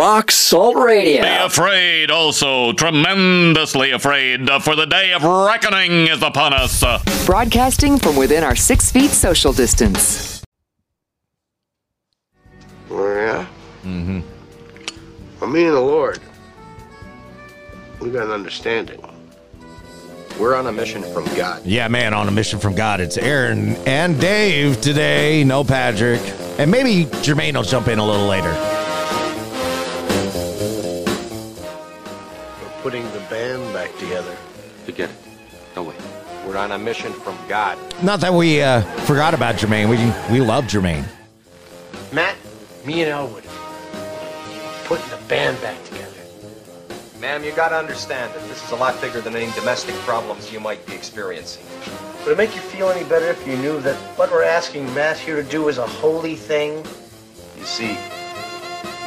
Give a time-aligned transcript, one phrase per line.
[0.00, 1.20] Rock Salt Radio.
[1.20, 6.82] Be afraid, also tremendously afraid, for the day of reckoning is upon us.
[7.26, 10.42] Broadcasting from within our six feet social distance.
[12.90, 13.46] Yeah?
[13.82, 14.20] Mm-hmm.
[15.38, 16.18] Well, me and the Lord,
[18.00, 19.04] we got an understanding.
[20.38, 21.66] We're on a mission from God.
[21.66, 23.00] Yeah, man, on a mission from God.
[23.02, 25.44] It's Aaron and Dave today.
[25.44, 26.22] No Patrick.
[26.58, 28.79] And maybe Jermaine will jump in a little later.
[32.82, 34.34] Putting the band back together.
[34.84, 35.16] Forget it.
[35.76, 35.94] No way.
[36.46, 37.78] We're on a mission from God.
[38.02, 39.88] Not that we uh, forgot about Jermaine.
[39.88, 39.96] We
[40.32, 41.04] we love Jermaine.
[42.12, 42.36] Matt,
[42.84, 43.44] me and Elwood,
[44.84, 46.06] putting the band back together.
[47.20, 50.58] Ma'am, you gotta understand that this is a lot bigger than any domestic problems you
[50.58, 51.62] might be experiencing.
[52.24, 55.18] Would it make you feel any better if you knew that what we're asking Matt
[55.18, 56.82] here to do is a holy thing?
[57.58, 57.98] You see,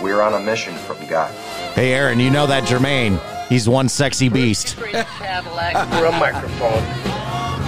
[0.02, 1.34] we're on a mission from God.
[1.74, 3.20] Hey, Aaron, you know that Jermaine.
[3.53, 4.77] He's one sexy beast.
[4.77, 6.82] Cadillac for a microphone.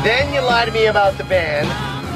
[0.04, 1.68] Then you lie to me about the band.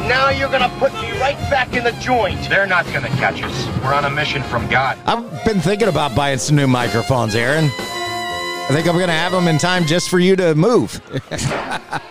[0.10, 2.50] Now you're gonna put me right back in the joint.
[2.50, 3.68] They're not gonna catch us.
[3.84, 4.98] We're on a mission from God.
[5.06, 7.66] I've been thinking about buying some new microphones, Aaron.
[7.66, 11.02] I think I'm going to have them in time just for you to move.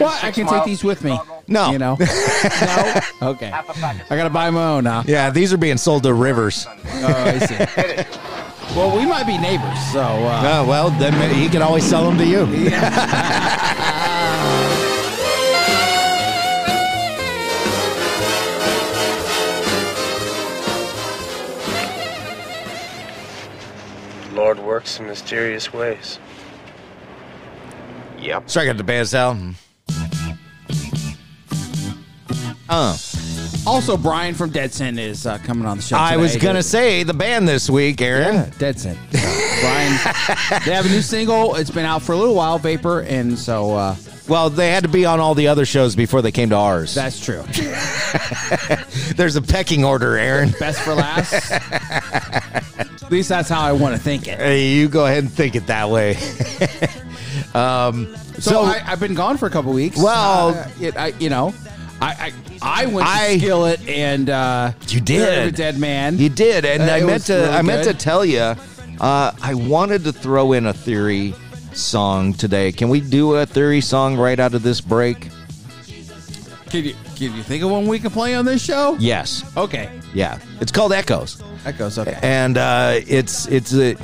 [0.00, 1.16] Well, I can take these with me.
[1.46, 1.70] No.
[1.70, 1.96] You know?
[2.00, 3.00] no?
[3.22, 3.50] Okay.
[3.52, 5.04] I got to buy my own now.
[5.06, 6.66] Yeah, these are being sold to Rivers.
[6.66, 8.34] Oh, I see.
[8.76, 10.00] well, we might be neighbors, so.
[10.00, 12.46] Uh, Oh, well, then he can always sell them to you.
[24.32, 26.18] Lord works in mysterious ways.
[28.18, 28.48] Yep.
[28.50, 29.56] Strike at the band sound.
[32.68, 32.96] Uh,
[33.68, 35.96] also, Bryan from Deadsin is uh, coming on the show.
[35.96, 38.34] I was going to say the band this week, Aaron.
[38.34, 38.96] Yeah, Deadsin.
[39.12, 41.54] So, Bryan, they have a new single.
[41.56, 43.96] It's been out for a little while, Vapor, and so uh,
[44.28, 46.94] Well, they had to be on all the other shows before they came to ours.
[46.94, 47.42] that's true.
[49.16, 50.50] There's a pecking order, Aaron.
[50.58, 51.50] Best for last.
[53.08, 54.38] At least that's how I want to think it.
[54.38, 56.16] Hey, you go ahead and think it that way.
[57.54, 59.96] um, So, so, I, I've been gone for a couple weeks.
[59.96, 61.52] Well- Uh, it, I, you know,
[62.00, 62.32] I
[62.62, 65.38] I, I went to I- Skillet and uh, You did.
[65.48, 66.18] Of a Dead Man.
[66.18, 67.34] You did, and Uh, I it meant was to.
[67.34, 67.98] really I meant good.
[67.98, 68.54] to tell you.
[69.00, 71.32] Uh, I wanted to throw in a theory
[71.72, 72.72] song today.
[72.72, 75.28] Can we do a theory song right out of this break?
[76.70, 78.96] Can you can you think of one we can play on this show?
[78.98, 79.44] Yes.
[79.56, 80.38] Okay, Yeah.
[80.60, 82.18] It's called Echoes, that goes okay.
[82.22, 83.94] and uh, it's it's a,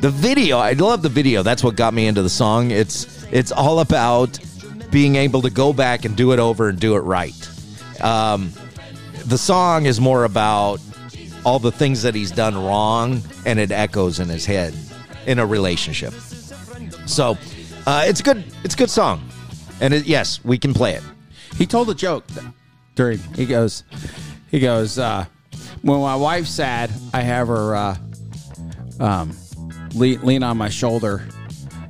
[0.00, 0.58] the video.
[0.58, 1.42] I love the video.
[1.42, 2.70] That's what got me into the song.
[2.70, 4.38] It's it's all about
[4.92, 7.34] being able to go back and do it over and do it right.
[8.00, 8.52] Um,
[9.24, 10.80] the song is more about
[11.44, 14.74] all the things that he's done wrong, and it echoes in his head
[15.26, 16.12] in a relationship.
[17.06, 17.36] So
[17.86, 18.44] uh, it's good.
[18.62, 19.28] It's a good song,
[19.80, 21.02] and it, yes, we can play it.
[21.56, 22.24] He told a joke
[22.94, 23.18] during.
[23.34, 23.82] He goes,
[24.50, 24.98] he goes.
[24.98, 25.24] uh
[25.82, 27.96] When my wife's sad, I have her uh,
[29.00, 29.36] um,
[29.94, 31.26] lean, lean on my shoulder.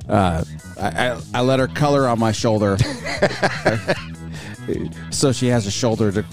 [0.09, 0.43] Uh,
[0.79, 2.77] I, I, I let her color on my shoulder,
[5.11, 6.25] so she has a shoulder to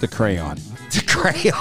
[0.00, 0.56] the crayon.
[0.92, 1.54] The crayon,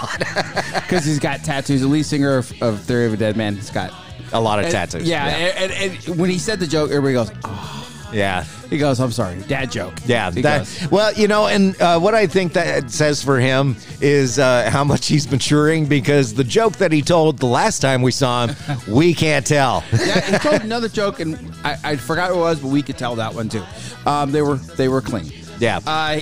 [0.81, 1.81] Because he's got tattoos.
[1.81, 3.94] The lead singer of, of Theory of a Dead Man he's got
[4.34, 5.07] a lot of and- tattoos.
[5.07, 7.75] Yeah, And, and, and when he said the joke, everybody goes, oh.
[8.14, 8.44] Yeah.
[8.70, 9.94] He goes, I'm sorry, dad joke.
[10.06, 13.40] Yeah, He that, goes, well, you know, and uh, what I think that says for
[13.40, 17.80] him is uh, how much he's maturing because the joke that he told the last
[17.80, 18.56] time we saw him,
[18.88, 19.84] we can't tell.
[19.92, 22.98] yeah, he told another joke, and I, I forgot what it was, but we could
[22.98, 23.64] tell that one too.
[24.06, 25.31] Um, they were they were clean.
[25.59, 26.22] Yeah, Uh,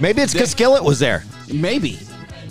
[0.00, 1.24] maybe it's because Skillet was there.
[1.52, 1.98] maybe.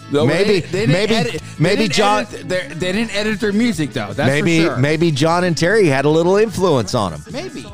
[0.09, 4.13] Though Maybe- didn't maybe- edit- they maybe John- edit they didn't edit their music though.
[4.13, 4.77] That's maybe for sure.
[4.77, 7.23] maybe John and Terry had a little influence on him.
[7.29, 7.65] maybe.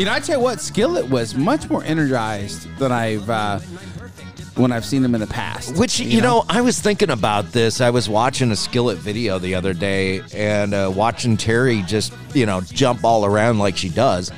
[0.00, 3.58] You know, I tell you what, Skillet was much more energized than I've uh,
[4.56, 5.76] when I've seen them in the past.
[5.76, 6.46] Which you, know?
[6.48, 7.82] I was thinking about this.
[7.82, 12.46] I was watching a Skillet video the other day and uh, watching Terry just you
[12.46, 14.32] know jump all around like she does,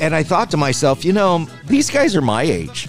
[0.00, 2.88] and I thought to myself, you know, these guys are my age.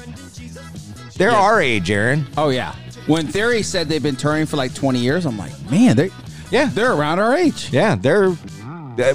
[1.18, 2.28] They're our age, Aaron.
[2.38, 2.74] Oh yeah.
[3.08, 6.12] When Theory said they've been touring for like 20 years, I'm like, man, they
[6.50, 6.70] Yeah.
[6.74, 7.74] they're around our age.
[7.74, 8.30] Yeah, they're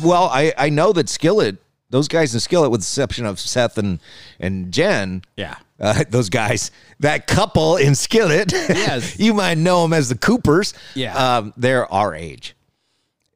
[0.02, 0.28] well.
[0.31, 1.56] I I know that Skillet,
[1.90, 3.98] those guys in Skillet, with the exception of Seth and
[4.38, 5.56] and Jen, Yeah.
[5.78, 6.70] uh, those guys,
[7.00, 9.19] that couple in Skillet, Yes.
[9.19, 10.72] you might know them as the Coopers.
[10.94, 11.14] Yeah.
[11.38, 12.54] um, they're our age,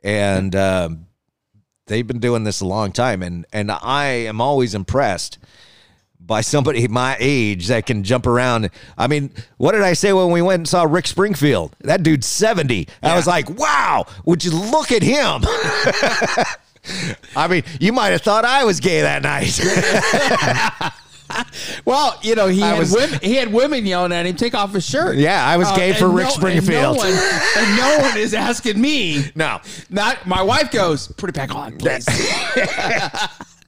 [0.03, 1.07] and um,
[1.87, 5.39] they've been doing this a long time, and and I am always impressed
[6.21, 8.71] by somebody my age that can jump around.
[8.97, 11.77] I mean, what did I say when we went and saw Rick Springfield?
[11.81, 12.89] That dude's 70.
[13.03, 15.43] I was like, wow, would you look at him?
[17.37, 20.93] I mean, you might have thought I was gay that night.
[21.85, 23.19] Well, you know, he I had was- women.
[23.21, 25.89] He had women yelling at him, "Take off his shirt." Yeah, I was uh, gay
[25.91, 26.97] and for Rick and Springfield.
[26.97, 27.09] no, one,
[27.57, 29.25] and no one is asking me.
[29.35, 29.59] no.
[29.91, 32.07] Not my wife goes, put it back on, please.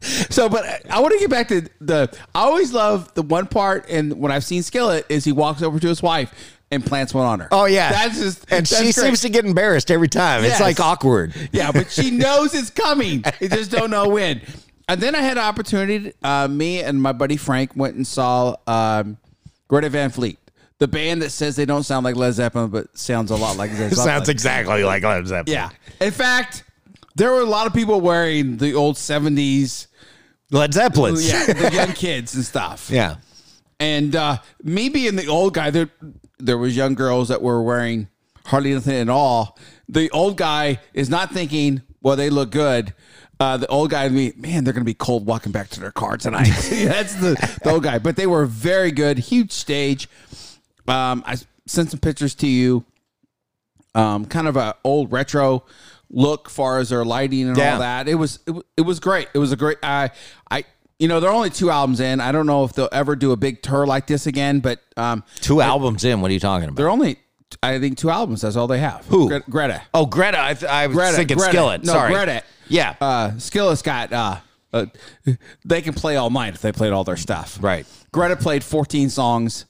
[0.06, 2.17] So, but I want to get back to the.
[2.35, 5.79] I always love the one part, and when I've seen Skillet, is he walks over
[5.79, 6.32] to his wife
[6.70, 7.49] and plants one on her.
[7.53, 8.94] Oh yeah, that's just and that's she great.
[8.94, 10.43] seems to get embarrassed every time.
[10.43, 10.53] Yes.
[10.53, 11.35] It's like awkward.
[11.53, 13.25] Yeah, but she knows it's coming.
[13.41, 14.41] You just don't know when.
[14.88, 16.12] And then I had an opportunity.
[16.23, 19.17] Uh, me and my buddy Frank went and saw um,
[19.69, 20.38] Greta Van Fleet,
[20.79, 23.70] the band that says they don't sound like Led Zeppelin, but sounds a lot like
[23.70, 24.05] Led Zeppelin.
[24.05, 25.53] Sounds exactly like Led Zeppelin.
[25.53, 25.70] Yeah.
[26.00, 26.62] In fact,
[27.17, 29.88] there were a lot of people wearing the old seventies.
[30.50, 31.16] Led Zeppelin.
[31.19, 32.88] Yeah, the young kids and stuff.
[32.90, 33.16] yeah.
[33.78, 35.90] And uh, me being the old guy, there
[36.38, 38.08] there was young girls that were wearing
[38.46, 39.58] hardly anything at all.
[39.88, 42.94] The old guy is not thinking, well, they look good.
[43.38, 45.93] Uh, the old guy, me, man, they're going to be cold walking back to their
[45.93, 46.46] car tonight.
[46.70, 47.98] That's the, the old guy.
[47.98, 49.19] But they were very good.
[49.19, 50.08] Huge stage.
[50.88, 52.84] Um, I sent some pictures to you.
[53.94, 55.64] Um, kind of a old retro
[56.11, 57.75] look, far as their lighting and Yeah.
[57.75, 58.08] all that.
[58.08, 59.29] It was it, it was great.
[59.35, 59.79] It was a great.
[59.82, 60.11] I
[60.50, 60.64] I
[60.99, 62.20] you know they're only two albums in.
[62.20, 65.25] I don't know if they'll ever do a big tour like this again, but um,
[65.41, 66.20] Two albums in.
[66.20, 66.76] What are you talking about?
[66.76, 67.19] they're only
[67.62, 68.41] I think two albums.
[68.43, 69.05] That's all they have.
[69.06, 69.29] Who?
[69.29, 69.82] Gre- Greta.
[69.94, 70.41] Oh, Greta.
[70.43, 71.17] I, th- I was Greta.
[71.17, 71.53] thinking Greta.
[71.53, 71.85] Skillet.
[71.85, 72.12] No, Sorry.
[72.12, 72.43] Greta.
[72.69, 72.97] Yeah.
[73.00, 74.12] Uh, Skillet's got.
[74.12, 74.37] Uh,
[74.73, 74.87] uh,
[75.64, 77.58] they can play all night if they played all their stuff.
[77.62, 77.87] Right.
[78.12, 79.64] Greta played 14 songs,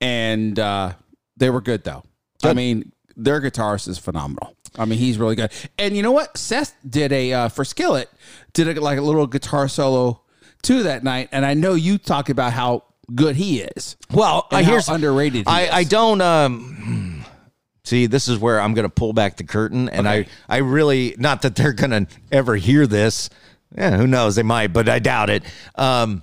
[0.00, 0.92] and uh,
[1.36, 2.02] they were good though.
[2.42, 4.56] I mean, their guitarist is phenomenal.
[4.76, 5.50] I mean, he's really good.
[5.78, 6.36] And you know what?
[6.36, 8.10] Seth did a uh, for Skillet
[8.52, 10.22] did a, like a little guitar solo
[10.62, 12.84] too that night, and I know you talk about how
[13.14, 13.96] good he is.
[14.12, 15.68] Well, I how here's underrated I.
[15.68, 17.24] I don't um
[17.84, 18.06] see.
[18.06, 21.42] This is where I'm going to pull back the curtain, and I I really not
[21.42, 23.28] that they're going to ever hear this.
[23.76, 24.36] Yeah, who knows?
[24.36, 25.42] They might, but I doubt it.
[25.74, 26.22] Um,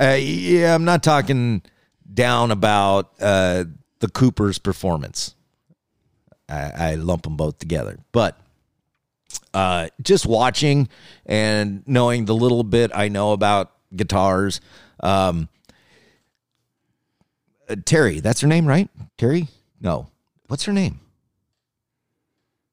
[0.00, 1.62] uh, yeah, I'm not talking
[2.12, 3.64] down about uh
[4.00, 5.34] the Cooper's performance.
[6.52, 8.38] I, I lump them both together, but
[9.54, 10.88] uh, just watching
[11.26, 14.60] and knowing the little bit I know about guitars.
[15.00, 15.48] Um,
[17.68, 18.88] uh, Terry, that's her name, right?
[19.18, 19.48] Terry?
[19.80, 20.08] No.
[20.48, 21.00] What's her name?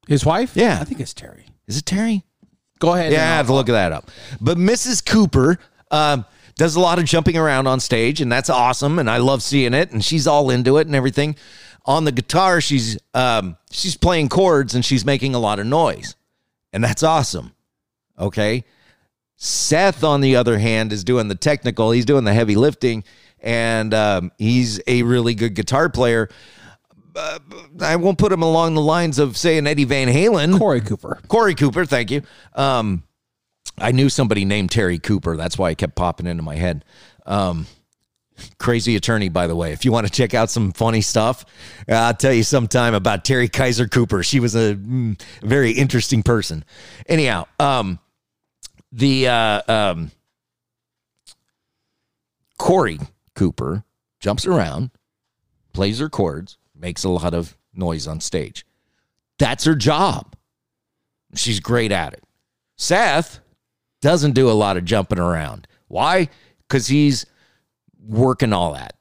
[0.08, 0.56] His wife?
[0.56, 0.78] Yeah.
[0.80, 1.46] I think it's Terry.
[1.66, 2.24] Is it Terry?
[2.78, 3.12] Go ahead.
[3.12, 4.10] Yeah, I have to look that up.
[4.40, 5.04] But Mrs.
[5.04, 5.58] Cooper
[5.90, 6.24] um,
[6.56, 8.98] does a lot of jumping around on stage, and that's awesome.
[8.98, 9.92] And I love seeing it.
[9.92, 11.36] And she's all into it and everything.
[11.86, 16.14] On the guitar, she's um, she's playing chords and she's making a lot of noise,
[16.72, 17.52] and that's awesome.
[18.18, 18.64] Okay.
[19.42, 21.92] Seth, on the other hand, is doing the technical.
[21.92, 23.04] He's doing the heavy lifting,
[23.40, 26.28] and um, he's a really good guitar player.
[27.16, 27.38] Uh,
[27.80, 30.58] I won't put him along the lines of saying Eddie Van Halen.
[30.58, 31.20] Korey Cooper.
[31.26, 32.22] Korey Cooper, thank you.
[32.54, 33.02] Um,
[33.78, 35.36] I knew somebody named Terry Cooper.
[35.38, 36.84] That's why it kept popping into my head.
[37.24, 37.66] Um,
[38.58, 39.72] crazy attorney, by the way.
[39.72, 41.44] If you want to check out some funny stuff,
[41.88, 44.22] uh, I'll tell you sometime about Terry Kaiser Cooper.
[44.22, 46.64] She was a mm, very interesting person.
[47.06, 47.98] Anyhow, um,
[48.92, 50.10] the uh, um,
[52.58, 53.84] Korey Cooper
[54.20, 54.90] jumps around,
[55.72, 58.66] plays her chords, makes a lot of noise on stage.
[59.38, 60.36] That's her job.
[61.34, 62.24] She's great at it.
[62.76, 63.40] Seth
[64.00, 65.66] doesn't do a lot of jumping around.
[65.88, 66.28] Why?
[66.66, 67.26] Because he's
[68.06, 68.96] working all that.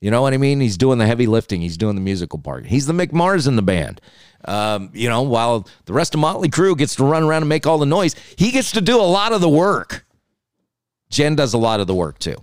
[0.00, 0.60] You know what I mean?
[0.60, 1.60] He's doing the heavy lifting.
[1.60, 2.66] He's doing the musical part.
[2.66, 4.00] He's the Mick Mars in the band.
[4.44, 7.66] Um, you know, while the rest of Motley Crue gets to run around and make
[7.66, 10.04] all the noise, he gets to do a lot of the work.
[11.08, 12.36] Jen does a lot of the work too.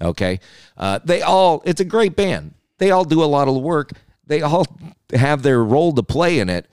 [0.00, 0.38] Okay.
[0.76, 2.54] Uh, they all, it's a great band.
[2.78, 3.92] They all do a lot of the work.
[4.26, 4.66] They all
[5.12, 6.66] have their role to play in it.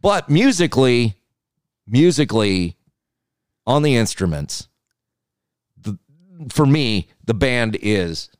[0.00, 1.16] But musically,
[1.86, 2.76] musically,
[3.66, 4.67] on the instruments,
[6.50, 8.30] for me, the band is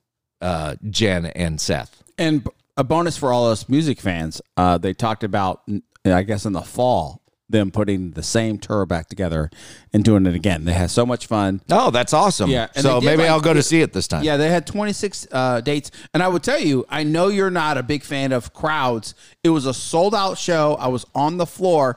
[0.40, 2.02] uh, Jen and Seth.
[2.16, 5.62] And a bonus for all us music fans, uh, they talked about,
[6.04, 9.50] I guess, in the fall, them putting the same tour back together
[9.92, 10.64] and doing it again.
[10.64, 11.60] They had so much fun.
[11.70, 12.50] Oh, that's awesome.
[12.50, 14.22] Yeah, So maybe like- I'll go to see it this time.
[14.22, 15.90] Yeah, they had 26 uh, dates.
[16.12, 19.14] And I would tell you, I know you're not a big fan of crowds.
[19.42, 20.76] It was a sold out show.
[20.78, 21.96] I was on the floor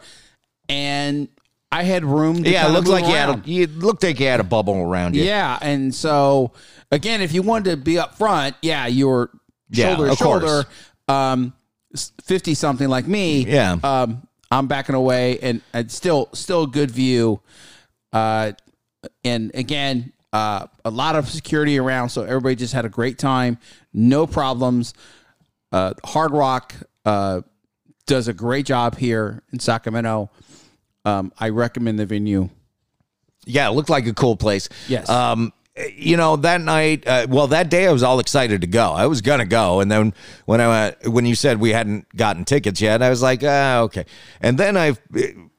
[0.70, 1.28] and
[1.72, 4.28] I had room to Yeah, it looked like you had a, you looked like you
[4.28, 5.24] had a bubble around you.
[5.24, 6.52] Yeah, and so
[6.92, 9.32] again, if you wanted to be up front, yeah, you were
[9.70, 10.44] Yeah, shoulder to of course.
[10.44, 10.68] shoulder.
[11.08, 11.54] Um,
[12.24, 13.46] fifty something like me.
[13.46, 13.78] Yeah.
[13.84, 17.40] Um, I'm backing away, and and still still a good view.
[18.12, 18.52] Uh,
[19.24, 23.58] and again, Uh, a lot of security around, so everybody just had a great time.
[23.94, 24.94] No problems.
[25.74, 26.74] Uh, Hard Rock
[27.06, 27.42] uh,
[28.08, 30.30] does a great job here in Sacramento.
[31.06, 32.50] Um, I recommend the venue.
[33.46, 34.70] Yeah, it looked like a cool place.
[34.88, 35.10] Yes.
[35.10, 35.52] Um,
[35.96, 38.92] you know that night, uh, well, that day I was all excited to go.
[38.92, 40.14] I was gonna go, and then
[40.46, 43.80] when I uh, when you said we hadn't gotten tickets yet, I was like, ah,
[43.82, 44.06] okay.
[44.42, 44.96] And then I,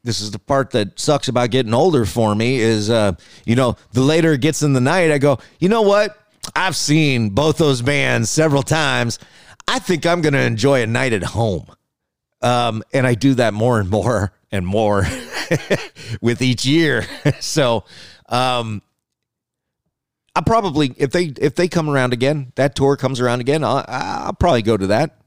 [0.04, 3.12] this is the part that sucks about getting older for me is, uh,
[3.46, 6.18] you know, the later it gets in the night, I go, you know what?
[6.54, 9.18] I've seen both those bands several times.
[9.66, 11.66] I think I'm gonna enjoy a night at home.
[12.42, 15.04] Um, and I do that more and more and more
[16.20, 17.06] with each year.
[17.40, 17.84] so,
[18.28, 18.82] um,
[20.34, 23.84] I probably if they if they come around again, that tour comes around again, I'll,
[23.86, 25.18] I'll probably go to that.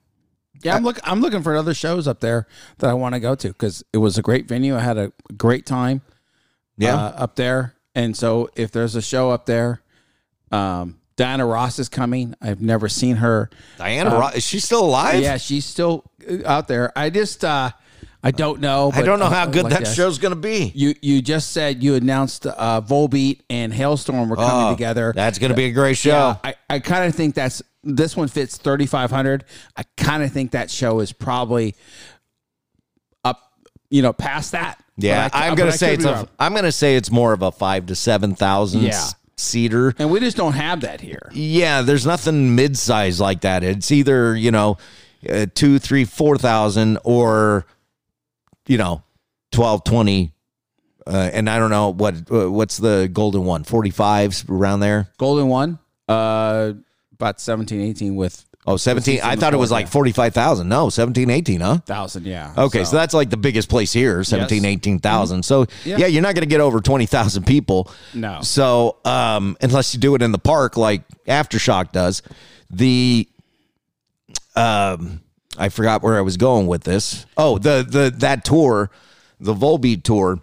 [0.63, 0.99] Yeah, I'm look.
[1.03, 2.47] I'm looking for other shows up there
[2.79, 4.75] that I want to go to because it was a great venue.
[4.75, 6.01] I had a great time.
[6.77, 6.95] Yeah.
[6.95, 9.81] uh, up there, and so if there's a show up there,
[10.51, 12.35] um, Diana Ross is coming.
[12.41, 13.49] I've never seen her.
[13.77, 15.21] Diana, Ross is she still alive?
[15.21, 16.91] Yeah, she's still uh, out there.
[16.97, 17.71] I just uh,
[18.25, 18.91] I don't know.
[18.93, 20.71] I don't know how good like that show's gonna be.
[20.73, 25.13] You you just said you announced uh, Volbeat and Halestorm were coming Oh, together.
[25.15, 26.09] That's gonna be a great show.
[26.09, 29.45] Yeah, I, I kind of think that's this one fits 3500.
[29.77, 31.75] I kind of think that show is probably
[33.23, 33.39] up,
[33.89, 34.83] you know, past that.
[34.97, 36.27] Yeah, I- I'm gonna say it's a.
[36.39, 39.03] I'm gonna say it's more of a five to seven thousand Yeah.
[39.37, 39.93] seater.
[39.99, 41.29] and we just don't have that here.
[41.33, 43.63] Yeah, there's nothing mid-size like that.
[43.63, 44.77] It's either you know,
[45.29, 47.65] uh, two, three, four thousand, or
[48.67, 49.03] you know,
[49.51, 50.31] 12, 20.
[51.07, 55.07] Uh, and I don't know what uh, what's the golden one, 45s around there.
[55.19, 55.77] Golden one,
[56.09, 56.73] uh,
[57.13, 59.19] about 17, 18 with Oh, 17.
[59.21, 59.91] I thought it was like yeah.
[59.91, 60.67] 45,000.
[60.67, 61.77] No, 17, 18, huh?
[61.85, 62.25] thousand.
[62.25, 62.51] Yeah.
[62.57, 64.71] Okay, so, that's like the biggest place here, 17, Yes.
[64.71, 65.43] 18,000.
[65.43, 65.97] So, Yeah.
[65.97, 67.91] yeah, you're not going to get over 20,000 people.
[68.15, 68.39] No.
[68.41, 72.23] So, um, unless you do it in the park like Aftershock does.
[72.71, 73.29] The
[74.55, 75.21] um
[75.57, 77.25] I forgot where I was going with this.
[77.37, 78.89] Oh, the the that tour,
[79.39, 80.39] the Volbeat tour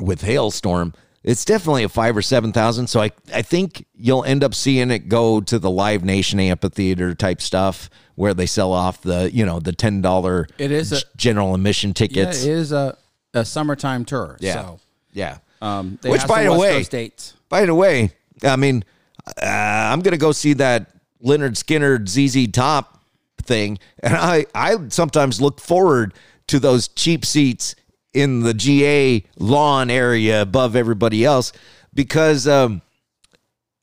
[0.00, 2.86] with Halestorm, it's definitely a five or seven thousand.
[2.88, 7.14] So I I think you'll end up seeing it go to the Live Nation amphitheater
[7.14, 11.00] type stuff where they sell off the you know the ten dollar It is a-
[11.16, 12.44] general admission yeah, tickets.
[12.44, 12.96] it is a,
[13.34, 14.36] a summertime tour.
[14.40, 14.54] Yeah.
[14.54, 14.80] So,
[15.12, 15.38] yeah.
[15.60, 17.34] um, they Which, by the way- Coast dates.
[17.48, 18.10] By the way,
[18.42, 18.84] I mean,
[19.26, 20.90] uh, I'm gonna go see that
[21.24, 22.95] Lynyrd Skynyrd ZZ Top
[23.46, 26.14] thing, and I I sometimes look forward
[26.48, 27.74] to those cheap seats
[28.12, 31.52] in the GA lawn area above everybody else
[31.92, 32.82] because um,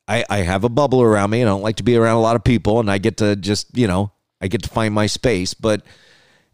[0.07, 2.21] I I have a bubble around me, and I don't like to be around a
[2.21, 5.07] lot of people, and I get to just you know I get to find my
[5.07, 5.81] space, but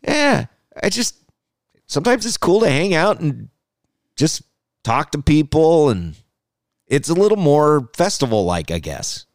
[0.02, 0.46] yeah,
[0.82, 1.16] I just
[1.88, 3.50] sometimes it's cool to hang out and
[4.16, 4.44] just
[4.84, 6.16] talk to people and
[6.88, 9.26] it's a little more festival like, I guess.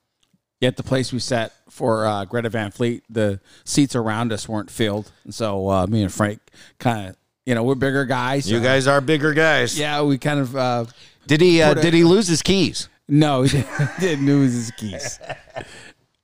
[0.64, 4.70] At the place we sat for uh, Greta Van Fleet, the seats around us weren't
[4.70, 6.40] filled, and so uh, me and Frank
[6.78, 7.16] kind of,
[7.46, 8.50] you know, we're bigger guys.
[8.50, 9.78] You so- guys are bigger guys.
[9.78, 10.56] yeah, we kind of.
[10.56, 10.84] Uh,
[11.26, 12.88] Did he uh, did he lose his keys?
[13.08, 15.18] no, he didn't, didn't lose his keys.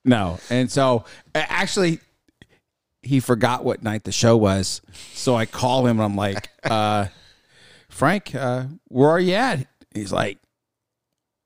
[0.03, 1.05] No, and so
[1.35, 1.99] actually,
[3.03, 4.81] he forgot what night the show was.
[5.13, 7.07] So I call him and I'm like, uh,
[7.89, 9.67] Frank, uh, where are you at?
[9.93, 10.37] He's like,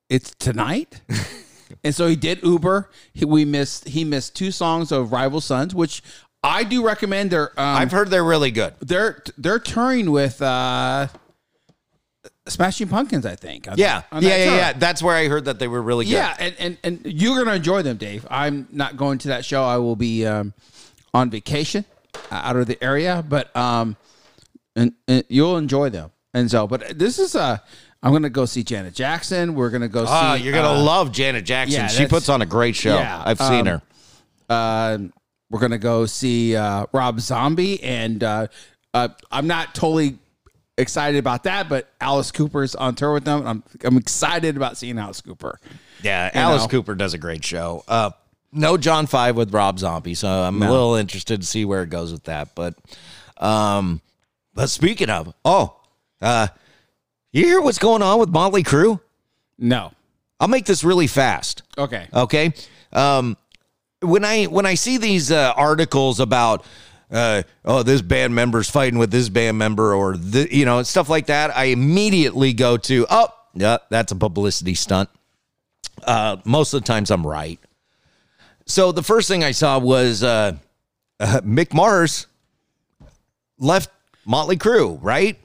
[0.08, 1.00] it's tonight.
[1.84, 2.90] and so he did Uber.
[3.12, 3.88] He, we missed.
[3.88, 6.02] He missed two songs of Rival Sons, which
[6.42, 7.30] I do recommend.
[7.30, 8.74] They're um, I've heard they're really good.
[8.80, 11.08] they're they're touring with uh,
[12.48, 13.26] Smashing Pumpkins.
[13.26, 13.68] I think.
[13.68, 14.02] on Yeah.
[14.12, 14.56] that- Yeah, yeah, tour.
[14.56, 14.72] yeah.
[14.74, 16.12] That's where I heard that they were really good.
[16.12, 18.26] Yeah, and, and and you're gonna enjoy them, Dave.
[18.30, 19.64] I'm not going to that show.
[19.64, 20.54] I will be um,
[21.12, 21.84] on vacation
[22.30, 23.96] uh, out of the area, but um,
[24.76, 26.10] and, and you'll enjoy them.
[26.34, 27.58] And so, but this is uh,
[28.06, 29.56] I'm gonna go see Janet Jackson.
[29.56, 30.44] We're gonna go Oh, see.
[30.44, 31.80] you're gonna uh, love Janet Jackson.
[31.80, 32.94] yeah, she that's- puts on a great show.
[32.94, 33.82] yeah, I've seen um, her.
[34.48, 34.98] uh,
[35.50, 38.46] we're gonna go see uh, Rob Zombie, and uh,
[38.94, 40.18] uh, I'm not totally
[40.78, 43.44] excited about that, but Alice Cooper's on tour with them.
[43.44, 45.58] I'm I'm excited about seeing Alice Cooper.
[46.02, 46.68] Yeah, Alice know.
[46.68, 47.82] Cooper does a great show.
[47.88, 48.10] Uh,
[48.52, 51.90] no John Five with Rob Zombie, so I'm a little interested to see where it
[51.90, 52.54] goes with that.
[52.54, 52.76] But,
[53.38, 54.00] um,
[54.54, 55.74] but speaking of, oh,
[56.22, 56.46] uh,
[57.40, 59.00] you hear what's going on with Motley Crue?
[59.58, 59.92] No,
[60.40, 61.62] I'll make this really fast.
[61.78, 62.52] okay, Okay.
[62.92, 63.36] Um,
[64.00, 66.64] when I when I see these uh, articles about
[67.10, 71.08] uh, oh this band member's fighting with this band member or the, you know stuff
[71.08, 75.08] like that, I immediately go to oh yeah that's a publicity stunt.
[76.04, 77.58] Uh, most of the times I'm right.
[78.66, 80.56] So the first thing I saw was uh,
[81.18, 82.26] uh, Mick Mars
[83.58, 83.90] left
[84.24, 85.38] Motley Crue, right?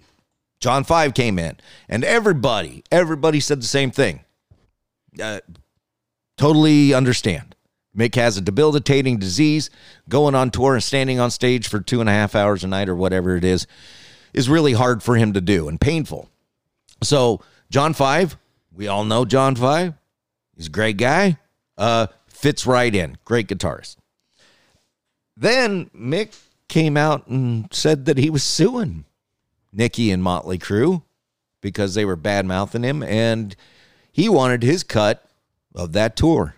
[0.62, 1.58] John Five came in,
[1.90, 4.22] and everybody, everybody said the same thing.
[5.22, 5.42] uh,
[6.38, 7.56] totally understand.
[7.98, 9.70] Mick has a debilitating disease.
[10.08, 12.88] Going on tour and standing on stage for two and a half hours a night
[12.88, 13.68] or whatever it is
[14.34, 16.30] is really hard for him to do and painful.
[17.04, 18.38] So, John Five,
[18.72, 19.96] we all know John Five.
[20.56, 21.38] He's a great guy.
[21.78, 23.18] Uh, fits right in.
[23.26, 23.98] Great guitarist.
[25.36, 29.06] Then Mick came out and said that he was suing
[29.74, 31.04] Nicky and Motley Crue
[31.62, 33.56] because they were bad mouthing him and
[34.12, 35.24] he wanted his cut
[35.76, 36.56] of that tour.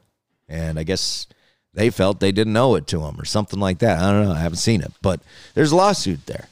[0.48, 1.28] And I guess
[1.74, 4.00] they felt they didn't owe it to him or something like that.
[4.00, 4.34] I don't know.
[4.34, 5.22] I haven't seen it, but
[5.54, 6.48] there's a lawsuit there.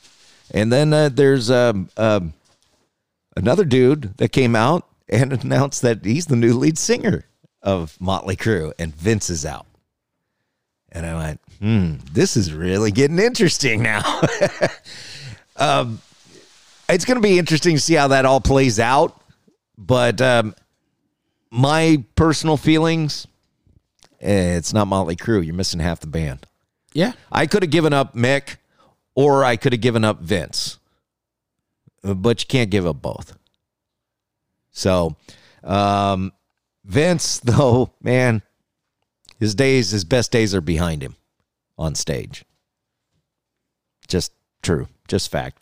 [0.54, 2.34] And then uh, there's um, um,
[3.38, 7.26] another dude that came out and announced that he's the new lead singer
[7.62, 9.68] of Motley Crue, and Vince is out.
[10.92, 14.22] And I went, hmm, this is really getting interesting now.
[15.58, 16.02] um,
[16.92, 19.20] it's going to be interesting to see how that all plays out.
[19.78, 20.54] But um,
[21.50, 23.28] my personal feelings,
[24.20, 25.44] eh, it's not Motley Crue.
[25.46, 26.46] You're missing half the band.
[26.94, 27.14] Yeah.
[27.32, 28.58] I could have given up Mick,
[29.16, 30.78] or I could have given up Vince,
[32.04, 33.38] but you can't give up both.
[34.72, 35.16] So,
[35.64, 36.32] um,
[36.84, 38.42] Vince, though, man,
[39.40, 41.16] his days, his best days are behind him
[41.78, 42.46] on stage.
[44.08, 45.58] Just true, just fact.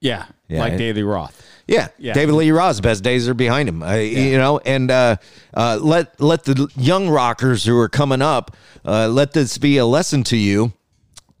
[0.00, 0.26] Yeah.
[0.48, 1.44] Yeah, like it- Daily Roth.
[1.66, 2.14] Yeah, Yeah.
[2.14, 3.82] David Lee Roth's best days are behind him.
[3.82, 5.16] Uh, You know, and uh,
[5.52, 9.84] uh, let let the young rockers who are coming up uh, let this be a
[9.84, 10.72] lesson to you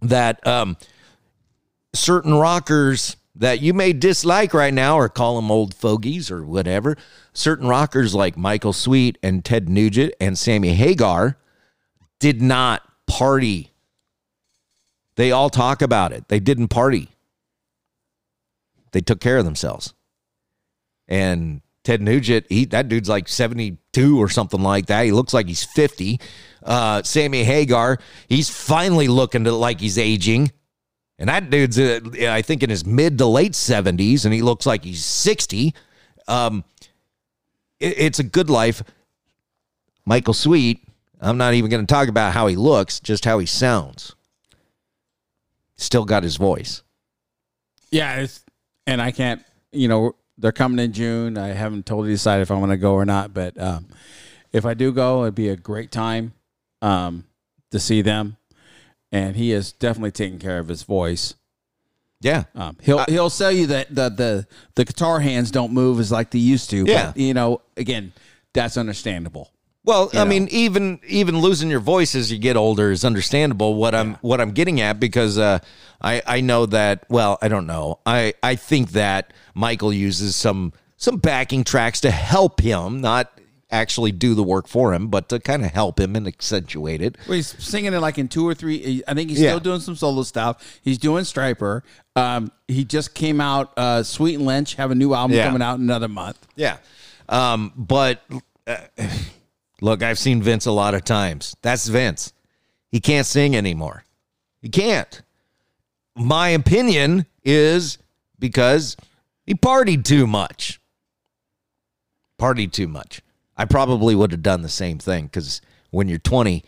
[0.02, 0.76] that um,
[1.94, 6.96] certain rockers that you may dislike right now or call them old fogies or whatever.
[7.32, 11.38] Certain rockers like Michael Sweet and Ted Nugent and Sammy Hagar
[12.18, 13.72] did not party.
[15.16, 16.28] They all talk about it.
[16.28, 17.08] They didn't party.
[18.98, 19.94] They took care of themselves.
[21.06, 25.04] And Ted Nugent, he that dude's like 72 or something like that.
[25.04, 26.18] He looks like he's 50.
[26.64, 30.50] Uh, Sammy Hagar, he's finally looking to like he's aging.
[31.16, 34.66] And that dude's, uh, I think, in his mid to late 70s, and he looks
[34.66, 35.72] like he's 60.
[36.26, 36.64] Um,
[37.78, 38.82] it- it's a good life.
[40.04, 40.82] Michael Sweet,
[41.20, 44.16] I'm not even going to talk about how he looks, just how he sounds.
[45.76, 46.82] Still got his voice.
[47.92, 48.16] Yeah.
[48.16, 48.44] It's,
[48.88, 51.36] and I can't, you know, they're coming in June.
[51.36, 53.86] I haven't totally decided if I'm going to go or not, but um,
[54.50, 56.32] if I do go, it'd be a great time
[56.80, 57.24] um,
[57.70, 58.38] to see them.
[59.12, 61.34] And he is definitely taking care of his voice.
[62.20, 62.44] Yeah.
[62.54, 66.30] Um, he'll he'll sell you that the, the the guitar hands don't move as like
[66.30, 66.84] they used to.
[66.84, 67.12] Yeah.
[67.12, 68.12] But, you know, again,
[68.54, 69.52] that's understandable.
[69.88, 70.24] Well, I know.
[70.26, 73.74] mean, even even losing your voice as you get older is understandable.
[73.74, 75.60] What I'm what I'm getting at because uh,
[76.02, 77.06] I I know that.
[77.08, 77.98] Well, I don't know.
[78.04, 83.32] I I think that Michael uses some some backing tracks to help him, not
[83.70, 87.16] actually do the work for him, but to kind of help him and accentuate it.
[87.26, 89.02] Well, he's singing it like in two or three.
[89.08, 89.52] I think he's Yeah.
[89.52, 90.80] still doing some solo stuff.
[90.82, 91.80] He's doing Stryper.
[92.14, 93.72] Um, he just came out.
[93.78, 95.46] Uh, Sweet and Lynch have a new album Yeah.
[95.46, 96.46] coming out in another month.
[96.56, 96.76] Yeah.
[97.28, 98.22] Um, but
[98.66, 98.76] uh,
[99.80, 101.56] look, I've seen Vince a lot of times.
[101.62, 102.32] That's Vince.
[102.90, 104.04] He can't sing anymore.
[104.60, 105.22] He can't.
[106.16, 107.98] My opinion is
[108.38, 108.96] because
[109.46, 110.80] he partied too much.
[112.40, 113.22] Partied too much.
[113.56, 115.60] I probably would have done the same thing because
[115.90, 116.64] when you're 20,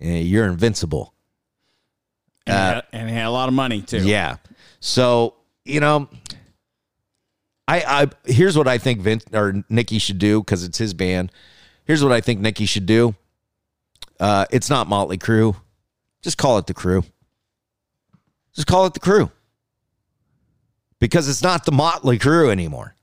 [0.00, 1.14] eh, you're invincible.
[2.46, 3.98] And, he had, and he had a lot of money too.
[3.98, 4.36] Yeah.
[4.80, 6.08] So, you know,
[7.66, 11.32] I I here's what I think Vince or Nikki should do because it's his band.
[11.84, 13.14] Here's what I think Nikki should do.
[14.18, 15.56] Uh, it's not Motley Crue.
[16.22, 17.04] Just call it the crew.
[18.54, 19.30] Just call it the crew.
[21.00, 22.94] Because it's not the Motley Crue anymore.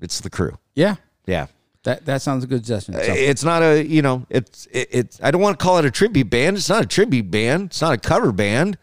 [0.00, 0.58] It's the crew.
[0.74, 0.96] yeah.
[1.26, 1.48] Yeah.
[1.84, 2.94] That that sounds a good suggestion.
[2.94, 5.84] So, It's not a, you know, it's it, it's I don't want to call it
[5.84, 6.56] a tribute band.
[6.56, 7.66] It's not a tribute band.
[7.66, 8.78] It's not a cover band.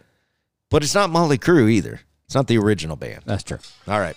[0.70, 2.00] But it's not Motley Crue either.
[2.26, 3.24] It's not the original band.
[3.26, 3.60] that's true.
[3.88, 4.16] All right.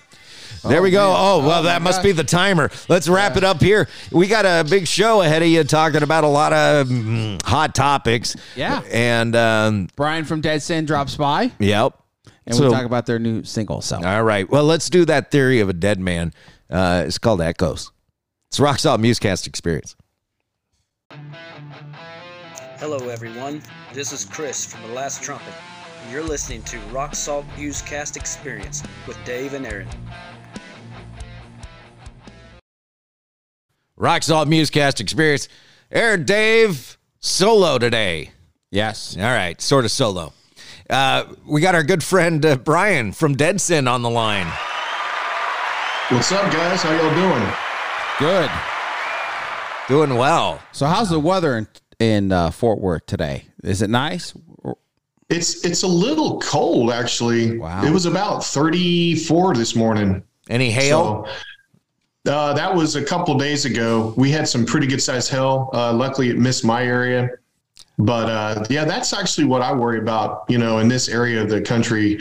[0.65, 1.09] There we go.
[1.09, 1.17] man.
[1.19, 2.05] Oh, well, Oh, that must gosh.
[2.05, 2.71] be the timer.
[2.89, 3.89] Let's wrap it up here.
[4.13, 7.75] We got a big show ahead of you talking about a lot of mm, hot
[7.75, 8.37] topics.
[8.57, 8.83] Yeah.
[8.91, 11.95] And, um, Bryan from Deadsin drops by, yep.
[12.47, 13.81] and So- we talk about their new single.
[13.83, 14.49] So All right.
[14.49, 16.33] Well, let's do that theory of a dead man.
[16.71, 17.91] Uh, it's called Echoes.
[18.51, 19.95] It's Rock Salt Muzkast Experience.
[22.79, 23.63] Hello, everyone.
[23.93, 25.53] This is Chris from The Last Trumpet,
[26.03, 27.45] and you're listening to Rock Salt
[27.87, 29.89] Cast Experience with Dave and Aaron.
[33.99, 35.49] Rock Salt Muzkast Experience.
[35.91, 38.31] Air Dave solo today.
[38.71, 40.33] yes, All right, sort of solo.
[40.89, 44.47] Uh, we got our good friend uh, Bryan from Deadsin on the line.
[46.11, 46.83] What's up, guys?
[46.83, 47.53] How y'all doing?
[48.19, 48.51] good.
[49.89, 50.61] Doing well.
[50.73, 53.47] So how's the weather in in uh, Fort Worth today?
[53.65, 54.33] Is it nice?
[55.29, 57.59] It's it's a little cold actually.
[57.59, 57.85] Wow.
[57.85, 60.23] It was about 34 this morning.
[60.49, 61.27] Any hail?
[61.27, 61.33] So,
[62.29, 64.15] uh, that was a couple days ago.
[64.17, 65.71] We had some pretty good sized hail.
[65.73, 67.31] Uh, luckily, it missed my area.
[68.01, 70.45] But uh, yeah, that's actually what I worry about.
[70.49, 72.21] You know, in this area of the country,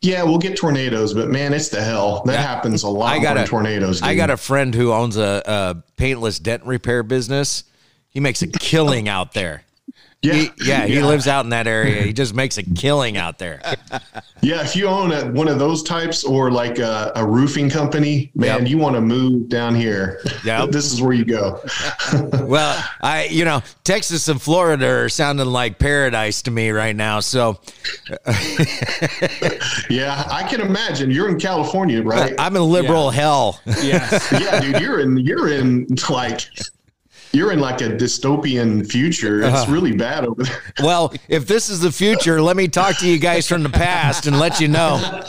[0.00, 3.30] yeah, we'll get tornadoes, but man, it's the hell that happens a lot I got
[3.30, 4.00] more a than tornadoes.
[4.00, 7.64] I got a friend who owns a, a paintless dent repair business.
[8.08, 9.64] He makes a killing out there.
[10.22, 12.02] Yeah, He, yeah, he lives out in that area.
[12.02, 13.60] He just makes a killing out there.
[14.40, 18.30] Yeah, if you own a, one of those types or like a, a roofing company,
[18.36, 18.68] man, Yep.
[18.68, 20.20] you want to move down here.
[20.44, 20.70] Yep.
[20.70, 21.60] this is where you go.
[22.44, 27.18] Well, I, you know, Texas and Florida are sounding like paradise to me right now.
[27.18, 27.58] So
[29.90, 31.10] Yeah, I can imagine.
[31.10, 32.34] You're in California, right?
[32.38, 33.60] I'm in liberal hell.
[33.66, 34.28] Yes.
[34.32, 36.42] yeah, dude, you're in you're in like
[37.32, 39.42] you're in like a dystopian future.
[39.42, 39.72] It's Uh-huh.
[39.72, 40.62] really bad over there.
[40.82, 44.26] Well, if this is the future, let me talk to you guys from the past
[44.26, 45.22] and let you know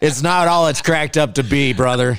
[0.00, 2.18] it's not all it's cracked up to be, brother.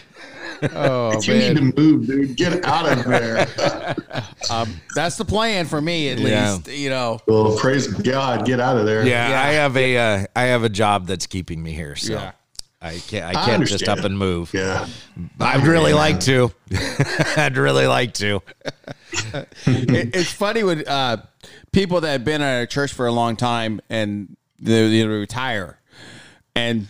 [0.73, 2.37] Oh you need to move, dude.
[2.37, 3.45] Get out of there.
[4.95, 6.53] that's the plan for me at Yeah.
[6.53, 6.67] least.
[6.69, 7.19] You know.
[7.27, 9.05] well, praise God, get out of there.
[9.05, 12.31] Yeah, I have a uh, I have a job that's keeping me here, so Yeah.
[12.85, 14.53] I can't I I can't just up and move.
[14.53, 14.87] Yeah.
[15.39, 16.51] I'd really like to.
[17.37, 18.41] I'd really like to.
[19.67, 21.17] It- it's funny with uh,
[21.71, 25.79] people that have been at a church for a long time and they, they retire,
[26.55, 26.87] and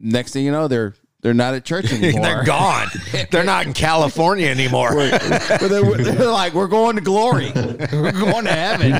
[0.00, 2.22] next thing you know, they're they're not at church anymore.
[2.22, 2.88] They're gone.
[3.30, 4.90] They're not in California anymore.
[4.94, 7.50] But they're, they're like, we're going to glory.
[7.54, 8.90] We're going to heaven.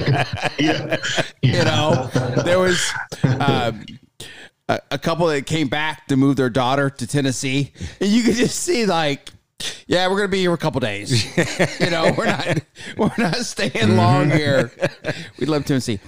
[0.59, 0.96] Yeah.
[1.42, 2.11] You know,
[2.44, 2.90] there was
[3.40, 3.85] um,
[4.68, 8.35] a, a couple that came back to move their daughter to Tennessee, and you could
[8.35, 9.31] just see like.
[9.87, 11.24] Yeah, we're gonna be here a couple days.
[11.81, 12.59] you know, we're not
[12.98, 14.70] we're not staying long here.
[15.38, 16.00] We love Tennessee.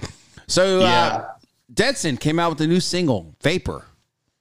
[0.47, 1.25] So uh, Yeah.
[1.73, 3.85] Deadsin came out with a new single, Vapor,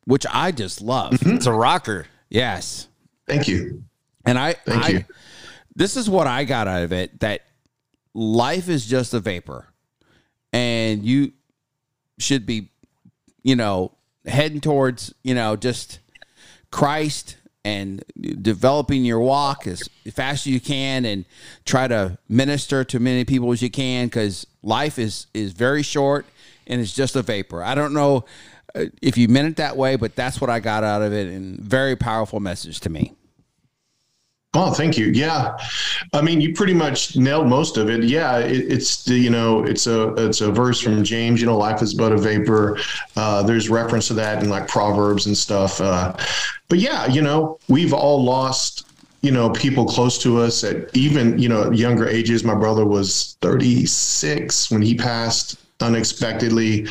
[0.04, 1.14] which I just love.
[1.22, 2.06] It's a rocker.
[2.28, 2.88] Yes.
[3.26, 3.84] Thank you.
[4.26, 5.04] And I, Thank I you.
[5.74, 7.42] this is what I got out of it that
[8.12, 9.66] life is just a vapor.
[10.52, 11.32] And you
[12.18, 12.70] should be,
[13.42, 13.92] you know,
[14.26, 16.00] heading towards, you know, just
[16.70, 18.04] Christ and
[18.42, 21.24] developing your walk as fast as you can and
[21.64, 26.26] try to minister to many people as you can because life is is very short
[26.68, 27.64] and it's just a vapor.
[27.64, 28.24] I don't know
[28.76, 31.26] uh, if you meant it that way, but that's what I got out of it
[31.26, 33.15] and very powerful message to me.
[34.56, 35.06] Oh, thank you.
[35.08, 35.58] Yeah,
[36.14, 38.04] I mean, you pretty much nailed most of it.
[38.04, 41.42] Yeah, it, it's you know, it's a it's a verse from James.
[41.42, 42.78] You know, life is but a vapor.
[43.16, 45.78] Uh, there's reference to that in like Proverbs and stuff.
[45.78, 46.16] Uh,
[46.70, 48.86] but yeah, you know, we've all lost
[49.20, 52.42] you know people close to us at even you know younger ages.
[52.42, 56.86] My brother was 36 when he passed unexpectedly.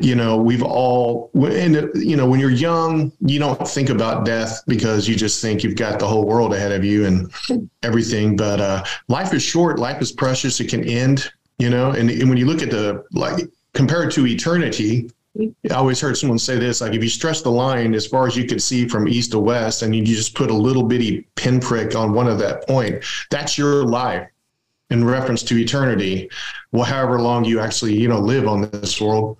[0.00, 4.62] You know we've all and you know when you're young you don't think about death
[4.66, 8.60] because you just think you've got the whole world ahead of you and everything but
[8.60, 12.38] uh life is short life is precious it can end you know and, and when
[12.38, 16.92] you look at the like compared to eternity I always heard someone say this like
[16.92, 19.82] if you stretch the line as far as you could see from east to west
[19.82, 23.84] and you just put a little bitty pinprick on one of that point that's your
[23.84, 24.28] life
[24.90, 26.30] in reference to eternity,
[26.72, 29.38] well, however long you actually, you know, live on this world.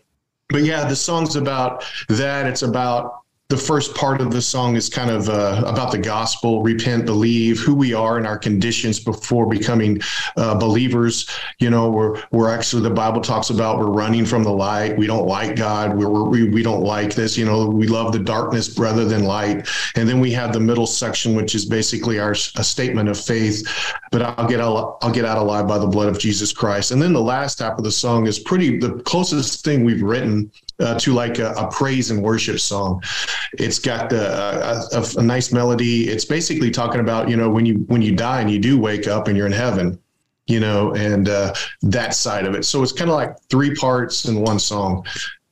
[0.48, 2.46] But yeah, the song's about that.
[2.46, 3.19] It's about
[3.50, 7.58] the first part of the song is kind of uh, about the gospel, repent, believe,
[7.58, 10.00] who we are and our conditions before becoming
[10.36, 11.28] uh, believers.
[11.58, 14.96] You know, we're we're actually the Bible talks about we're running from the light.
[14.96, 15.98] We don't like God.
[15.98, 17.36] We're, we we don't like this.
[17.36, 19.68] You know, we love the darkness rather than light.
[19.96, 23.66] And then we have the middle section, which is basically our a statement of faith.
[24.12, 26.92] But I'll get out, I'll get out alive by the blood of Jesus Christ.
[26.92, 30.52] And then the last half of the song is pretty the closest thing we've written
[30.80, 33.02] uh, to like a, a praise and worship song.
[33.54, 36.08] It's got the, uh, a, a nice melody.
[36.08, 39.06] It's basically talking about you know when you when you die and you do wake
[39.06, 39.98] up and you're in heaven,
[40.46, 42.64] you know, and uh, that side of it.
[42.64, 45.06] So it's kind of like three parts in one song.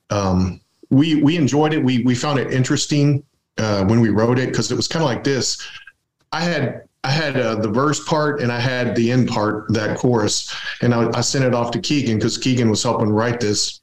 [0.09, 1.83] Um, we we enjoyed it.
[1.83, 3.23] We we found it interesting
[3.57, 5.65] uh, when we wrote it because it was kind of like this.
[6.31, 9.97] I had I had uh, the verse part and I had the end part, that
[9.97, 13.81] chorus, and I, I sent it off to Keegan because Keegan was helping write this.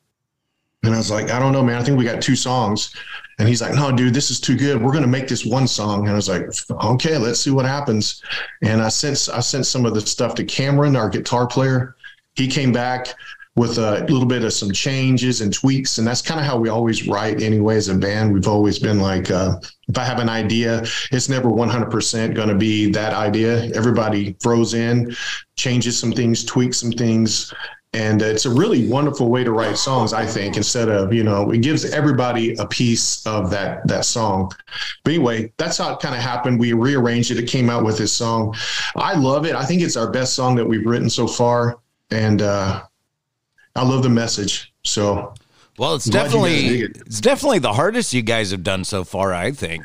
[0.83, 1.81] And I was like, I don't know, man.
[1.81, 2.95] I think we got two songs.
[3.39, 4.81] And he's like, No, dude, this is too good.
[4.81, 6.03] We're gonna make this one song.
[6.03, 8.23] And I was like, Okay, let's see what happens.
[8.63, 11.97] And I sent I sent some of the stuff to Cameron, our guitar player.
[12.35, 13.15] He came back
[13.57, 15.97] with a little bit of some changes and tweaks.
[15.97, 18.33] And that's kind of how we always write anyway as a band.
[18.33, 19.57] We've always been like, uh,
[19.89, 23.73] if I have an idea, it's never 100% going to be that idea.
[23.75, 25.17] Everybody throws in,
[25.57, 27.53] changes some things, tweaks some things.
[27.93, 31.51] And it's a really wonderful way to write songs, I think, instead of, you know,
[31.51, 34.53] it gives everybody a piece of that that song.
[35.03, 36.61] But anyway, that's how it kind of happened.
[36.61, 37.39] We rearranged it.
[37.39, 38.55] It came out with this song.
[38.97, 39.55] I love it.
[39.55, 41.79] I think it's our best song that we've written so far.
[42.11, 42.83] And uh,
[43.75, 44.75] I love the message.
[44.85, 45.33] So
[45.79, 46.97] Well, it's Glad you guys definitely it.
[47.07, 49.85] it's definitely the hardest you guys have done so far, I think.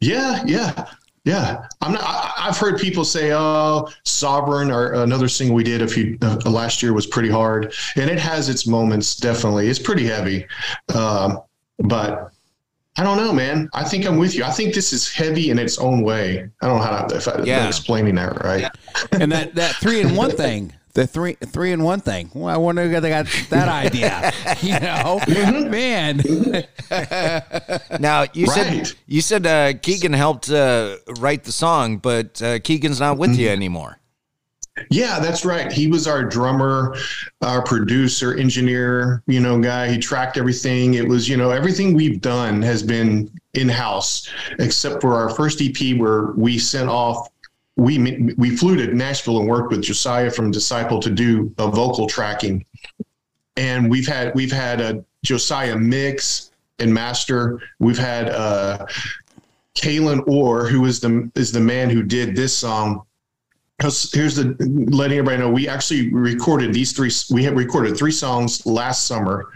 [0.00, 0.86] Yeah, yeah,
[1.26, 1.66] yeah.
[1.82, 2.02] I'm not.
[2.04, 6.38] I, I've heard people say, "Oh, Sovereign," or another single we did a few uh,
[6.46, 9.16] last year was pretty hard, and it has its moments.
[9.16, 10.46] Definitely, it's pretty heavy,
[10.94, 11.40] um,
[11.80, 12.30] but
[12.96, 13.68] I don't know, man.
[13.74, 14.44] I think I'm with you.
[14.44, 16.48] I think this is heavy in its own way.
[16.62, 17.66] I don't know how to, if I, Yeah.
[17.66, 18.70] explaining that right.
[19.12, 20.72] and that that three in one thing.
[20.96, 22.30] The three three in one thing.
[22.32, 24.32] Well, I wonder if they got that idea.
[24.62, 25.20] You know,
[25.68, 26.22] man.
[28.00, 32.98] Now you said you said uh, Keegan helped uh, write the song, but uh, Keegan's
[32.98, 33.40] not with Mm-hmm.
[33.40, 33.98] you anymore.
[34.90, 35.70] Yeah, that's right.
[35.72, 36.94] He was our drummer,
[37.42, 39.88] our producer, engineer, you know, guy.
[39.90, 40.94] He tracked everything.
[40.94, 44.28] It was, you know, everything we've done has been in house,
[44.58, 47.28] except for our first EP where we sent off.
[47.76, 52.06] We we flew to Nashville and worked with Josiah from Disciple to do a vocal
[52.06, 52.64] tracking,
[53.56, 57.60] and we've had we've had a Josiah mix and master.
[57.78, 58.86] We've had uh,
[59.74, 63.02] Kalen Orr, who is the is the man who did this song.
[63.78, 64.56] Here's the
[64.90, 69.50] letting everybody know we actually recorded these three we had recorded three songs last summer.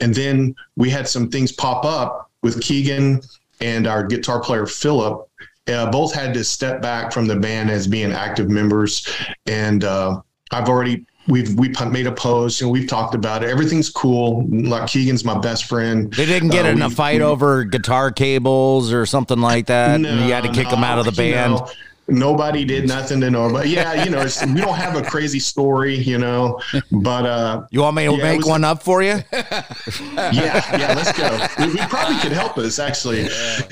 [0.00, 3.20] And then we had some things pop up with keegan
[3.60, 5.28] and our guitar player philip
[5.68, 9.06] uh, both had to step back from the band as being active members
[9.46, 10.20] and uh,
[10.52, 14.88] i've already we've we made a post and we've talked about it everything's cool like
[14.88, 18.92] keegan's my best friend They didn't get Uh, in a we- fight over guitar cables
[18.92, 19.94] or something like that.
[19.96, 21.52] and you had to kick them out of the no, you band.
[21.54, 21.68] know,
[22.10, 25.38] nobody did nothing to know, but yeah, you know, it's, we don't have a crazy
[25.38, 29.02] story, you know, but uh, You want me to Yeah, make was- one up for
[29.02, 29.22] you?
[29.32, 31.46] yeah, yeah, let's go.
[31.58, 33.22] We, we probably could help us actually.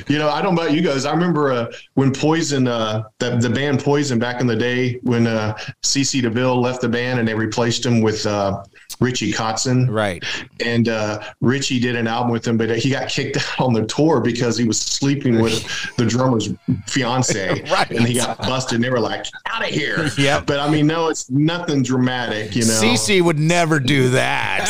[0.09, 1.05] You know, I don't know about you guys.
[1.05, 5.27] I remember uh, when Poison, uh, the, the band Poison back in the day when
[5.27, 8.63] uh, CC DeVille left the band and they replaced him with uh,
[9.01, 9.89] Richie Kotzen.
[9.91, 10.25] Right.
[10.65, 13.87] And uh, Richie did an album with him, but he got kicked out on the
[13.87, 15.65] tour because he was sleeping with
[15.97, 16.51] the drummer's
[16.87, 17.65] fiance.
[17.69, 17.91] Right.
[17.91, 20.09] And he got busted and they were like, out of here.
[20.19, 20.41] Yeah.
[20.41, 22.81] But I mean, no, it's nothing dramatic, you know.
[22.81, 24.69] CC would never do that.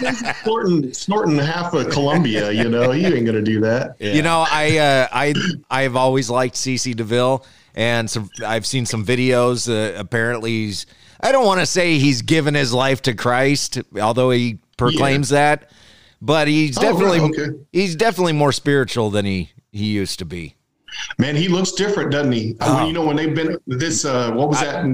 [0.00, 2.92] He's snorting, snorting half of Colombia, you know.
[2.92, 3.96] He ain't gonna do that.
[4.00, 5.34] You know, I uh, I
[5.70, 9.68] I've always liked CC DeVille, and some I've seen some videos.
[9.68, 10.86] Uh, apparently, he's
[11.20, 15.70] I don't want to say he's given his life to Christ, although he proclaims that,
[16.22, 17.58] but he's Oh, definitely right, okay.
[17.72, 20.54] he's definitely more spiritual than he he used to be.
[21.18, 22.56] Man, he looks different, doesn't he?
[22.60, 24.84] I mean, you know, when they've been this, uh, what was that?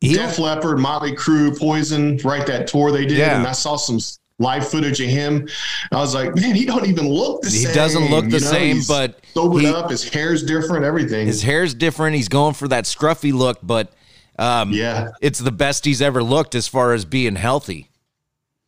[0.00, 2.46] He- Def Leppard, Motley Crue, Poison, right?
[2.46, 3.38] That tour they did, Yeah.
[3.38, 3.98] and I saw some
[4.38, 5.48] live footage of him.
[5.92, 7.68] I was like, man, he don't even look the He same.
[7.68, 8.50] He doesn't look the you know?
[8.50, 9.90] same, but sobered he- up.
[9.90, 10.84] His hair's different.
[10.84, 11.26] Everything.
[11.26, 12.16] His hair's different.
[12.16, 13.92] He's going for that scruffy look, but
[14.38, 17.88] um, yeah, it's the best he's ever looked as far as being healthy.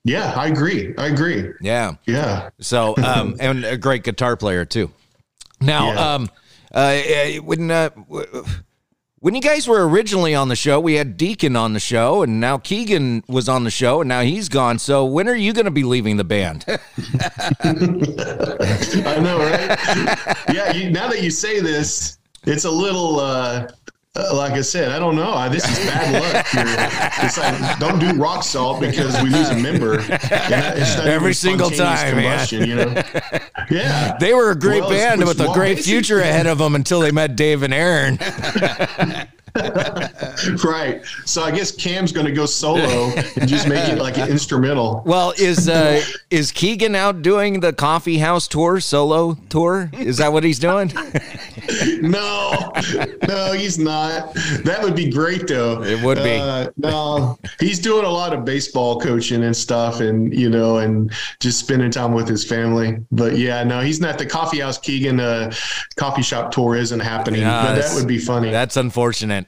[0.05, 0.95] yeah, I agree.
[0.97, 1.53] I agree.
[1.61, 1.95] Yeah.
[2.07, 2.51] Yeah.
[2.61, 4.91] So, um, and a great guitar player too.
[5.61, 6.15] Now, Yeah.
[6.15, 6.31] um,
[6.75, 7.91] uh, uh, when uh,
[9.21, 12.39] when you guys were originally on the show, we had Deacon on the show, and
[12.39, 14.79] now Keegan was on the show, and now he's gone.
[14.79, 16.65] So, when are you going to be leaving the band?
[17.61, 20.47] I know, right?
[20.55, 20.73] yeah.
[20.73, 23.21] You, now that you say this, it's a little.
[23.21, 23.69] Uh,
[24.17, 25.33] uh, like I said, I don't know.
[25.33, 26.47] I, this is bad luck.
[26.47, 26.65] Here.
[27.27, 29.99] It's like don't do rock salt because we lose a member.
[29.99, 32.47] That- Every single time, man.
[32.51, 33.03] You know?
[33.71, 34.17] Yeah.
[34.21, 37.01] they were a great Well, band it's with a great future ahead of them until
[37.01, 38.19] they met Dave and Aaron.
[40.65, 41.05] right.
[41.25, 45.03] So I guess Cam's going to go solo and just make it like an instrumental.
[45.05, 49.91] Well, is uh, is Keegan out doing the coffee house tour, solo tour?
[49.95, 50.93] Is that what he's doing?
[52.01, 52.73] No,
[53.27, 54.33] no, he's not.
[54.63, 55.83] That would be great, though.
[55.83, 56.37] It would be.
[56.37, 61.13] Uh, no, he's doing a lot of baseball coaching and stuff, and you know, and
[61.41, 62.99] just spending time with his family.
[63.11, 64.19] But yeah, no, he's not.
[64.19, 65.53] The coffee house Keegan uh,
[65.97, 67.43] coffee shop tour isn't happening.
[67.43, 68.51] But that would be funny.
[68.51, 69.47] That's unfortunate.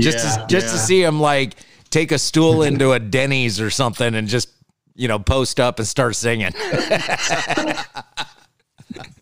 [0.00, 1.54] Just Yeah, to, just to see him like
[1.90, 4.48] take a stool into a Denny's or something and just
[4.94, 6.52] you know post up and start singing.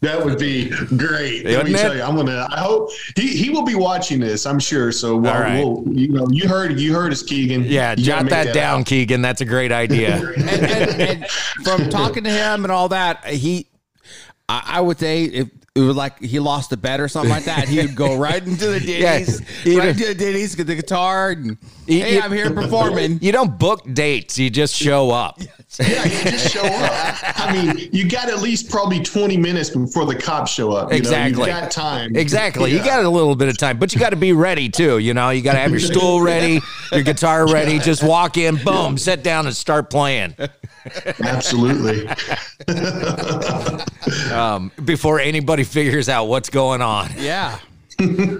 [0.00, 1.44] That would be great.
[1.44, 2.48] Let Wouldn't me tell you, I'm gonna.
[2.50, 4.46] I hope he, he will be watching this.
[4.46, 4.90] I'm sure.
[4.92, 5.62] So we'll, All right.
[5.62, 7.64] we'll you know you heard you heard us, Keegan.
[7.64, 8.86] Yeah, You jot make that, down, out.
[8.86, 9.20] Keegan.
[9.20, 10.16] That's a great idea.
[10.16, 11.26] and, and, and
[11.64, 13.68] from talking to him and all that, he,
[14.48, 17.44] I, I would say if it was like he lost a bet or something like
[17.44, 20.66] that, he would go right into the Denny's, he right would- into the Denny's, get
[20.66, 21.56] the guitar, and
[21.86, 23.20] He- hey, he- I'm here performing.
[23.22, 25.40] you don't book dates; you just show up.
[25.78, 27.38] Yeah, you just show up.
[27.38, 30.90] I mean, you got at least probably 20 minutes before the cops show up.
[30.90, 31.46] You Exactly.
[31.48, 32.16] Know, you got time.
[32.16, 32.72] Exactly.
[32.72, 34.98] You got a little bit of time, but you got to be ready too.
[34.98, 37.78] You know, you got to have your stool ready, your guitar ready.
[37.78, 40.34] Just walk in, boom, sit down, and start playing
[41.22, 42.08] Absolutely.
[44.32, 47.10] um, before anybody figures out what's going on.
[47.18, 47.58] Yeah.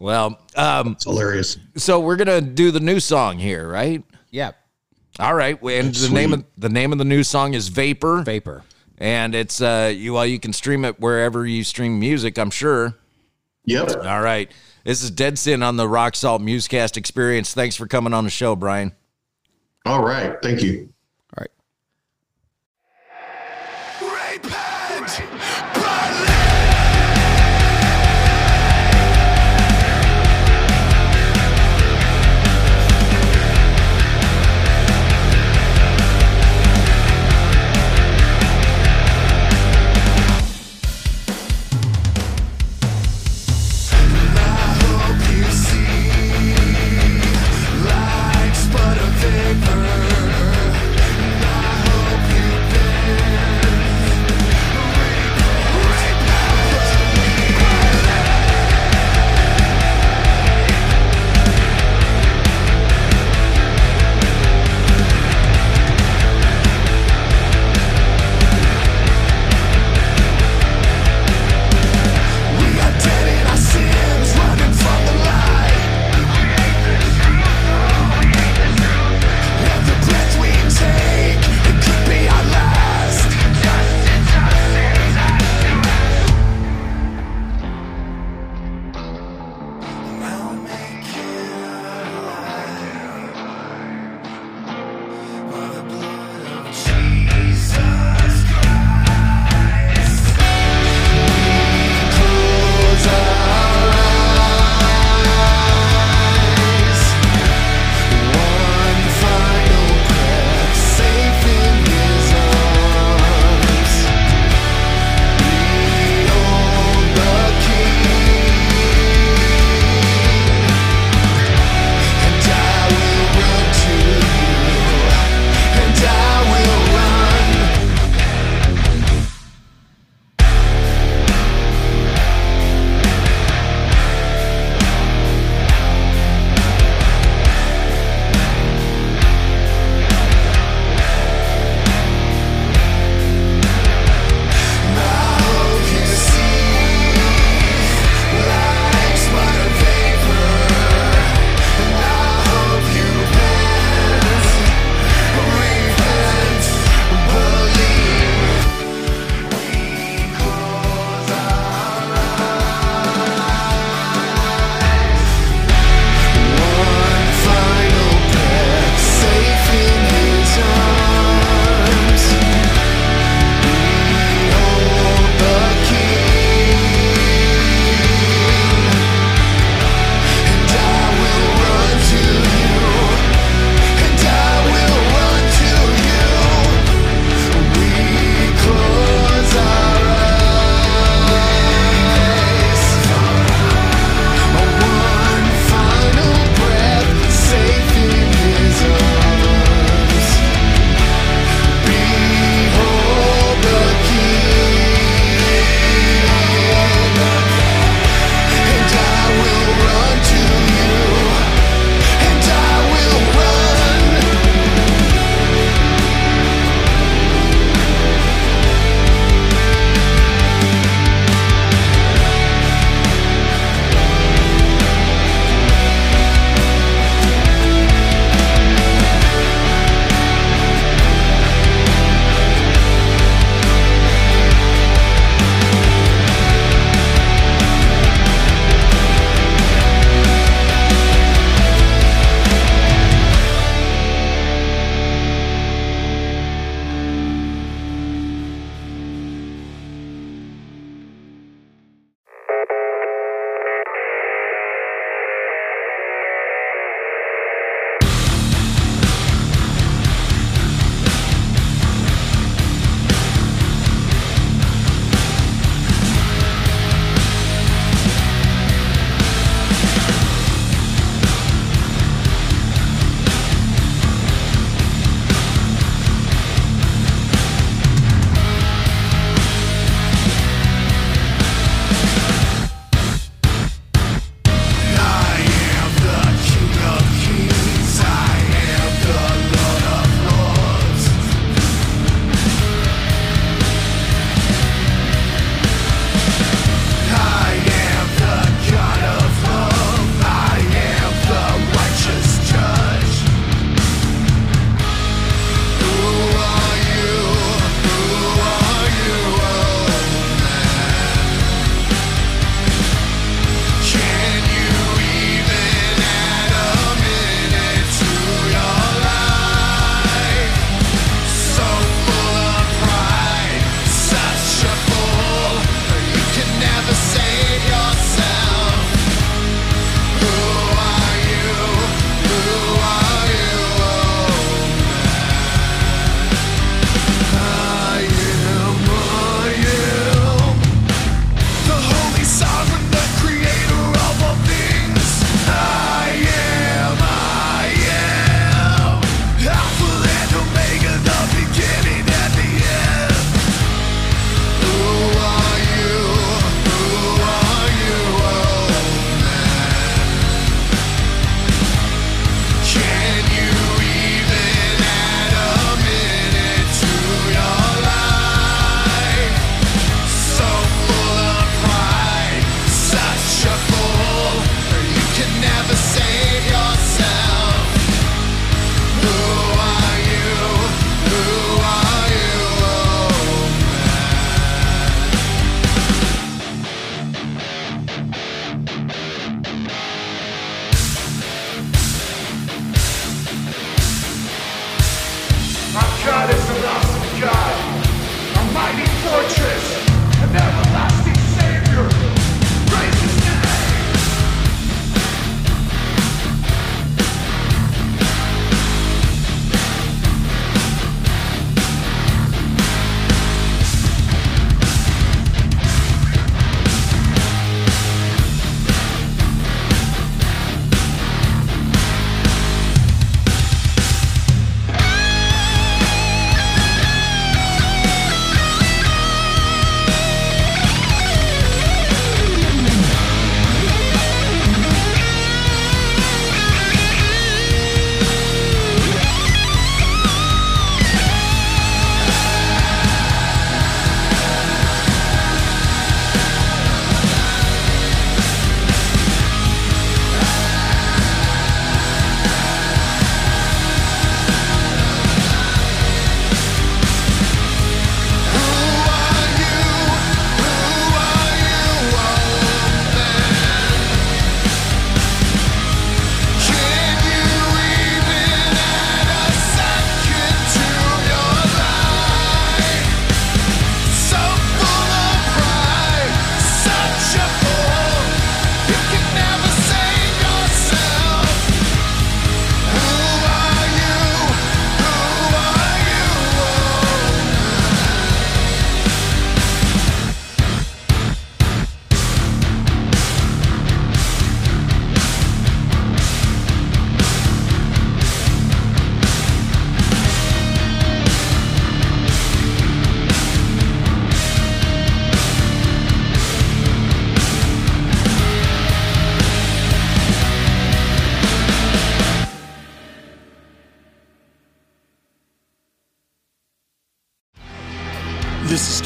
[0.00, 1.58] Well, um, It's hilarious.
[1.76, 4.04] so we're gonna do the new song here, right?
[4.30, 4.52] Yeah.
[5.18, 8.62] All right, and the name of the name of the new song is Vapor, Vapor.
[8.98, 12.38] and it's uh, you well, you can stream it wherever you stream music.
[12.38, 12.94] I'm sure.
[13.64, 14.04] Yep.
[14.04, 14.48] All right,
[14.84, 17.52] this is Deadsin on the Rock Salt Muzkast Experience.
[17.52, 18.92] Thanks for coming on the show, Bryan.
[19.84, 20.36] All right.
[20.44, 20.90] Thank you.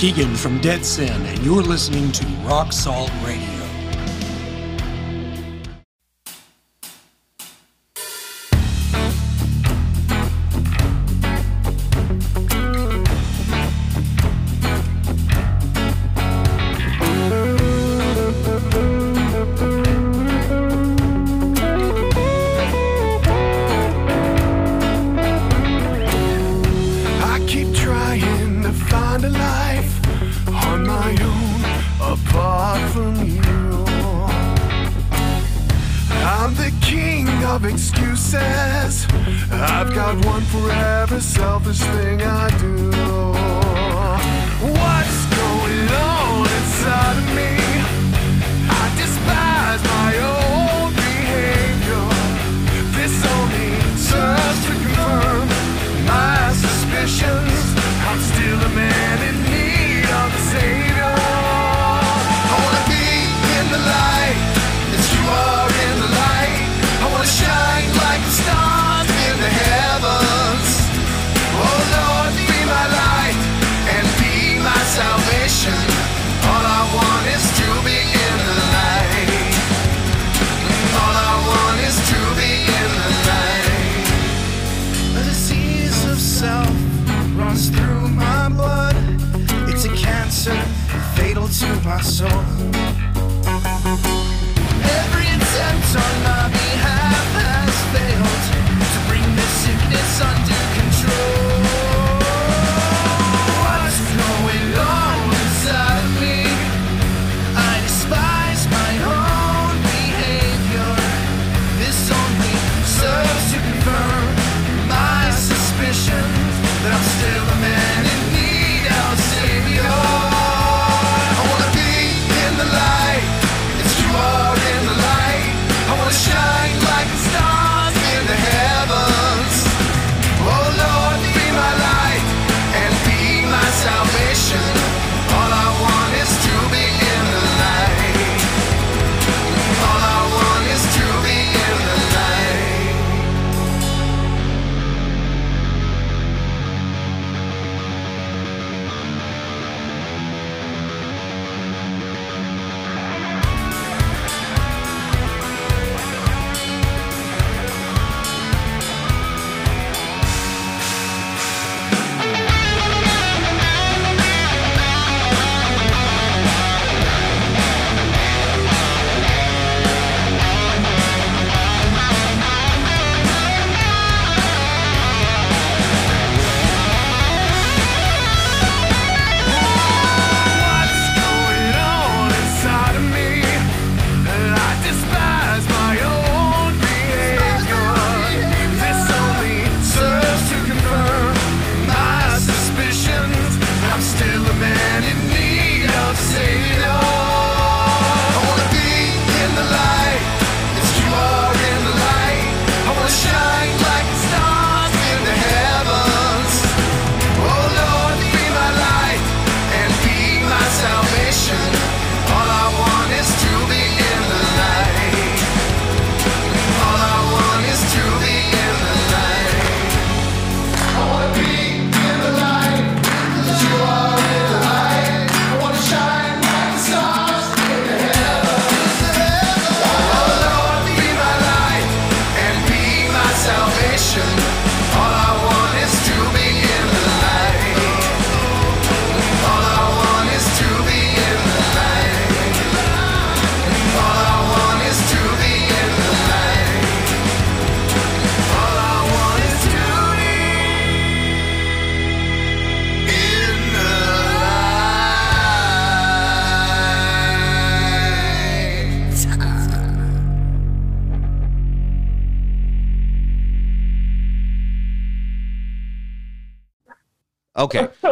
[0.03, 3.62] Keegan from Deadsin, and you're listening to Rock Salt Radio.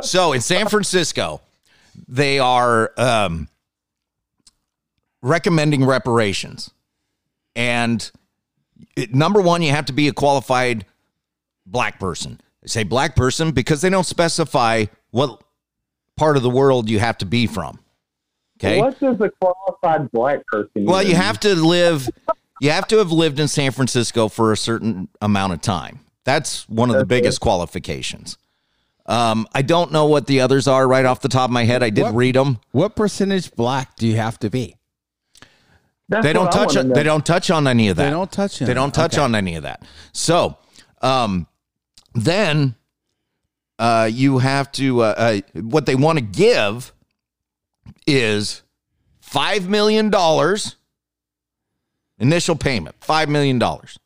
[0.03, 1.41] So in San Francisco,
[2.09, 3.49] they are um,
[5.23, 6.71] recommending reparations.
[7.55, 8.11] And
[8.97, 10.87] it, number one, you have to be a qualified
[11.67, 12.41] black person.
[12.63, 15.43] They say black person because they don't specify what
[16.17, 17.79] part of the world you have to be from.
[18.59, 18.79] Okay.
[18.79, 20.85] What does a qualified black person?
[20.85, 21.09] Well, mean?
[21.09, 22.09] you have to live.
[22.61, 26.01] You have to have lived in San Francisco for a certain amount of time.
[26.25, 27.01] That's one of okay.
[27.01, 28.37] the biggest qualifications.
[29.07, 31.83] Um, I don't know what the others are right off the top of my head.
[31.83, 32.61] I did What- read them.
[32.73, 34.77] What percentage black do you have to be?
[36.09, 36.75] That's they don't touch.
[36.77, 36.93] wanna.
[36.95, 38.05] They don't touch on any of that.
[38.05, 39.23] They don't touch on They don't touch Okay.
[39.23, 39.85] on any of that.
[40.13, 40.59] So,
[41.03, 41.47] um,
[42.15, 42.75] then
[43.79, 45.03] uh, you have to.
[45.03, 45.15] Uh,
[45.55, 46.93] uh, what they want to give
[48.09, 48.63] is
[49.21, 50.75] five million dollars
[52.19, 52.97] initial payment.
[53.01, 53.99] Five million dollars.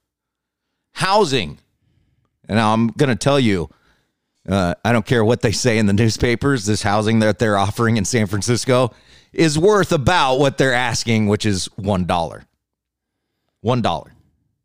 [0.92, 1.58] Housing.
[2.48, 3.70] And now I'm going to tell you.
[4.48, 6.66] Uh, I don't care what they say in the newspapers.
[6.66, 8.92] This housing that they're offering in San Francisco
[9.32, 12.44] is worth about what they're asking, which is one dollar.
[13.60, 14.12] One dollar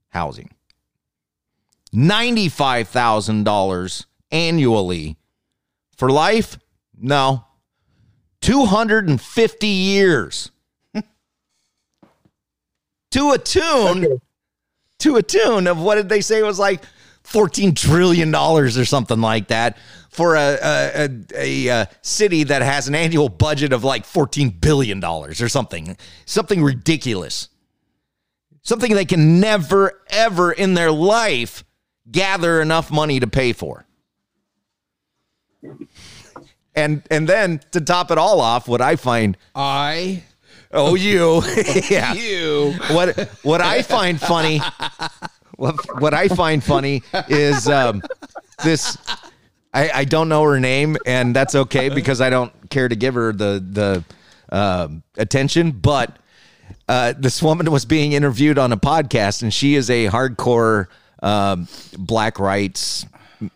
[0.09, 0.51] housing.
[1.93, 5.17] Ninety-five thousand dollars annually
[5.95, 6.57] for life.
[6.97, 7.45] No,
[8.41, 10.51] two hundred and fifty years.
[13.11, 14.19] to a tune,
[14.99, 16.81] to a tune of what did they say was like
[17.23, 19.77] fourteen trillion dollars or something like that
[20.09, 24.99] for a a, a, a, city that has an annual budget of like fourteen billion
[24.99, 27.49] dollars or something, something ridiculous,
[28.61, 31.63] something they can never ever in their life
[32.11, 33.85] gather enough money to pay for.
[36.75, 40.23] And and then to top it all off, what I find I
[40.71, 41.41] Oh, you.
[41.89, 42.13] yeah.
[42.13, 44.61] you What what I find funny
[45.59, 48.01] what, what I find funny is um,
[48.63, 48.97] this
[49.73, 53.13] I, I don't know her name and that's okay because I don't care to give
[53.15, 54.03] her the the
[54.55, 56.17] um attention but
[56.87, 60.87] uh, this woman was being interviewed on a podcast and she is a hardcore
[61.21, 63.05] um, black rights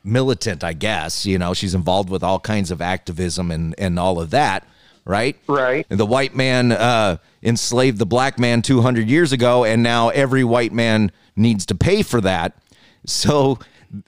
[0.04, 4.20] militant I guess you know she's involved with all kinds of activism and and all
[4.20, 4.68] of that
[5.06, 5.88] right Right.
[5.90, 10.44] And the white man uh, enslaved the black man 200 years ago, and now every
[10.46, 12.58] white man needs to pay for that.
[13.06, 13.60] So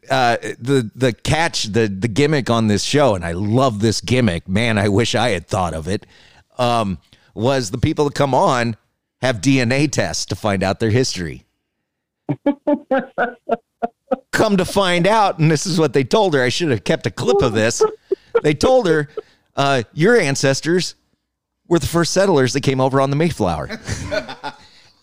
[0.09, 4.47] uh, the the catch, the the gimmick on this show, and I love this gimmick.
[4.47, 6.05] Man, I wish I had thought of it.
[6.57, 6.99] Um,
[7.33, 8.77] was the people that come on
[9.21, 11.45] have DNA tests to find out their history.
[14.31, 16.43] Come to find out, and this is what they told her.
[16.43, 17.81] I should have kept a clip of this.
[18.43, 19.09] They told her,
[19.55, 20.95] uh, "Your ancestors
[21.67, 23.69] were the first settlers that came over on the Mayflower."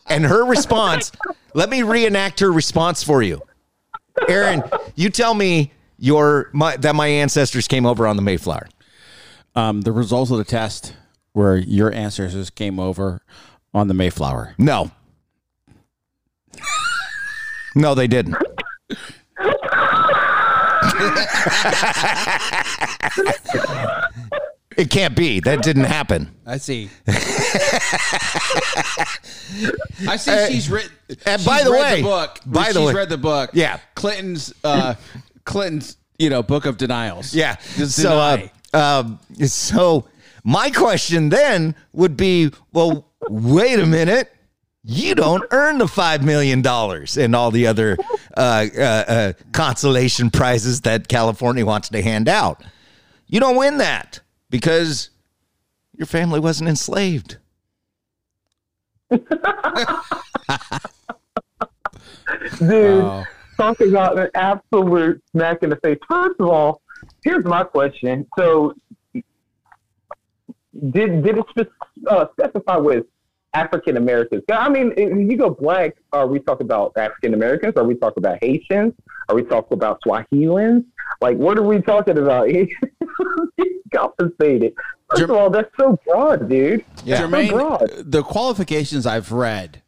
[0.07, 1.13] and her response,
[1.55, 3.43] let me reenact her response for you.
[4.29, 4.63] Aaron,
[4.95, 8.69] you tell me your my, that my ancestors came over on the Mayflower.
[9.55, 10.95] Um, the results of the test
[11.33, 13.23] where your ancestors came over
[13.75, 14.55] on the Mayflower.
[14.59, 14.91] No.
[17.75, 18.37] No, they didn't.
[24.77, 25.41] it can't be.
[25.41, 26.35] That didn't happen.
[26.47, 26.91] I see.
[30.09, 30.91] I see she's written.
[31.27, 32.39] and she's by the read way- the book.
[32.47, 33.51] by the she's way- read the book.
[33.53, 33.79] Yeah.
[33.95, 34.53] Clinton's.
[34.65, 34.95] Uh,
[35.45, 35.97] Clinton's.
[36.19, 37.35] You know, book of denials.
[37.35, 37.57] Yeah.
[37.59, 38.47] So, uh,
[38.77, 40.07] um, so
[40.45, 44.33] my question then would be, well, wait a minute.
[44.85, 47.97] You don't earn the five million dollars and all the other
[48.37, 52.63] uh, uh, uh, consolation prizes that California wants to hand out.
[53.27, 54.21] You don't win that
[54.53, 55.11] because
[55.99, 57.39] your family wasn't enslaved.
[59.11, 59.27] Dude,
[63.05, 63.25] Wow.
[63.57, 65.99] talk about an absolute smack in the face.
[66.09, 66.83] First of all,
[67.25, 68.27] here's my question.
[68.39, 68.75] So,
[69.15, 69.25] did
[71.25, 73.07] did it spe- uh, specify with
[73.55, 74.43] African Americans?
[74.51, 77.75] I mean, if you go black, are we talking about African Americans?
[77.77, 78.95] Are we talking about Haitians?
[79.29, 80.85] Are we talking about Swahilians?
[81.21, 82.49] Like, what are we talking about?
[83.95, 84.75] Compensated.
[85.11, 86.85] First of all, that's so broad, dude.
[87.05, 87.27] Yeah.
[87.27, 87.91] That's so broad.
[87.99, 89.83] the qualifications I've read,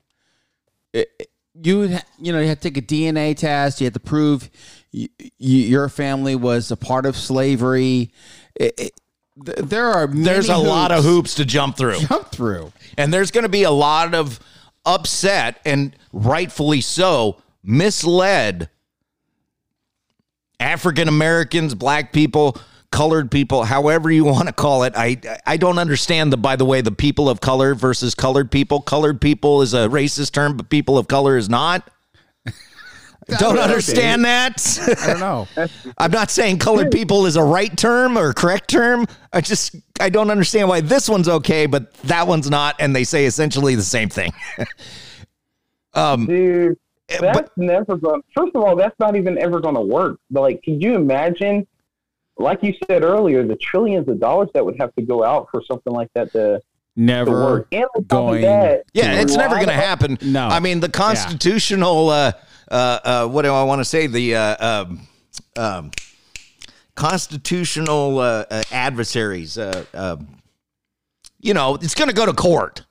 [0.92, 1.30] it, it-
[1.62, 3.80] you would you know you had to take a DNA test.
[3.80, 4.50] You had to prove
[4.92, 8.10] y y your family was a part of slavery.
[8.56, 8.92] It, it,
[9.36, 11.98] there are There's a many lot of hoops to jump through.
[12.08, 12.72] jump through.
[12.98, 14.40] And there's going to be a lot of
[14.84, 18.68] upset and rightfully so, misled
[20.60, 22.56] African Americans, black people,
[22.94, 24.92] colored people, however you want to call it.
[24.96, 28.80] I I don't understand the by the way the people of color versus colored people.
[28.80, 31.90] Colored people is a racist term, but people of color is not.
[33.38, 34.78] don't know, understand that.
[35.02, 35.48] I don't know.
[35.98, 39.06] I'm not saying colored people is a right term or correct term.
[39.32, 43.04] I just I don't understand why this one's okay, but that one's not, and they
[43.04, 44.32] say essentially the same thing.
[45.94, 46.78] um, Dude,
[47.08, 48.22] eh, that's but never going.
[48.36, 50.20] First of all, that's not even ever going to work.
[50.30, 51.66] But like, can you imagine?
[52.36, 55.62] Like you said earlier, the trillions of dollars that would have to go out for
[55.64, 56.60] something like that to, to
[56.96, 57.68] Never work.
[57.72, 60.18] And on top of going that, yeah, it's never going to happen.
[60.20, 60.46] No.
[60.46, 62.08] I mean the constitutional.
[62.08, 62.32] Uh,
[62.70, 64.06] uh, uh, what do I want to say?
[64.06, 65.08] The uh, um,
[65.56, 65.90] um,
[66.94, 69.58] constitutional uh, uh, adversaries.
[69.58, 70.16] Uh, uh,
[71.40, 72.84] you know, it's going to go to court.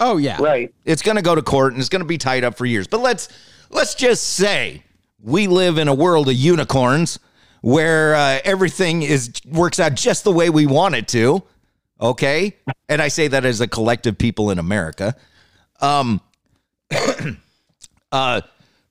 [0.00, 0.40] Oh yeah.
[0.40, 0.74] Right.
[0.84, 2.86] It's going to go to court and it's going to be tied up for years.
[2.86, 3.28] But let's
[3.70, 4.82] let's just say
[5.20, 7.18] we live in a world of unicorns
[7.64, 11.42] where uh, everything is works out just the way we want it to.
[11.98, 12.56] Okay,
[12.90, 15.16] and I say that as a collective people in America.
[15.80, 16.20] Um,
[18.12, 18.42] uh,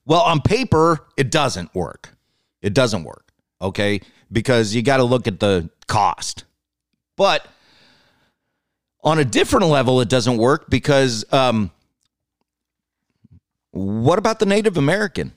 [0.04, 2.16] well, on paper, it doesn't work.
[2.62, 3.30] It doesn't work.
[3.62, 4.00] Okay,
[4.32, 6.42] because you got to look at the cost.
[7.16, 7.46] But
[9.04, 11.70] on a different level, it doesn't work because um,
[13.70, 15.32] what about the Native American?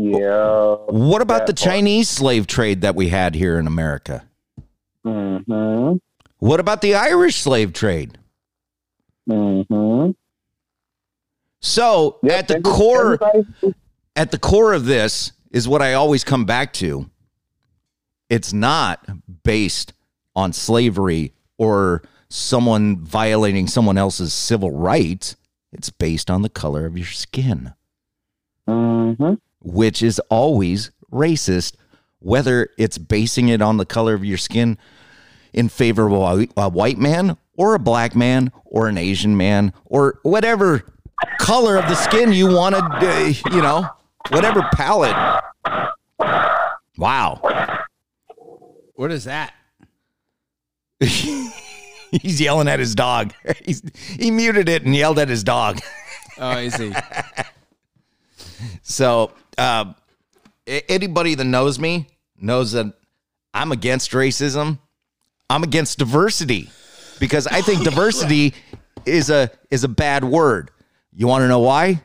[0.00, 0.76] Yeah.
[0.90, 1.56] What about the part.
[1.58, 4.24] Chinese slave trade that we had here in America?
[5.04, 5.96] Mm-hmm.
[6.38, 8.16] What about the Irish slave trade?
[9.28, 10.12] Mm-hmm.
[11.60, 13.74] So Yep, at the core, everybody-
[14.14, 17.10] at the core of this is what I always come back to.
[18.30, 19.04] It's not
[19.42, 19.94] based
[20.36, 25.34] on slavery or someone violating someone else's civil rights.
[25.72, 27.74] It's based on the color of your skin,
[28.68, 29.34] Mm-hmm.
[29.68, 31.74] Which is always racist,
[32.20, 34.78] whether it's basing it on the color of your skin
[35.52, 40.20] in favor of a white- man or a black man or an Asian man or
[40.22, 40.84] whatever
[41.38, 43.88] color of the skin you want to, uh, you know,
[44.30, 45.16] whatever palette.
[46.96, 47.40] Wow.
[48.94, 49.52] What is that?
[51.00, 53.34] He's yelling at his dog.
[53.64, 53.82] He's,
[54.18, 55.78] he muted it and yelled at his dog.
[56.38, 56.92] Oh, I see.
[58.82, 59.92] So, uh,
[60.66, 62.06] anybody that knows me
[62.40, 62.86] knows that
[63.52, 64.78] I'm against racism.
[65.50, 66.70] I'm against diversity
[67.18, 68.54] because I think diversity
[69.04, 70.70] is a is a bad word.
[71.12, 72.02] You want to know why?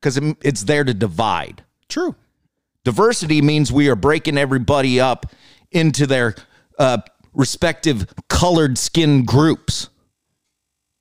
[0.00, 1.62] Because it's there to divide.
[1.88, 2.14] True.
[2.84, 5.26] Diversity means we are breaking everybody up
[5.70, 6.34] into their
[6.78, 6.98] uh,
[7.34, 9.90] respective colored skin groups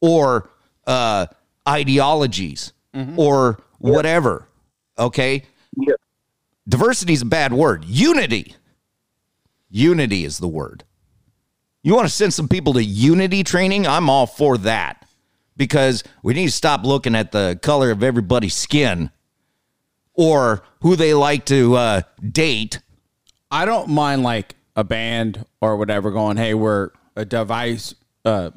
[0.02, 0.50] or
[0.86, 1.28] uh,
[1.68, 2.74] ideologies
[3.18, 4.46] or whatever.
[4.98, 5.44] Okay.
[6.70, 7.84] Diversity is a bad word.
[7.86, 8.56] Unity.
[9.72, 10.84] Unity is the word.
[11.82, 13.88] You want to send some people to unity training?
[13.88, 15.08] I'm all for that
[15.58, 19.10] because we need to stop looking at the color of everybody's skin
[20.14, 22.02] or who they like to uh,
[22.32, 22.80] date.
[23.50, 27.96] I don't mind like a band or whatever going, hey, we're a device,
[28.26, 28.52] uh,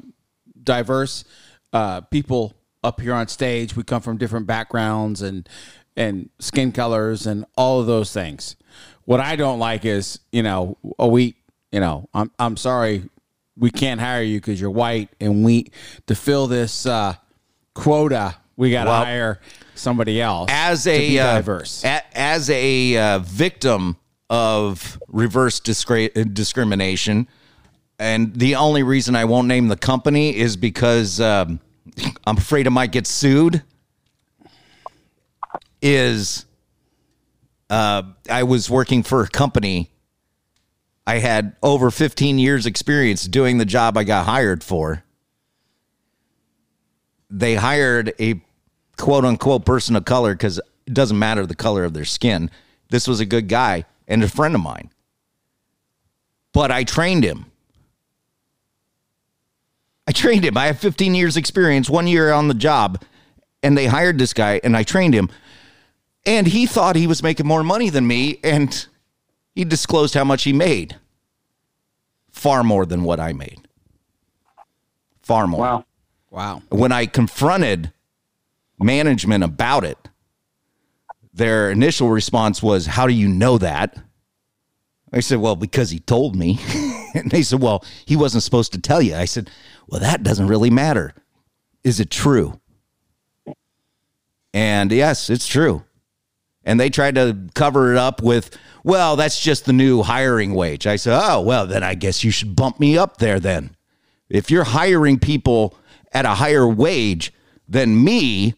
[0.61, 1.25] diverse
[1.71, 2.53] uh, people
[2.83, 3.75] up here on stage.
[3.75, 5.47] We come from different backgrounds and
[5.95, 8.55] and skin colors and all of those things.
[9.05, 11.35] What I don't like is, you know, oh we,
[11.71, 13.03] you know, I'm I'm sorry,
[13.57, 15.67] we can't hire you because you're white, and we
[16.07, 17.15] to fill this uh,
[17.73, 19.39] quota, we got to Well, hire
[19.75, 21.83] somebody else as a uh, diverse.
[21.83, 23.97] a- as a uh, victim
[24.29, 27.27] of reverse discrimination,
[27.99, 31.59] and the only reason I won't name the company is because um,
[32.25, 33.63] I'm afraid I might get sued.
[35.85, 36.45] Is
[37.69, 39.91] uh, I was working for a company.
[41.05, 45.03] I had over 15 years experience doing the job I got hired for.
[47.29, 48.41] They hired a
[48.95, 52.49] quote unquote person of color because it doesn't matter the color of their skin.
[52.89, 54.89] This was a good guy and a friend of mine.
[56.53, 57.47] But I trained him.
[60.07, 60.57] I trained him.
[60.57, 63.03] I have 15 years experience, one year on the job,
[63.63, 65.29] and they hired this guy and I trained him.
[66.25, 68.87] And he thought he was making more money than me and
[69.53, 70.97] he disclosed how much he made.
[72.31, 73.67] Far more than what I made.
[75.21, 75.85] Far more Wow.
[76.31, 76.61] wow.
[76.69, 77.91] when I confronted
[78.79, 79.97] management about it,
[81.33, 83.97] their initial response was, How do you know that?
[85.11, 86.59] I said, Well, because he told me.
[87.13, 89.15] and they said, Well, he wasn't supposed to tell you.
[89.15, 89.49] I said,
[89.87, 91.13] Well, that doesn't really matter.
[91.83, 92.59] Is it true?
[94.53, 95.83] And yes, it's true.
[96.65, 100.87] And they tried to cover it up with, Well, that's just the new hiring wage.
[100.87, 103.75] I said, Oh, well, then I guess you should bump me up there then.
[104.29, 105.75] If you're hiring people
[106.11, 107.33] at a higher wage
[107.67, 108.55] than me,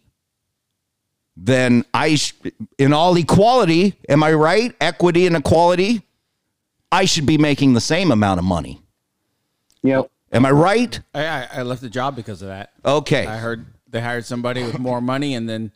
[1.35, 2.33] then I, sh-
[2.77, 4.73] in all equality, am I right?
[4.79, 6.01] Equity and equality,
[6.91, 8.81] I should be making the same amount of money.
[9.83, 10.09] Yep.
[10.31, 10.99] Am I right?
[11.13, 12.71] I, I, I left the job because of that.
[12.85, 13.25] Okay.
[13.25, 15.71] I heard they hired somebody with more money and then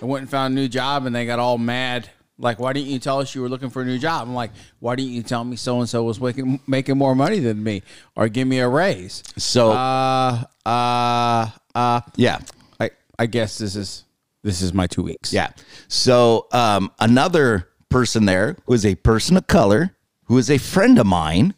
[0.00, 2.08] they went and found a new job and they got all mad.
[2.38, 4.28] Like, why didn't you tell us you were looking for a new job?
[4.28, 7.38] I'm like, why didn't you tell me so and so was making making more money
[7.38, 7.82] than me
[8.14, 9.22] or give me a raise?
[9.38, 12.00] So, Uh, uh, uh.
[12.16, 12.40] yeah.
[12.78, 14.04] I I guess this is
[14.42, 15.32] this is my two weeks.
[15.32, 15.50] Yeah.
[15.88, 21.06] So um, another person there was a person of color, who is a friend of
[21.06, 21.54] mine,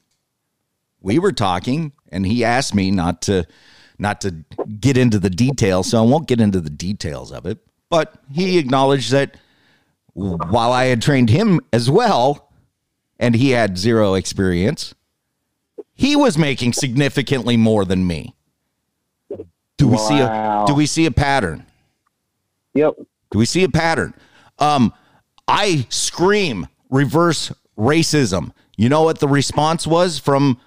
[1.00, 3.46] we were talking, and he asked me not to
[3.98, 4.44] not to
[4.78, 7.58] get into the details, so I won't get into the details of it.
[7.90, 9.36] But he acknowledged that
[10.12, 12.50] while I had trained him as well,
[13.18, 14.94] and he had zero experience,
[15.94, 18.34] he was making significantly more than me.
[19.76, 21.64] Do we see a do we see a pattern?
[22.74, 22.94] Yep.
[23.30, 24.12] Do we see a pattern?
[24.58, 24.92] Um,
[25.46, 28.52] I scream reverse racism.
[28.76, 30.60] You know what the response was from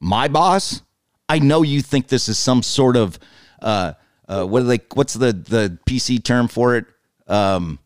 [0.00, 0.82] my boss?
[1.28, 3.18] I know you think this is some sort of
[3.62, 3.92] uh,
[4.28, 4.80] uh, what are they?
[4.94, 6.86] What's the the PC term for it?
[7.26, 7.78] Um,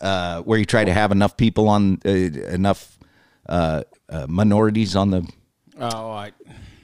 [0.00, 2.98] uh, where you try to have enough people on uh, enough
[3.48, 5.28] uh, uh, minorities on the.
[5.78, 6.32] Oh, I,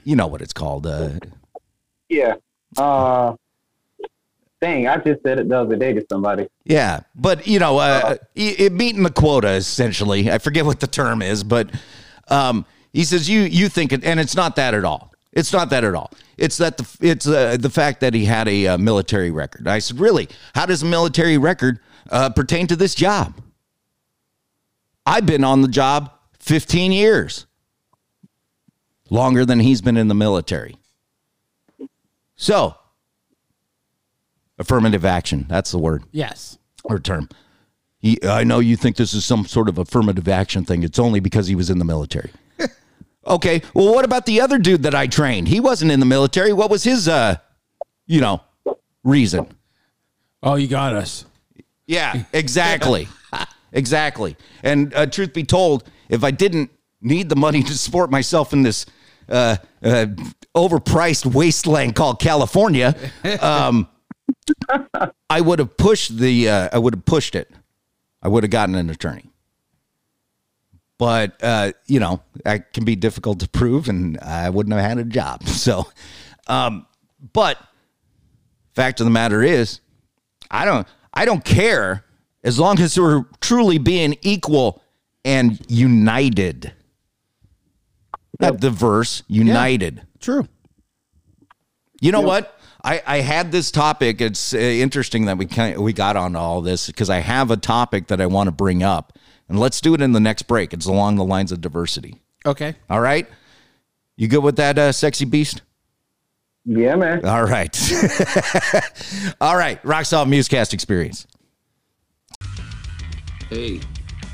[0.05, 0.87] You know what it's called?
[0.87, 1.11] Uh,
[2.09, 2.35] Yeah.
[2.77, 3.35] Uh,
[4.61, 6.49] dang, I just said it the other day to somebody.
[6.65, 10.31] Yeah, but you know, uh, it, it meeting the quota essentially.
[10.31, 11.71] I forget what the term is, but
[12.29, 15.10] um, he says you you think it, and it's not that at all.
[15.33, 16.11] It's not that at all.
[16.37, 19.69] It's that the it's uh, the fact that he had a uh, military record.
[19.69, 20.29] I said, really?
[20.55, 21.79] How does a military record
[22.11, 23.35] uh, pertain to this job?
[25.07, 27.47] I've been on the job 15 years,
[29.09, 30.77] longer than he's been in the military.
[32.37, 32.75] So,
[34.59, 35.47] affirmative action.
[35.49, 36.59] That's the word yes.
[36.85, 37.29] or term.
[37.99, 40.83] He, I know you think this is some sort of affirmative action thing.
[40.83, 42.31] It's only because he was in the military.
[43.27, 43.63] Okay.
[43.75, 45.49] Well, what about the other dude that I trained?
[45.49, 46.53] He wasn't in the military.
[46.53, 47.37] What was his, uh,
[48.07, 48.43] you know,
[49.05, 49.47] reason?
[50.43, 51.25] Oh, you got us.
[51.87, 53.09] Yeah, exactly.
[53.73, 54.37] exactly.
[54.63, 58.63] And uh, truth be told, if I didn't need the money to support myself in
[58.63, 58.87] this
[59.29, 60.07] uh, uh,
[60.57, 62.95] overpriced wasteland called California,
[63.41, 63.89] um,
[65.29, 66.49] I would have pushed the.
[66.49, 67.51] Uh, I would have pushed it.
[68.23, 69.30] I would have gotten an attorney.
[71.01, 74.99] But uh, you know, that can be difficult to prove, and I wouldn't have had
[74.99, 75.43] a job.
[75.47, 75.91] So,
[76.47, 76.87] um,
[77.33, 77.57] but
[78.75, 79.81] fact of the matter is,
[80.51, 82.05] I don't I don't care
[82.45, 84.83] as long as we're truly being equal
[85.25, 86.75] and united.
[88.39, 90.03] Not diverse, united.
[90.19, 90.47] True.
[92.03, 92.61] You know what?
[92.85, 94.21] I, I had this topic.
[94.21, 97.57] It's uh, interesting that we kind we got on all this because I have a
[97.57, 99.19] topic that I want to bring up,
[99.51, 100.73] and let's do it in the next break.
[100.73, 102.23] It's along the lines of diversity.
[102.47, 102.77] Okay.
[102.89, 103.27] All right,
[104.17, 105.61] you good with that, uh, sexy beast?
[106.65, 107.25] Yeah, man.
[107.25, 107.77] All right,
[109.41, 109.85] all right.
[109.85, 111.27] Rock Solid Muzkast experience.
[113.49, 113.81] Hey,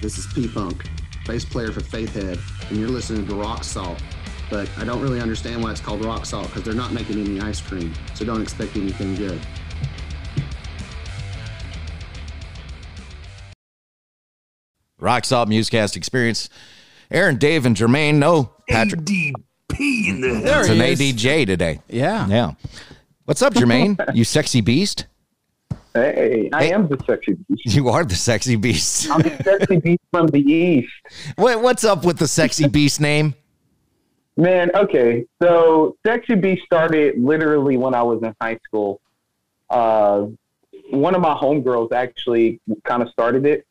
[0.03, 0.89] this is P Funk,
[1.27, 2.39] bass player for Faithhead,
[2.69, 4.03] and you're listening to Rock Salt.
[4.51, 7.41] But I don't really understand why it's called Rock Salt because they're not making any
[7.41, 9.41] ice cream, so don't expect anything good.
[14.99, 16.49] Rock Solid Muzkast experience.
[17.11, 18.15] Aaron, Dave, and Jermaine.
[18.17, 19.01] No, Patrick.
[19.03, 19.39] ADP
[20.09, 21.01] in the There It's he an is.
[21.01, 21.81] ADJ today.
[21.89, 22.27] Yeah.
[22.29, 22.53] Yeah.
[23.25, 23.99] What's up, Jermaine?
[24.15, 25.07] you sexy beast?
[25.95, 27.75] Hey, I am the sexy beast.
[27.75, 29.11] You are the sexy beast.
[29.11, 30.93] I'm the sexy beast from the east.
[31.39, 33.35] Wait, what's up with the sexy beast name?
[34.37, 35.25] Man, okay.
[35.43, 39.01] So Sexy Beast started literally when I was in high school.
[39.71, 40.27] Uh,
[40.91, 43.67] one of my homegirls actually kind of started it.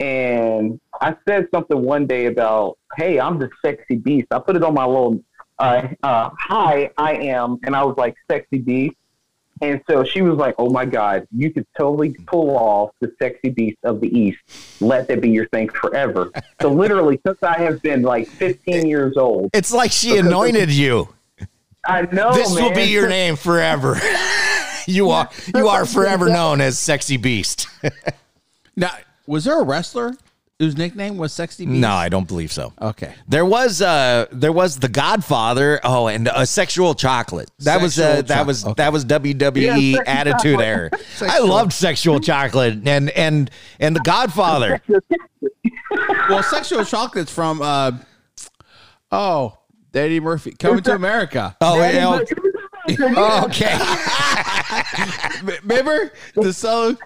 [0.00, 4.28] And I said something one day about, hey, I'm the sexy beast.
[4.30, 5.20] I put it on my little,
[5.58, 7.58] uh, uh, hi, I am.
[7.64, 8.96] And I was like, sexy beast.
[9.60, 13.50] And so she was like, oh my God, you could totally pull off the sexy
[13.50, 14.38] beast of the East.
[14.80, 16.30] Let that be your thing forever.
[16.62, 21.08] so literally, since I have been like 15 years old, It's like she anointed you.
[21.84, 22.32] I know.
[22.32, 23.98] this will be your name forever.
[24.86, 27.66] you are you are forever known as sexy beast.
[28.76, 28.92] Now,
[29.28, 30.14] was there a wrestler
[30.58, 31.78] whose nickname was Sexy Beast?
[31.78, 32.72] no, I don't believe so.
[32.82, 33.14] Okay.
[33.28, 35.78] There was uh there was the Godfather.
[35.84, 37.48] Oh, and a sexual chocolate.
[37.60, 38.74] That was uh, that Choc- was okay.
[38.78, 40.66] that was WWE Yeah, Attitude Chocolate.
[40.66, 40.90] Era.
[41.22, 44.82] I loved sexual chocolate and and and the Godfather.
[46.28, 47.92] Well, Sexual Chocolate's from, uh,
[49.10, 49.58] oh,
[49.94, 51.56] Eddie Murphy, Coming to America.
[51.62, 52.20] Oh, yeah,
[53.16, 53.74] oh, okay.
[55.64, 56.98] Remember the song?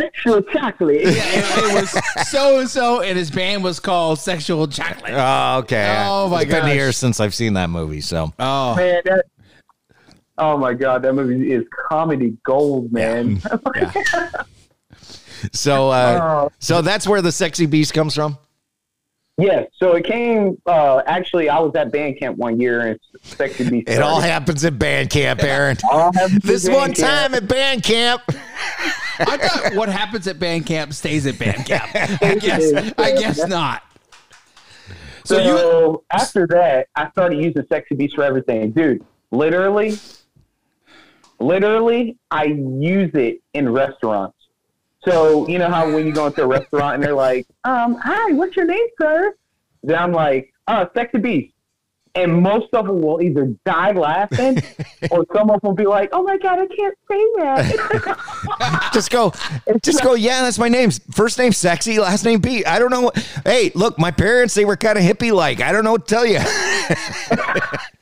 [0.00, 1.02] sexual chocolate.
[1.02, 5.12] Yeah, it, it was so and so, and his band was called Sexual Chocolate.
[5.14, 6.04] Oh, okay.
[6.08, 6.74] Oh, my It's been gosh.
[6.74, 9.24] years since I've seen that movie, so Oh, Man, that,
[10.38, 13.40] oh my god, that movie is comedy gold, man.
[15.52, 16.50] so uh Oh.
[16.58, 18.38] so that's where the sexy beast comes from.
[19.38, 20.60] Yes, so it came.
[20.66, 23.88] Uh, actually, I was at band camp one year, and Sexy Beast.
[23.94, 25.76] It all happens at band camp, Aaron.
[26.42, 27.32] This band one camp.
[27.32, 28.22] time at band camp.
[29.18, 31.90] I thought what happens at band camp stays at band camp.
[32.22, 33.82] I guess, I guess not.
[35.24, 39.04] So, after that, I started using Sexy Beast for everything, dude.
[39.30, 39.98] Literally,
[41.38, 44.36] literally, I use it in restaurants.
[45.04, 48.32] So you know how when you go into a restaurant and they're like, um, "Hi,
[48.32, 49.34] what's your name, sir?"
[49.82, 51.54] Then I'm like, "Oh, Sexy Beast,"
[52.14, 54.62] and most of them will either die laughing,
[55.10, 59.10] or some of them will be like, "Oh my god, I can't say that." just
[59.10, 59.32] go,
[59.82, 60.14] just go.
[60.14, 60.90] Yeah, that's my name.
[60.90, 62.64] First name sexy, last name B.
[62.64, 63.02] I don't know.
[63.02, 65.60] What, hey, look, my parents they were kind of hippie like.
[65.60, 66.40] I don't know what to tell you.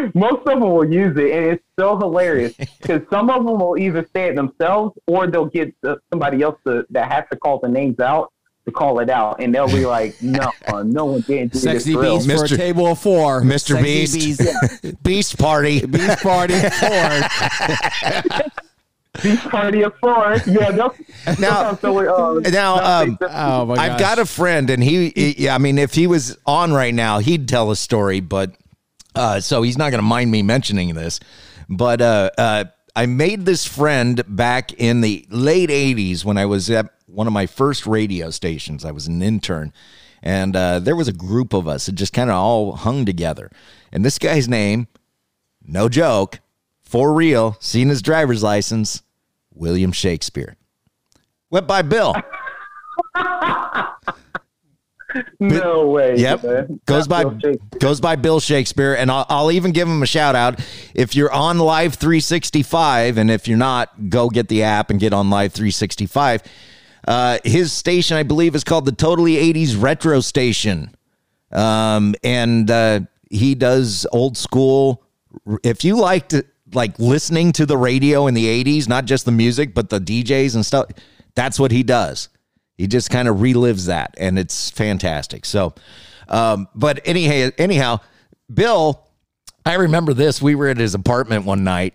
[0.14, 3.76] Most of them will use it, and it's so hilarious because some of them will
[3.78, 7.58] either say it themselves or they'll get uh, somebody else to, that has to call
[7.58, 8.32] the names out
[8.64, 12.00] to call it out, and they'll be like, "No, uh, no one did Sexy this
[12.00, 13.42] drill." Beast for a table of four.
[13.42, 13.76] Mr.
[13.80, 15.02] Sexy Beast.
[15.02, 15.84] Beast party.
[15.84, 17.20] Beast party of four.
[19.22, 20.36] Beast party of four.
[20.46, 20.94] Yeah, they'll,
[21.38, 25.58] Now- so, uh, Now, um, Oh my I've got a friend, and he, he- I
[25.58, 28.52] mean, if he was on right now, he'd tell a story, but
[29.14, 31.20] uh, so he's not going to mind me mentioning this.
[31.68, 36.68] But uh, uh, I made this friend back in the late 80s when I was
[36.70, 38.84] at one of my first radio stations.
[38.84, 39.72] I was an intern,
[40.22, 43.50] and uh, there was a group of us that just kind of all hung together.
[43.90, 44.88] And this guy's name,
[45.64, 46.40] no joke,
[46.82, 49.02] for real, seen his driver's license,
[49.54, 50.56] William Shakespeare.
[51.50, 52.14] Went by Bill.
[55.40, 56.16] no way.
[56.16, 56.44] Yep.
[56.44, 56.80] man.
[56.86, 57.78] Goes by Bill Shakespeare.
[57.78, 60.60] goes by Bill Shakespeare, and I'll, I'll even give him a shout out
[60.94, 65.12] if you're on Live 365, and if you're not, go get the app and get
[65.12, 66.42] on Live 365.
[67.06, 70.94] Uh, his station, I believe, is called the Totally 80s Retro Station,
[71.50, 73.00] um, and uh,
[73.30, 75.02] he does old school.
[75.64, 76.34] If you liked
[76.74, 80.54] like listening to the radio in the 80s, not just the music, but the DJs
[80.54, 80.86] and stuff,
[81.34, 82.28] that's what he does.
[82.82, 85.44] He just kind of relives that, and it's fantastic.
[85.44, 85.72] So,
[86.26, 88.00] um, but anyhow, anyhow,
[88.52, 89.06] Bill,
[89.64, 90.42] I remember this.
[90.42, 91.94] We were at his apartment one night,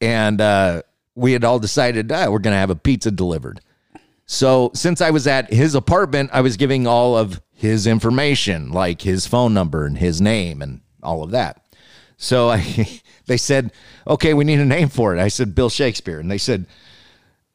[0.00, 0.82] and uh,
[1.14, 3.60] we had all decided ah, we're going to have a pizza delivered.
[4.24, 9.02] So, since I was at his apartment, I was giving all of his information, like
[9.02, 11.62] his phone number and his name and all of that.
[12.16, 13.70] So I, they said,
[14.06, 16.64] "Okay, we need a name for it." I said, "Bill Shakespeare," and they said,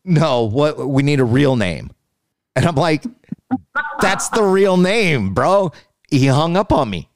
[0.05, 0.87] "No, what?
[0.87, 1.89] We need a real name."
[2.57, 3.05] And I'm like,
[4.01, 5.71] "That's the real name, bro."
[6.09, 7.07] He hung up on me.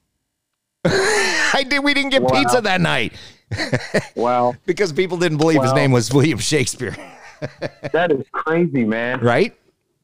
[0.86, 1.84] I did.
[1.84, 2.30] We didn't get Wow.
[2.30, 3.14] pizza that night
[4.16, 6.96] Wow, because people didn't believe his name was William Shakespeare,
[7.92, 9.20] that is crazy, man.
[9.20, 9.54] right?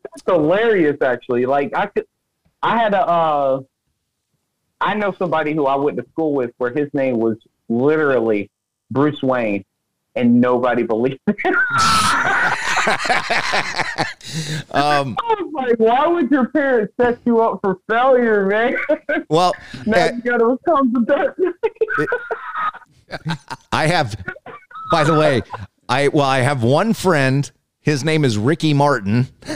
[0.04, 1.46] That's hilarious, actually.
[1.46, 2.06] Like I could,
[2.64, 3.62] I had a, uh,
[4.82, 7.38] I know somebody who I went to school with where his name was
[7.70, 8.50] literally
[8.92, 9.64] Bruce Wayne,
[10.16, 11.38] and nobody believed it.
[14.72, 18.76] Um, I was like, why would your parents set you up for failure, man?
[19.30, 19.54] well,
[19.86, 21.54] now uh, you got to become the darkness.
[23.72, 24.16] I have,
[24.92, 25.42] by the way,
[25.88, 27.50] I well, I have one friend.
[27.80, 29.28] His name is Ricky Martin,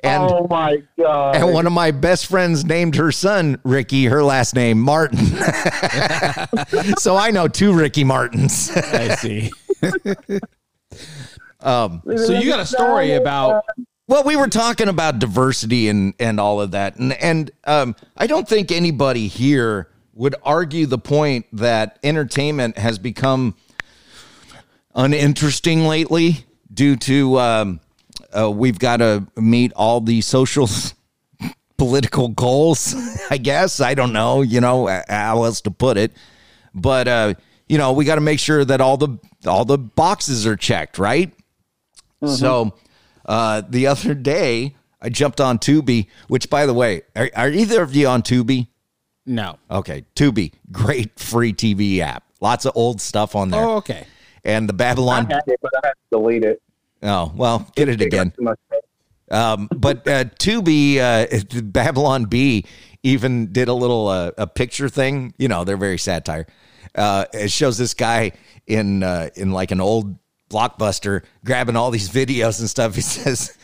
[0.00, 1.36] and oh my god!
[1.36, 4.06] and one of my best friends named her son Ricky.
[4.06, 5.18] Her last name Martin.
[6.98, 8.70] so I know two Ricky Martins.
[8.74, 9.50] I see.
[11.66, 13.64] Um, So you got a story about
[14.08, 18.28] well, we were talking about diversity and and all of that, and and um, I
[18.28, 23.56] don't think anybody here would argue the point that entertainment has become
[24.94, 27.80] uninteresting lately due to um,
[28.36, 30.68] uh, we've got to meet all the social
[31.76, 32.94] political goals.
[33.30, 36.12] I guess I don't know, you know how else to put it,
[36.72, 37.34] but uh,
[37.68, 40.98] you know we got to make sure that all the all the boxes are checked,
[40.98, 41.32] right?
[42.24, 42.74] So
[43.26, 47.82] uh, the other day, I jumped on Tubi, which, by the way, are, are either
[47.82, 48.68] of you on Tubi?
[49.26, 49.58] no.
[49.70, 52.24] Okay, Tubi, great free TV app.
[52.40, 53.62] Lots of old stuff on there.
[53.64, 54.06] Oh, okay.
[54.44, 55.18] And the Babylon.
[55.18, 55.42] I Babylon.
[55.46, 56.62] had it, but I had to delete it.
[57.02, 58.32] Oh, well, get it again.
[58.36, 58.58] Too much.
[59.30, 62.64] Um, but uh, Tubi, uh, Babylon Bee,
[63.02, 65.34] even did a little uh, a picture thing.
[65.38, 66.46] You know, they're very satire.
[66.94, 68.32] Uh, it shows this guy
[68.66, 70.16] in uh, in like an old
[70.50, 72.94] blockbuster grabbing all these videos and stuff.
[72.96, 73.56] He says,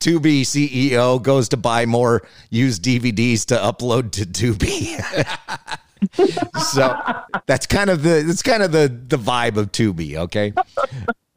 [0.00, 4.98] "Tubi CEO goes to buy more used DVDs to upload to Tubi."
[6.72, 6.96] so
[7.46, 10.16] that's kind of the it's kind of the the vibe of Tubi.
[10.16, 10.52] Okay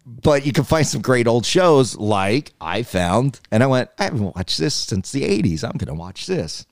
[0.05, 4.05] but you can find some great old shows like I found, and I went, I
[4.05, 5.63] haven't watched this since the 80s.
[5.63, 6.65] I'm to watch this.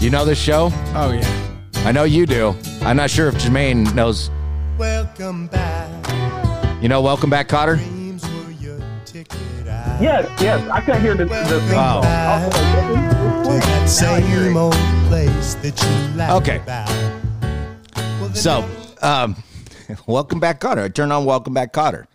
[0.00, 0.70] You know this show?
[0.94, 1.55] Oh yeah.
[1.86, 2.52] I know you do.
[2.80, 4.28] I'm not sure if Jermaine knows.
[4.76, 6.82] Welcome back.
[6.82, 7.76] You know, welcome back, Kotter.
[7.78, 9.38] Dreams were your ticket.
[9.64, 10.68] Yes, yes.
[10.68, 12.02] I can't hear the, the theme Oh.
[12.02, 12.04] song.
[12.04, 14.02] I was like, what is this?
[14.02, 14.44] Now I hear it.
[14.46, 14.72] Same old
[15.06, 16.56] place that you laugh Okay.
[16.56, 18.36] about.
[18.36, 18.68] So,
[19.00, 19.36] um,
[20.08, 20.82] welcome back, Kotter.
[20.82, 22.06] I turned on Welcome Back, Kotter,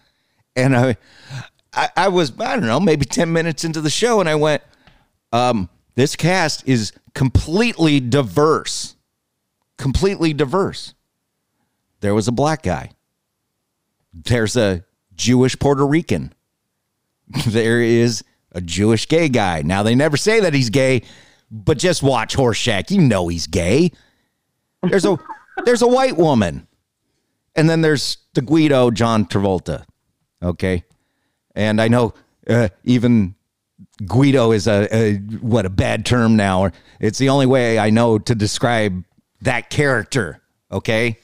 [0.58, 0.98] and I,
[1.74, 4.62] I, I was I don't know maybe ten minutes into the show, and I went,
[5.32, 8.96] um, this cast is completely diverse,
[9.82, 10.94] completely diverse.
[12.02, 12.92] There was a black guy.
[14.14, 16.34] There's a Jewish Puerto Rican.
[17.48, 19.62] There is a Jewish gay guy.
[19.62, 21.02] Now they never say that he's gay,
[21.50, 22.92] but just watch Horshack.
[22.92, 23.92] You know he's gay.
[24.84, 25.18] There's a
[25.66, 26.68] there's a white woman.
[27.56, 29.86] And then there's the Guido John Travolta.
[30.44, 30.84] Okay.
[31.56, 32.14] And I know
[32.50, 33.36] uh, even
[34.06, 36.70] Guido is a, a what a bad term now.
[37.00, 39.06] It's the only way I know to describe
[39.42, 40.42] that character.
[40.72, 41.18] Okay.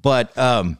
[0.00, 0.78] But um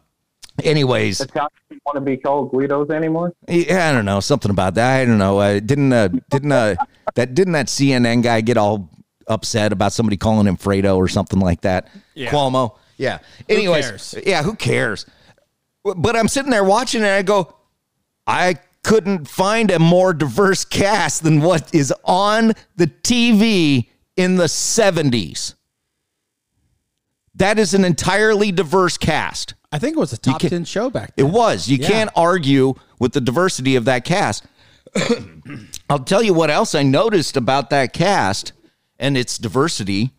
[0.62, 1.52] anyways, Italians
[1.84, 3.32] want to be called Guidos anymore?
[3.48, 5.00] yeah, I don't know something about that.
[5.00, 5.38] I don't know.
[5.38, 6.76] Uh, didn't uh, didn't uh,
[7.14, 8.90] that didn't that CNN guy get all
[9.26, 11.88] upset about somebody calling him Fredo or something like that?
[12.14, 12.30] Yeah.
[12.30, 12.76] Cuomo.
[12.96, 13.18] Yeah.
[13.48, 14.14] Anyways, cares?
[14.26, 15.06] yeah, who cares?
[15.84, 17.56] But I'm sitting there watching it and I go,
[18.26, 24.44] I couldn't find a more diverse cast than what is on the TV in the
[24.44, 25.54] 70s.
[27.34, 29.54] That is an entirely diverse cast.
[29.70, 31.26] I think it was a top can't- 10 show back then.
[31.26, 31.68] It was.
[31.68, 31.88] You Yeah.
[31.88, 34.44] can't argue with the diversity of that cast.
[35.88, 38.52] I'll tell you what else I noticed about that cast
[38.98, 40.10] and its diversity.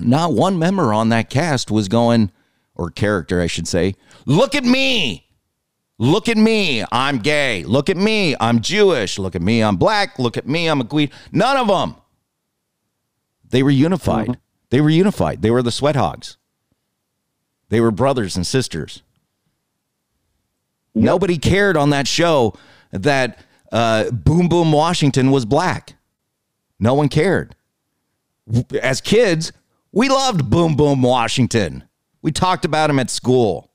[0.00, 2.32] Not one member on that cast was going,
[2.74, 3.94] or character, I should say,
[4.26, 5.28] look at me.
[5.98, 6.84] Look at me.
[6.90, 7.62] I'm gay.
[7.64, 8.34] Look at me.
[8.40, 9.18] I'm Jewish.
[9.20, 9.60] Look at me.
[9.62, 10.18] I'm black.
[10.18, 10.66] Look at me.
[10.66, 11.10] I'm a queen.
[11.30, 11.94] None of them.
[13.48, 14.38] They were unified.
[14.72, 15.42] They were unified.
[15.42, 16.38] They were the sweat hogs.
[17.68, 19.02] They were brothers and sisters.
[20.94, 22.54] Nobody cared on that show
[22.90, 23.38] that
[23.70, 25.92] uh, Boom Boom Washington was black.
[26.80, 27.54] No one cared.
[28.80, 29.52] As kids,
[29.92, 31.84] we loved Boom Boom Washington.
[32.22, 33.70] We talked about him at school.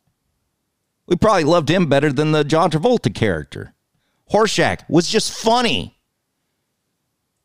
[1.06, 3.76] We probably loved him better than the John Travolta character.
[4.32, 6.00] Horshack was just funny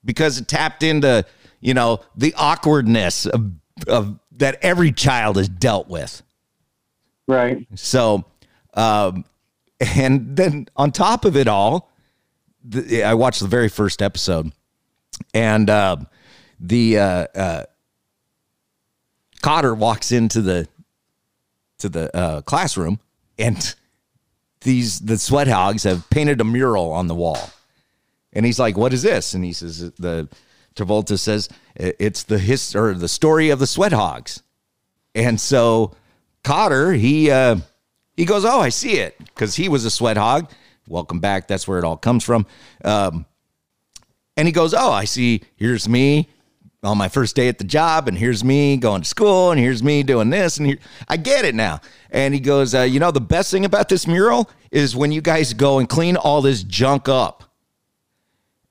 [0.02, 1.26] because it tapped into,
[1.62, 3.52] you know, the awkwardness of,
[3.86, 6.22] of that every child is dealt with.
[7.26, 7.66] Right.
[7.76, 8.24] So,
[8.74, 9.24] um,
[9.80, 11.90] and then on top of it all,
[12.64, 14.52] the, I watched the very first episode,
[15.32, 16.08] and um,
[16.60, 17.64] the uh, uh,
[19.42, 20.68] Kotter walks into the
[21.78, 23.00] to the uh, classroom,
[23.38, 23.74] and
[24.60, 27.50] these the sweat hogs have painted a mural on the wall,
[28.32, 30.28] and he's like, "What is this?" And he says, "The
[30.74, 34.42] Travolta says it's the his or the story of the sweat hogs,"
[35.14, 35.94] and so
[36.44, 37.56] Kotter he uh,
[38.16, 40.50] he goes, "Oh, I see it," because he was a sweat hog.
[40.88, 41.48] Welcome back.
[41.48, 42.46] That's where it all comes from.
[42.84, 43.26] Um,
[44.36, 45.42] and he goes, "Oh, I see.
[45.56, 46.28] Here's me
[46.82, 49.82] on my first day at the job, and here's me going to school, and here's
[49.82, 53.10] me doing this, and here I get it now." And he goes, uh, "You know,
[53.10, 56.62] the best thing about this mural is when you guys go and clean all this
[56.62, 57.44] junk up."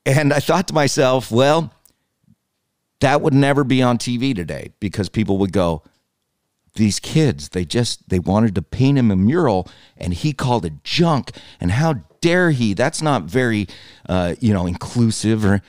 [0.06, 1.72] And I thought to myself, well,
[3.02, 5.84] that would never be on TV today because people would go,
[6.76, 10.84] these kids they just they wanted to paint him a mural and he called it
[10.84, 12.74] junk and how dare he?
[12.74, 13.68] That's not very
[14.08, 15.62] uh you know inclusive or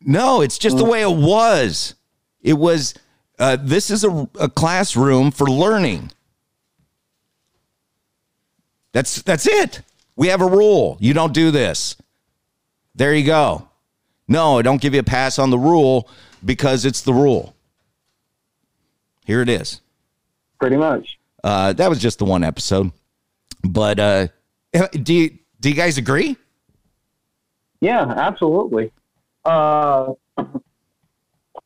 [0.00, 1.94] no it's just the way it was.
[2.40, 2.94] It was
[3.38, 6.12] uh this is a, a classroom for learning.
[8.92, 9.82] That's that's it.
[10.14, 10.98] We have a rule.
[11.00, 11.96] You don't do this.
[12.94, 13.68] There you go.
[14.28, 16.08] No i don't give you a pass on the rule
[16.44, 17.54] because it's the rule
[19.24, 19.80] here it is
[20.58, 21.18] Pretty much.
[21.44, 22.92] uh, that was just the one episode.
[23.64, 24.28] But uh,
[24.92, 26.36] do you do you guys agree?
[27.80, 28.92] Yeah, absolutely.
[29.44, 30.46] Uh, I,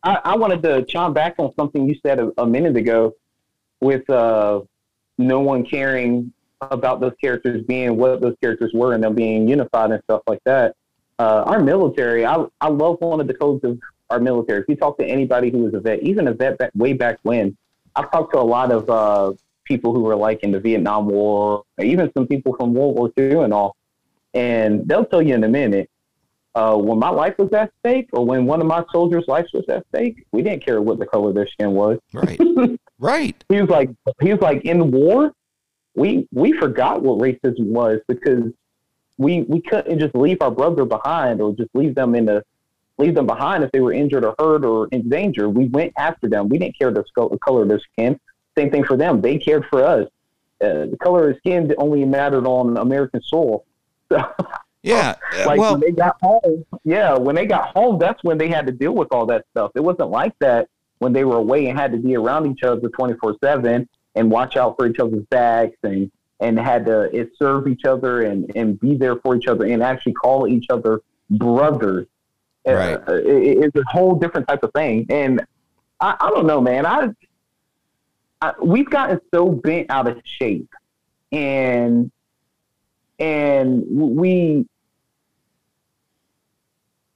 [0.02, 3.14] I wanted to chime back on something you said a, a minute ago
[3.80, 4.60] with uh,
[5.18, 9.90] no one caring about those characters being what those characters were and them being unified
[9.90, 10.74] and stuff like that.
[11.18, 13.78] Uh, our military, I, I love one of the codes of
[14.10, 14.60] our military.
[14.60, 17.18] If you talk to anybody who was a vet, even a vet back, way back
[17.22, 17.56] when,
[17.94, 19.32] I've talked to a lot of uh,
[19.64, 23.10] people who were like in the Vietnam War, or even some people from World War
[23.18, 23.76] II and all,
[24.34, 25.90] and they'll tell you in a minute.
[26.54, 29.64] Uh, when my life was at stake, or when one of my soldiers' lives was
[29.68, 31.98] at stake, we didn't care what the color of their skin was.
[32.14, 32.40] Right,
[32.98, 33.44] right.
[33.50, 33.90] He was like,
[34.22, 35.32] he was like, in war,
[35.94, 38.44] we we forgot what racism was because
[39.18, 42.42] we we couldn't just leave our brother behind or just leave them in the
[42.98, 45.48] leave them behind if they were injured or hurt or in danger.
[45.48, 46.48] We went after them.
[46.48, 48.18] We didn't care the sco- the color of their skin.
[48.56, 49.20] Same thing for them.
[49.20, 50.08] They cared for us.
[50.60, 53.64] Uh, the color of skin only mattered on American soil.
[54.08, 54.22] So
[54.82, 55.16] Yeah,
[55.46, 58.66] like well- when they got home, yeah, when they got home, that's when they had
[58.66, 59.72] to deal with all that stuff.
[59.74, 60.68] It wasn't like that
[60.98, 64.30] when they were away and had to be around each other twenty four seven and
[64.30, 66.10] watch out for each other's backs and
[66.40, 70.12] and had to serve each other and and be there for each other and actually
[70.14, 71.00] call each other
[71.30, 72.06] brothers.
[73.08, 75.40] Uh, it- it's a whole different type of thing, and
[76.00, 76.84] I, I don't know, man.
[76.86, 77.08] I,
[78.42, 80.68] I we've gotten so bent out of shape,
[81.32, 82.10] and
[83.18, 84.66] and we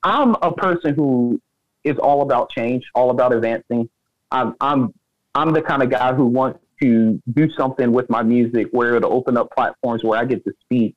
[0.03, 1.41] I'm a person who
[1.85, 3.89] is all about change, all about advancing.
[4.31, 4.95] I'm I'm
[5.35, 9.13] I'm the kind of guy who wants to do something with my music where it'll
[9.13, 10.95] open up platforms where I get to speak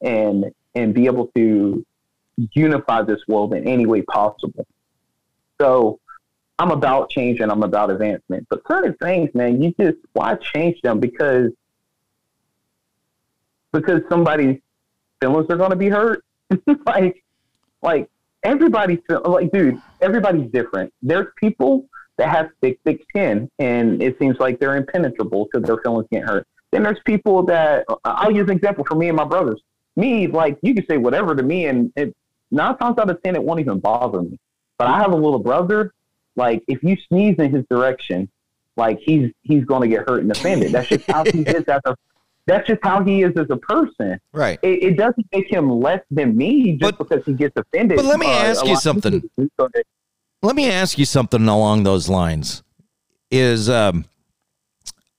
[0.00, 1.84] and and be able to
[2.52, 4.66] unify this world in any way possible.
[5.60, 6.00] So
[6.58, 8.46] I'm about change and I'm about advancement.
[8.48, 11.50] But certain things, man, you just why change them because
[13.72, 14.58] because somebody's
[15.20, 16.24] feelings are going to be hurt.
[16.86, 17.22] like,
[17.82, 18.08] like
[18.42, 20.92] everybody's like, dude, everybody's different.
[21.02, 21.86] There's people
[22.16, 26.26] that have thick, thick skin, and it seems like they're impenetrable to their feelings getting
[26.26, 26.46] hurt.
[26.72, 29.60] Then there's people that I'll use an example for me and my brothers.
[29.96, 32.14] Me, like you can say whatever to me, and it,
[32.50, 34.38] nine times out of ten, it won't even bother me.
[34.78, 35.92] But I have a little brother.
[36.36, 38.28] Like if you sneeze in his direction,
[38.76, 40.72] like he's he's going to get hurt and offended.
[40.72, 41.96] That's just how he is as a
[42.46, 44.20] that's just how he is as a person.
[44.32, 44.58] Right.
[44.62, 47.96] It, it doesn't make him less than me just because he gets offended.
[47.96, 49.28] But let me ask you something.
[50.42, 52.62] Let me ask you something along those lines.
[53.32, 54.04] Is um,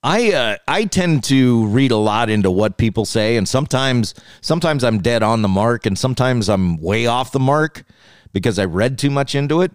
[0.03, 4.83] I uh, I tend to read a lot into what people say, and sometimes sometimes
[4.83, 7.83] I'm dead on the mark, and sometimes I'm way off the mark
[8.31, 9.71] because I read too much into it.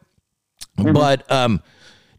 [0.77, 1.63] But um,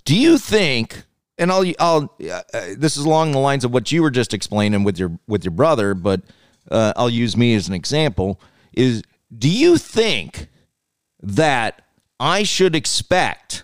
[0.06, 1.04] do you think?
[1.38, 4.34] And I'll I'll uh, uh, this is along the lines of what you were just
[4.34, 6.22] explaining with your with your brother, but
[6.70, 8.40] uh, I'll use me as an example.
[8.74, 9.02] Is
[9.36, 10.50] do you think
[11.22, 11.82] that
[12.20, 13.64] I should expect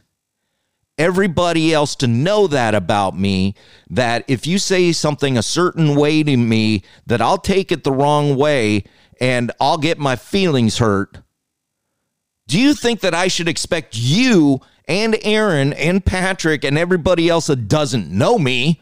[0.99, 3.55] everybody else to know that about me
[3.89, 7.91] that if you say something a certain way to me that I'll take it the
[7.91, 8.83] wrong way
[9.19, 11.19] and I'll get my feelings hurt
[12.49, 17.45] do you think that I should expect you and Aaron and Patrick and everybody else
[17.45, 18.81] that doesn't know me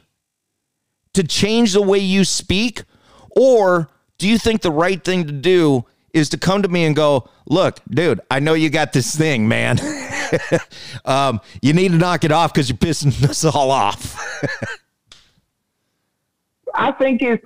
[1.13, 2.83] to change the way you speak?
[3.31, 6.95] Or do you think the right thing to do is to come to me and
[6.95, 9.79] go, look, dude, I know you got this thing, man.
[11.05, 14.15] um, you need to knock it off because you're pissing us all off.
[16.73, 17.45] I think it's.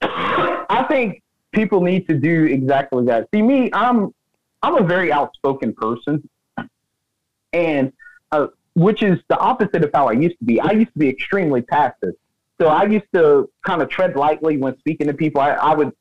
[0.00, 1.22] I think
[1.52, 3.28] people need to do exactly that.
[3.34, 4.14] See, me, I'm
[4.62, 6.28] I'm a very outspoken person,
[7.52, 7.92] and
[8.30, 10.60] uh, which is the opposite of how I used to be.
[10.60, 12.14] I used to be extremely passive,
[12.60, 15.40] so I used to kind of tread lightly when speaking to people.
[15.40, 15.92] I, I would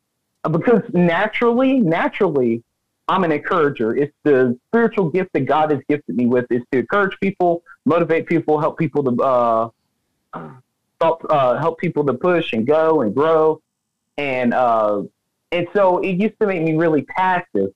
[0.44, 2.64] because naturally, naturally,
[3.08, 3.96] I'm an encourager.
[3.96, 8.28] It's the spiritual gift that God has gifted me with is to encourage people, motivate
[8.28, 9.70] people, help people to uh,
[11.00, 13.62] help uh, help people to push and go and grow,
[14.18, 15.04] and uh,
[15.52, 17.72] and so it used to make me really passive.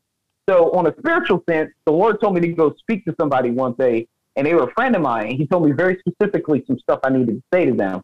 [0.50, 3.74] So on a spiritual sense, the Lord told me to go speak to somebody one
[3.74, 5.28] day, and they were a friend of mine.
[5.28, 8.02] And he told me very specifically some stuff I needed to say to them,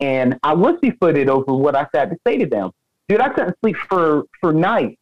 [0.00, 2.70] and I wussy footed over what I had to say to them.
[3.10, 4.96] Dude, I couldn't sleep for for nights.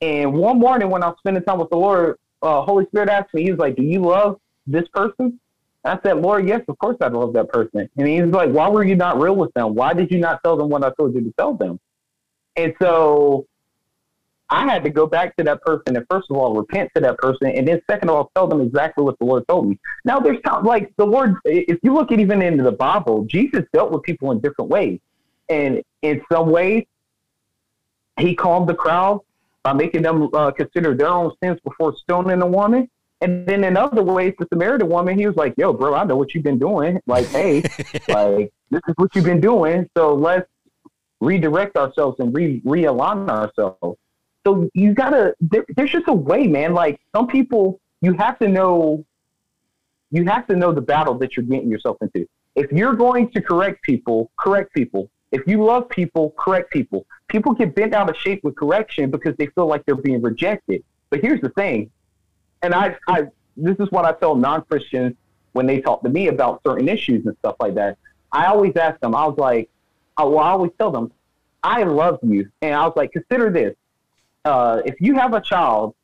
[0.00, 3.34] And one morning when I was spending time with the Lord, uh, Holy Spirit asked
[3.34, 5.40] me, He was like, "Do you love this person?"
[5.84, 7.88] I said, Lord, yes, of course I love that person.
[7.96, 9.74] And he's like, why were you not real with them?
[9.74, 11.80] Why did you not tell them what I told you to tell them?
[12.54, 13.46] And so
[14.48, 17.18] I had to go back to that person and first of all repent to that
[17.18, 19.80] person, and then second of all tell them exactly what the Lord told me.
[20.04, 23.64] Now there's times like the Lord, if you look at even into the Bible, Jesus
[23.72, 25.00] dealt with people in different ways,
[25.48, 26.84] and in some ways
[28.18, 29.20] he calmed the crowd
[29.62, 32.88] by making them uh, consider their own sins before stoning a woman.
[33.20, 36.16] And then in other ways, the Samaritan woman, he was like, "Yo, bro, I know
[36.16, 37.00] what you've been doing.
[37.06, 37.60] Like, hey,
[38.08, 39.88] like this is what you've been doing.
[39.96, 40.48] So let's
[41.20, 43.98] redirect ourselves and re realign ourselves."
[44.44, 45.34] So you gotta.
[45.40, 46.74] There, there's just a way, man.
[46.74, 49.04] Like some people, you have to know.
[50.10, 52.28] You have to know the battle that you're getting yourself into.
[52.56, 55.08] If you're going to correct people, correct people.
[55.32, 57.06] If you love people, correct people.
[57.28, 60.84] People get bent out of shape with correction because they feel like they're being rejected.
[61.08, 61.90] But here's the thing,
[62.62, 63.24] and I, I
[63.56, 65.14] this is what I tell non-Christians
[65.52, 67.98] when they talk to me about certain issues and stuff like that.
[68.30, 69.14] I always ask them.
[69.14, 69.68] I was like,
[70.16, 71.12] I, well, I always tell them,
[71.62, 73.74] I love you, and I was like, consider this:
[74.44, 75.94] uh, if you have a child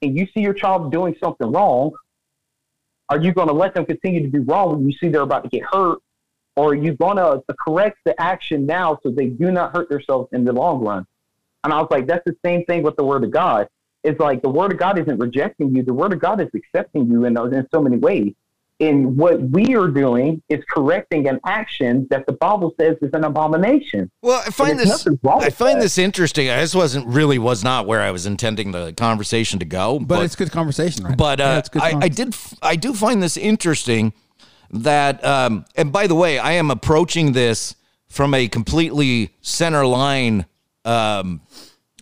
[0.00, 1.92] and you see your child doing something wrong,
[3.08, 5.44] are you going to let them continue to do wrong when you see they're about
[5.44, 5.98] to get hurt,
[6.56, 10.28] or are you going to correct the action now so they do not hurt themselves
[10.32, 11.06] in the long run?
[11.64, 13.68] And I was like, that's the same thing with the word of God.
[14.02, 15.82] It's like the word of God isn't rejecting you.
[15.82, 18.34] The word of God is accepting you in, in so many ways.
[18.80, 23.22] And what we are doing is correcting an action that the Bible says is an
[23.22, 24.10] abomination.
[24.22, 25.82] Well, I find this nothing I with find that.
[25.82, 26.48] this interesting.
[26.48, 30.34] This wasn't really was not where I was intending the conversation to go, But, it's
[30.34, 31.16] good conversation, right?
[31.16, 34.14] But uh, it's good I, I did I do find this interesting
[34.72, 37.74] that um, and by the way, I am approaching this
[38.08, 40.46] from a completely center line
[40.84, 41.40] um,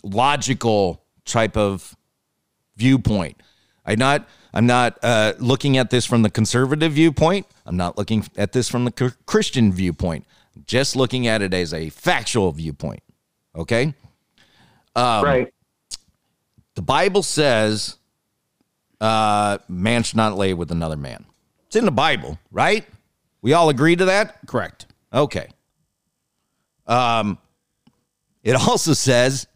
[0.03, 1.95] logical type of
[2.75, 3.41] viewpoint.
[3.85, 7.47] I not I'm not uh, looking at this from the conservative viewpoint.
[7.65, 10.25] I'm not looking at this from the Christian viewpoint.
[10.55, 13.01] I'm just looking at it as a factual viewpoint.
[13.55, 13.93] Okay.
[14.95, 15.53] Um, right.
[16.75, 17.97] The Bible says
[18.99, 21.25] uh, man should not lay with another man.
[21.71, 22.85] It's in the Bible, right?
[23.41, 24.45] We all agree to that?
[24.45, 24.87] Correct.
[25.13, 25.47] Okay.
[26.85, 27.37] Um,
[28.43, 29.47] it also says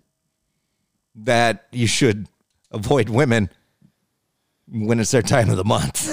[1.16, 2.30] that you should
[2.72, 3.50] avoid women
[4.72, 6.10] when it's their time of the month,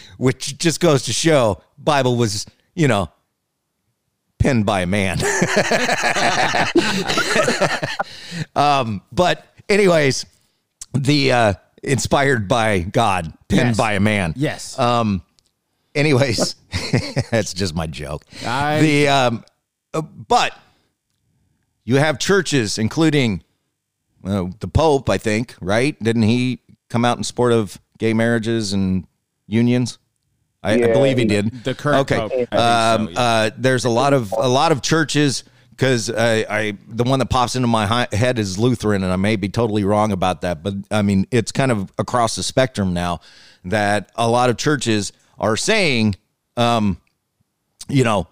[0.18, 2.44] which just goes to show Bible was,
[2.74, 3.08] you know,
[4.40, 5.20] penned by a man.
[8.56, 10.26] um, but anyways,
[10.92, 11.54] the uh,
[11.84, 13.76] inspired by God, penned Yes.
[13.76, 14.32] by a man.
[14.34, 14.76] Yes.
[14.76, 15.22] Um.
[15.96, 16.54] Anyways,
[17.30, 18.24] that's just my joke.
[18.46, 19.44] I- the um,
[19.94, 20.56] uh, but
[21.84, 23.42] you have churches, including
[24.24, 25.08] uh, the Pope.
[25.10, 25.98] I think right?
[26.02, 26.60] Didn't he
[26.90, 29.06] come out in support of gay marriages and
[29.46, 29.98] unions?
[30.62, 31.64] I, I believe he he- did.
[31.64, 32.46] the current okay.
[32.46, 33.20] Pope, I Um, so, yeah.
[33.20, 37.26] uh, there's a lot of a lot of churches because I, I the one that
[37.30, 40.62] pops into my hi- head is Lutheran, and I may be totally wrong about that,
[40.62, 43.20] but I mean it's kind of across the spectrum now
[43.64, 46.16] that a lot of churches are saying,
[46.56, 47.00] um,
[47.88, 48.26] you know,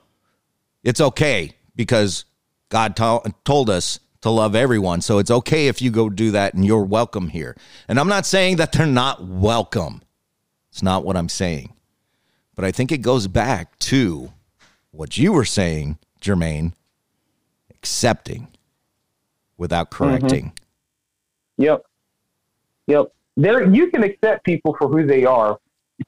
[0.82, 2.24] it's okay because
[2.68, 6.54] God to- told us to love everyone, so it's okay if you go do that,
[6.54, 7.56] and you're welcome here.
[7.88, 10.02] And I'm not saying that they're not welcome.
[10.70, 11.74] It's not what I'm saying.
[12.54, 14.32] But I think it goes back to
[14.92, 16.72] what you were saying, Jermaine,
[17.70, 18.48] accepting
[19.58, 20.52] without correcting.
[21.58, 21.84] Yep.
[22.86, 23.12] Yep.
[23.36, 25.58] There you can accept people for who they are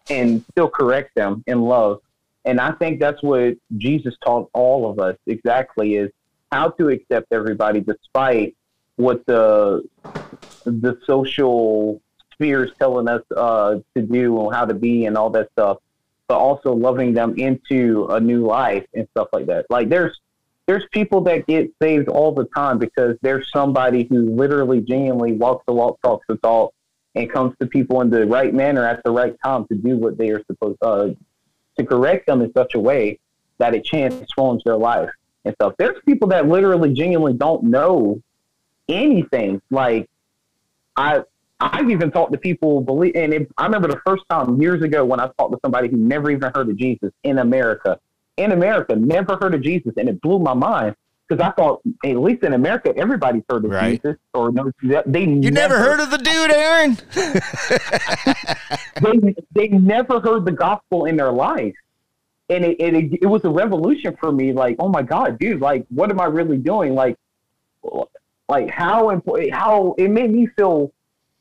[0.08, 2.00] and still correct them in love.
[2.44, 6.10] And I think that's what Jesus taught all of us exactly is
[6.52, 8.56] how to accept everybody despite
[8.96, 9.84] what the
[10.64, 12.00] the social
[12.32, 15.78] sphere is telling us uh, to do and how to be and all that stuff,
[16.28, 19.66] but also loving them into a new life and stuff like that.
[19.70, 20.20] Like there's
[20.66, 25.64] there's people that get saved all the time because there's somebody who literally genuinely walks
[25.66, 26.74] the walk, talks the talk,
[27.16, 30.18] and comes to people in the right manner at the right time to do what
[30.18, 31.08] they are supposed uh,
[31.78, 33.18] to correct them in such a way
[33.58, 35.08] that it transforms their life
[35.44, 35.72] and stuff.
[35.78, 38.20] There's people that literally genuinely don't know
[38.86, 39.62] anything.
[39.70, 40.08] Like
[40.94, 41.22] I
[41.58, 45.04] I've even talked to people believe and it, I remember the first time years ago
[45.06, 47.98] when I talked to somebody who never even heard of Jesus in America.
[48.36, 50.94] In America, never heard of Jesus and it blew my mind
[51.28, 54.02] because I thought at least in America everybody's heard of Right.
[54.02, 56.98] Jesus or knows that they You never heard of the dude, Aaron?
[59.22, 61.74] they they never heard the gospel in their life,
[62.48, 64.52] and it, it it was a revolution for me.
[64.52, 65.60] Like, oh my god, dude!
[65.60, 66.94] Like, what am I really doing?
[66.94, 67.16] Like,
[68.48, 69.52] like how important?
[69.52, 70.92] How it made me feel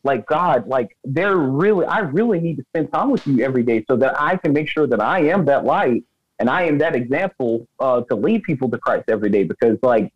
[0.03, 0.67] like God.
[0.67, 1.85] Like, they're really.
[1.85, 4.69] I really need to spend time with you every day so that I can make
[4.69, 6.03] sure that I am that light
[6.39, 9.43] and I am that example uh, to lead people to Christ every day.
[9.43, 10.11] Because like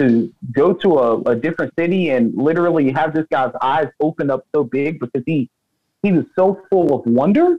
[0.00, 4.44] to go to a, a different city and literally have this guy's eyes open up
[4.54, 5.48] so big because he
[6.02, 7.58] he was so full of wonder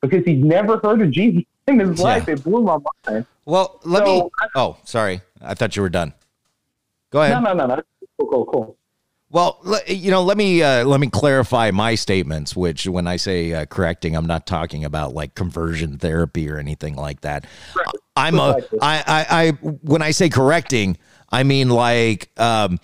[0.00, 2.04] because he's never heard of Jesus in his Yeah.
[2.04, 2.28] life.
[2.28, 3.26] It blew my mind.
[3.46, 4.30] Well, let So, me.
[4.54, 5.20] Oh, sorry.
[5.40, 6.12] I thought you were done.
[7.10, 7.42] Go ahead.
[7.42, 7.82] No, no, no, no.
[8.18, 8.76] Cool, cool, cool.
[9.34, 12.54] Well, you know, let me uh, let me clarify my statements.
[12.54, 16.94] Which, when I say uh, correcting, I'm not talking about like conversion therapy or anything
[16.94, 17.44] like that.
[18.14, 18.60] I'm a.
[18.80, 19.50] I, I, I,
[19.82, 20.98] when I say correcting,
[21.32, 22.78] I mean like, um,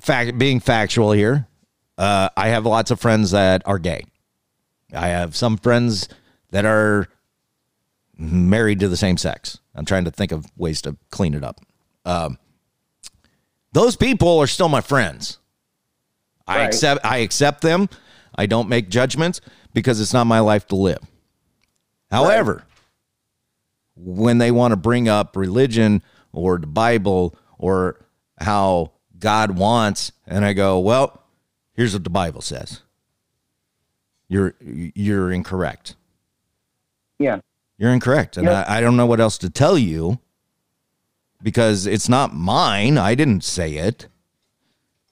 [0.00, 1.46] fact, being factual here.
[1.98, 4.06] Uh, I have lots of friends that are gay.
[4.94, 6.08] I have some friends
[6.52, 7.06] that are
[8.16, 9.58] married to the same sex.
[9.74, 11.60] I'm trying to think of ways to clean it up.
[12.06, 12.38] Um,
[13.72, 15.38] those people are still my friends.
[16.46, 17.88] I accept I accept them.
[18.34, 19.40] I don't make judgments
[19.72, 20.98] because it's not my life to live.
[22.10, 22.64] However,
[23.96, 28.04] when they want to bring up religion or the Bible or
[28.38, 31.22] how God wants, and I go, well,
[31.74, 32.80] here's what the Bible says.
[34.28, 35.94] You're you're incorrect.
[37.18, 37.40] Yeah.
[37.78, 38.36] You're incorrect.
[38.36, 38.68] And Yep.
[38.68, 40.18] I, I don't know what else to tell you
[41.42, 42.98] because it's not mine.
[42.98, 44.08] I didn't say it.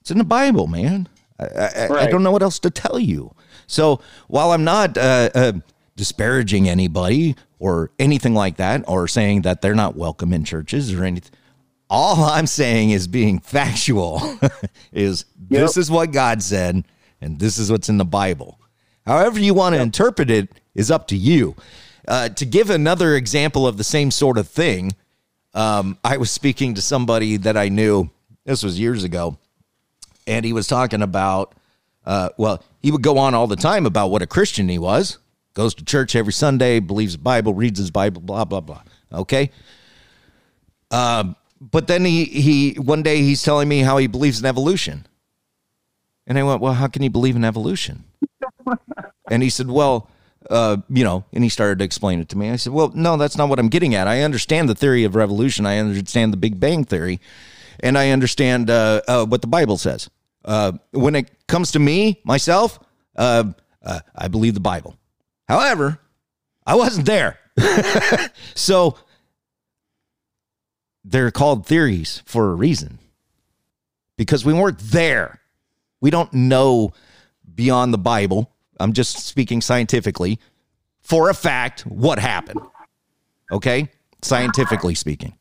[0.01, 1.09] It's in the Bible, man.
[1.39, 3.35] I, I, I don't know what else to tell you.
[3.67, 5.53] So while I'm not uh, uh,
[5.97, 11.05] disparaging anybody or anything like that, or saying that they're not welcome in churches or
[11.05, 11.33] anything,
[11.89, 14.39] all I'm saying is being factual.
[14.93, 16.85] is this is what God said,
[17.21, 18.59] and this is what's in the Bible.
[19.07, 21.57] However you want to interpret it is up to you.
[22.09, 24.93] Uh, to give another example of the same sort of thing,
[25.55, 28.11] um, I was speaking to somebody that I knew.
[28.45, 29.39] This was years ago,
[30.27, 31.55] and he was talking about.
[32.05, 35.19] Uh, well, he would go on all the time about what a Christian he was.
[35.53, 38.83] Goes to church every Sunday, believes the Bible, reads his Bible, blah blah blah.
[39.13, 39.51] Okay.
[40.91, 45.07] Um, but then he he one day he's telling me how he believes in evolution,
[46.27, 48.05] and I went, well, how can you believe in evolution?
[49.31, 50.09] And he said, well,
[50.51, 52.51] uh, you know, and he started to explain it to me.
[52.51, 54.09] I said, well, no, that's not what I'm getting at.
[54.09, 55.65] I understand the theory of revolution.
[55.65, 57.21] I understand the Big Bang theory,
[57.79, 60.11] and I understand uh, uh, what the Bible says.
[60.45, 62.79] Uh, when it comes to me, myself,
[63.17, 63.45] uh,
[63.83, 64.97] I believe the Bible.
[65.49, 66.01] However,
[66.67, 67.39] I wasn't there.
[68.55, 68.99] so
[71.05, 72.99] they're called theories for a reason
[74.17, 75.41] because we weren't there.
[76.01, 76.93] We don't know
[77.55, 78.51] beyond the Bible.
[78.81, 80.39] I'm just speaking scientifically
[81.01, 82.61] for a fact what happened.
[83.53, 83.89] Okay?
[84.23, 85.35] Scientifically speaking.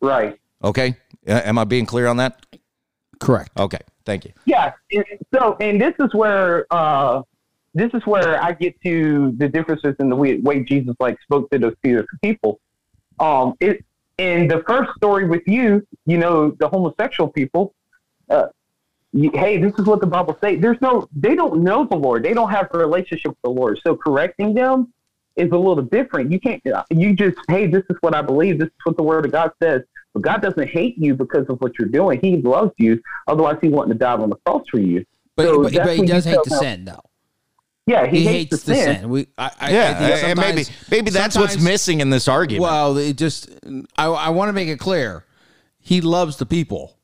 [0.00, 0.38] Right.
[0.62, 0.96] Okay?
[1.26, 2.44] Uh, am I being clear on that?
[3.20, 3.50] Correct.
[3.58, 3.80] Okay.
[4.04, 4.32] Thank you.
[4.44, 4.72] Yeah.
[5.34, 7.22] So, and this is where uh,
[7.74, 11.50] this is where I get to the differences in the way, way Jesus like spoke
[11.50, 12.60] to those two people.
[13.18, 13.84] Um, it
[14.18, 17.74] in the first story with you, you know, the homosexual people.
[18.30, 18.55] Uh, you,
[19.16, 20.60] hey, this is what the Bible says.
[20.60, 22.22] There's no, they don't know the Lord.
[22.22, 23.80] They don't have a relationship with the Lord.
[23.82, 24.92] So correcting them
[25.36, 26.30] is a little different.
[26.32, 28.58] You can't, uh, you just, hey, this is what I believe.
[28.58, 29.82] This is what the Word of God says.
[30.12, 32.20] But God doesn't hate you because of what you're doing.
[32.20, 33.02] He loves you.
[33.26, 35.04] Otherwise, He wouldn't have died on the cross for you.
[35.34, 37.02] But, So but, but he does hate the them- sin, though.
[37.86, 39.00] Yeah, he, He hates, hates the the sin.
[39.00, 39.08] sin.
[39.10, 42.62] We, I, I, yeah, I think and maybe maybe that's what's missing in this argument.
[42.62, 43.48] Well, it just
[43.96, 45.24] I, I want to make it clear.
[45.78, 46.95] He loves the people.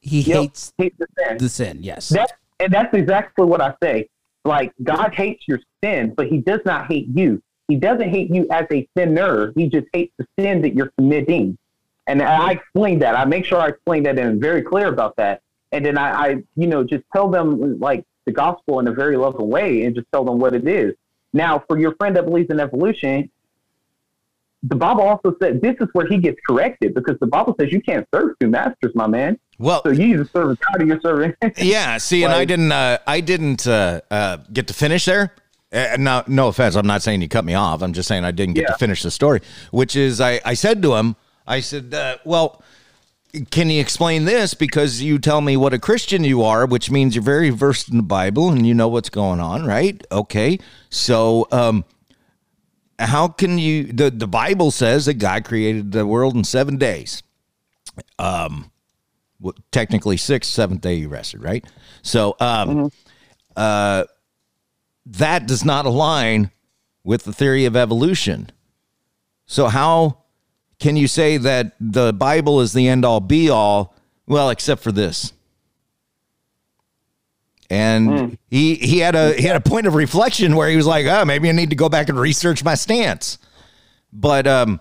[0.00, 1.38] He Yep, hates hates the sin.
[1.38, 1.78] the sin.
[1.82, 2.08] Yes.
[2.08, 4.08] That, and that's exactly what I say.
[4.44, 7.42] Like God hates your sin, but He does not hate you.
[7.68, 9.52] He doesn't hate you as a sinner.
[9.54, 11.56] He just hates the sin that you're committing.
[12.06, 13.14] And I explain that.
[13.14, 15.42] I make sure I explain that and am very clear about that.
[15.70, 19.16] And then I, I, you know, just tell them like the gospel in a very
[19.16, 20.94] loving way and just tell them what it is.
[21.32, 23.30] Now, for your friend that believes in evolution,
[24.64, 27.80] the Bible also said this is where he gets corrected because the Bible says you
[27.80, 29.38] can't serve two masters, my man.
[29.60, 31.34] Well, so you serve God or you're serving.
[31.58, 35.34] yeah, see, and I didn't uh, I didn't uh, uh, get to finish there.
[35.70, 36.76] Uh, no, no offense.
[36.76, 37.82] I'm not saying you cut me off.
[37.82, 39.40] I'm just saying I didn't get to finish the story.
[39.70, 41.14] Which is, I, I said to him,
[41.46, 42.62] I said, uh, well,
[43.50, 44.54] can you explain this?
[44.54, 47.98] Because you tell me what a Christian you are, which means you're very versed in
[47.98, 50.02] the Bible and you know what's going on, right?
[50.10, 50.58] Okay.
[50.88, 51.84] So, um,
[52.98, 57.22] how can you, the, the Bible says that God created the world in seven days.
[58.18, 58.72] Um,
[59.40, 61.64] well, technically six, seventh day he rested, right?
[62.02, 62.92] So, um,
[63.56, 64.04] uh,
[65.06, 66.50] that does not align
[67.04, 68.50] with the theory of evolution.
[69.46, 70.18] So, how
[70.78, 73.94] can you say that the Bible is the end all be all?
[74.26, 75.32] Well, except for this.
[77.68, 81.06] And he he had a he had a point of reflection where he was like,
[81.06, 83.38] "Oh, maybe I need to go back and research my stance."
[84.12, 84.80] But um,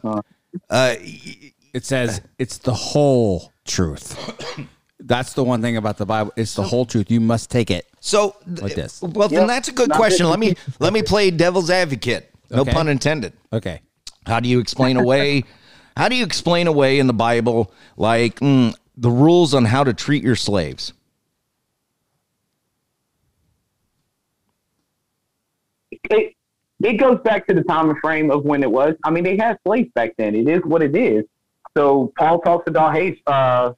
[0.72, 4.68] uh, it says it's the whole truth.
[5.00, 6.34] That's the one thing about the Bible.
[6.36, 7.10] It's the whole truth.
[7.10, 7.88] You must take it.
[8.02, 9.02] So like this.
[9.02, 10.28] Well, then that's a good question.
[10.28, 12.30] Let me let me play devil's advocate.
[12.52, 12.74] No Okay.
[12.74, 13.34] pun intended.
[13.54, 13.82] Okay.
[14.26, 15.46] How do you explain away?
[15.98, 19.94] how do you explain away in the Bible like mm, the rules on how to
[19.94, 20.94] treat your slaves?
[25.91, 26.34] it,
[26.82, 28.96] it goes back to the time and frame of when it was.
[29.04, 30.36] I mean, they had slaves back then.
[30.36, 31.26] It is what it is.
[31.80, 33.72] So Paul talks about, hey, uh,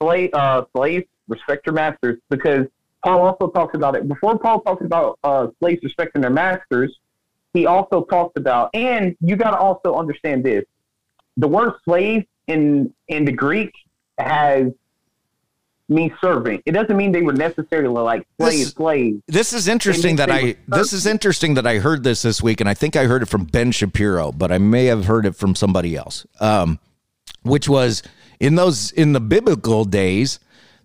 [0.00, 2.66] slave, uh, slaves, respect your masters, because
[3.04, 4.08] Paul also talks about it.
[4.08, 6.98] Before Paul talks about uh, slaves respecting their masters,
[7.52, 10.64] he also talks about, and you got to also understand this:
[11.36, 13.74] the word slave in in the Greek
[14.16, 14.72] has
[15.90, 16.62] means servant.
[16.64, 18.56] It doesn't mean they were necessarily like slaves.
[18.56, 19.22] This- slave.
[19.26, 22.70] This is interesting that I this is interesting that I heard this this week, and
[22.70, 25.54] I think I heard it from Ben Shapiro, but I may have heard it from
[25.54, 26.26] somebody else.
[26.40, 26.78] Um,
[27.48, 28.02] which was
[28.40, 30.38] in those in the biblical days,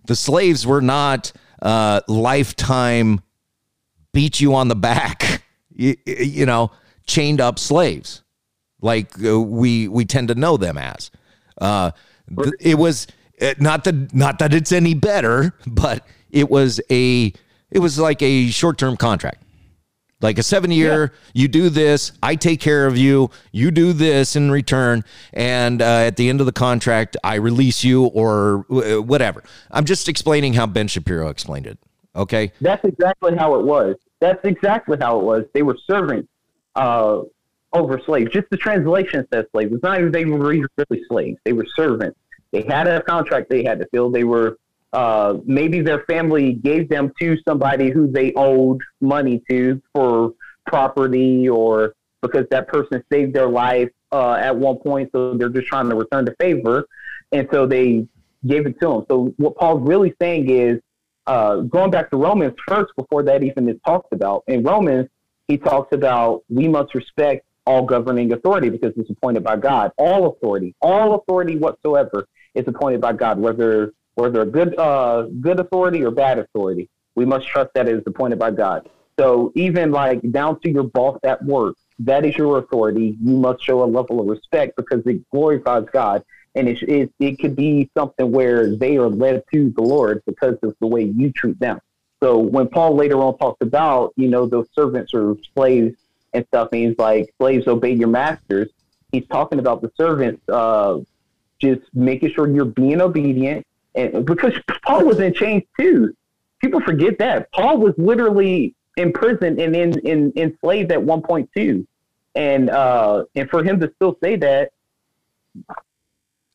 [0.06, 1.32] the slaves were not
[1.62, 3.20] uh, lifetime
[4.12, 6.70] beat you on the back, you, you know,
[7.06, 8.22] chained up slaves
[8.84, 11.10] like uh, we we tend to know them as.
[11.58, 11.90] Uh,
[12.36, 17.32] th- it was It, not that not that it's any better, but it was a
[17.70, 19.42] it was like a short term contract.
[20.20, 24.36] Like a seven year, you do this, I take care of you, you do this
[24.36, 29.02] in return, and uh, at the end of the contract, I release you or uh,
[29.02, 29.42] whatever.
[29.70, 31.78] I'm just explaining how Ben Shapiro explained it.
[32.16, 32.52] Okay.
[32.60, 33.96] That's exactly how it was.
[34.20, 35.44] That's exactly how it was.
[35.52, 36.28] They were servants
[36.74, 37.22] uh,
[37.72, 38.32] over slaves.
[38.32, 39.72] Just the translation says slaves.
[39.72, 41.38] It's not even they were really slaves.
[41.44, 42.18] They were servants.
[42.52, 44.10] They had a contract they had to fill.
[44.10, 44.58] They were
[44.94, 50.32] uh, maybe their family gave them to somebody who they owed money to for
[50.66, 55.66] property or because that person saved their life uh, at one point, so they're just
[55.66, 56.86] trying to return the favor,
[57.32, 58.06] and so they
[58.46, 59.04] gave it to them.
[59.10, 60.80] So what Paul's really saying is
[61.26, 64.44] uh, going back to Romans first, before that even is talked about.
[64.46, 65.08] In Romans,
[65.48, 69.90] he talks about we must respect all governing authority because it's appointed by God.
[69.98, 75.60] All authority, all authority whatsoever is appointed by God, whether whether a good uh, good
[75.60, 76.88] authority or bad authority.
[77.14, 78.88] We must trust that it is appointed by God.
[79.18, 83.16] So even like down to your boss at work, that is your authority.
[83.22, 86.24] You must show a level of respect because it glorifies God,
[86.54, 90.56] and it it, it could be something where they are led to the Lord because
[90.62, 91.80] of the way you treat them.
[92.22, 95.96] So when Paul later on talks about you know those servants or slaves
[96.32, 98.70] and stuff, and he's like slaves obey your masters.
[99.12, 100.98] He's talking about the servants uh,
[101.60, 103.64] just making sure you're being obedient
[103.94, 104.52] and because
[104.84, 106.14] Paul was in chains too.
[106.60, 111.50] People forget that Paul was literally in prison and in, in enslaved at one point
[111.54, 111.86] too,
[112.34, 114.72] and uh, and for him to still say that.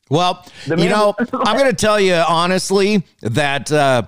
[0.09, 4.03] Well, you know, I'm going to tell you honestly that uh,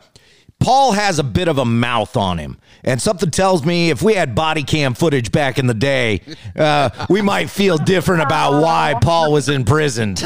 [0.61, 2.57] Paul has a bit of a mouth on him.
[2.83, 6.21] And something tells me if we had body cam footage back in the day,
[6.55, 10.19] uh, we might feel different about why Paul was imprisoned.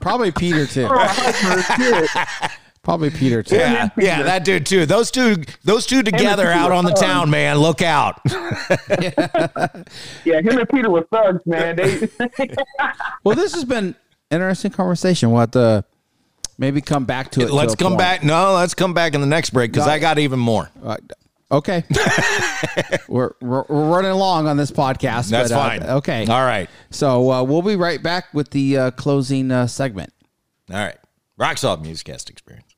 [0.00, 0.88] Probably Peter too.
[2.82, 3.56] Probably Peter too.
[3.56, 4.86] Yeah, yeah, that dude too.
[4.86, 7.58] Those two, those two together out on the were town, man.
[7.58, 8.20] Look out.
[10.24, 11.76] Yeah, him and Peter were thugs, man.
[11.76, 12.08] They,
[13.24, 13.94] Well, this has been
[14.30, 15.30] interesting conversation.
[15.30, 15.84] We'll have to
[16.60, 17.50] maybe come back to it.
[17.50, 17.98] Let's a come point.
[17.98, 18.22] back.
[18.22, 20.70] No, let's come back in the next break because I got even more.
[20.84, 20.98] Uh,
[21.50, 21.82] okay.
[23.08, 25.30] we're, we're we're running along on this podcast.
[25.30, 25.82] That's but, uh, fine.
[25.82, 26.26] okay.
[26.26, 26.70] All right.
[26.90, 30.12] So uh, we'll be right back with the uh, closing uh, segment.
[30.70, 30.98] All right.
[31.36, 32.76] Rock Salt Muzkast Experience.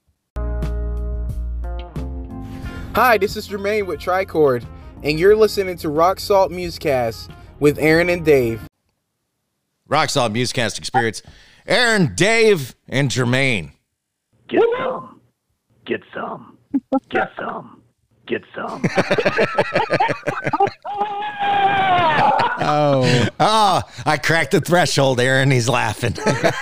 [2.94, 4.64] Hi, this is Jermaine with Tricord,
[5.02, 8.68] and you're listening to Rock Salt Muzkast with Aaron and Dave.
[9.88, 11.22] Rock Salt Muzkast Experience.
[11.66, 13.72] Aaron, Dave, and Jermaine.
[14.48, 15.20] Get some.
[15.84, 16.56] Get some.
[17.10, 17.82] Get some.
[18.26, 18.82] Get some.
[22.64, 23.26] Oh.
[23.40, 25.50] Oh, I cracked the threshold, Aaron.
[25.50, 26.12] He's laughing.
[26.12, 26.54] Get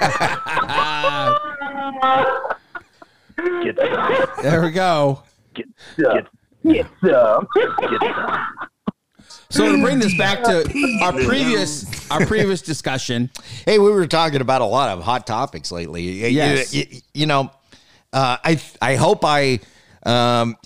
[3.77, 4.43] some.
[4.43, 5.23] There we go.
[5.55, 5.67] Get,
[5.99, 6.27] get,
[6.65, 7.47] get some.
[7.55, 7.69] Get
[8.17, 8.47] some.
[9.51, 10.65] So to bring this back to
[11.03, 13.31] our previous our previous discussion.
[13.67, 16.03] Hey, we were talking about a lot of hot topics lately.
[16.03, 16.73] You- Yes.
[16.75, 16.85] You,
[17.15, 17.51] you know,
[18.13, 19.61] uh, I I hope I
[20.05, 20.57] um,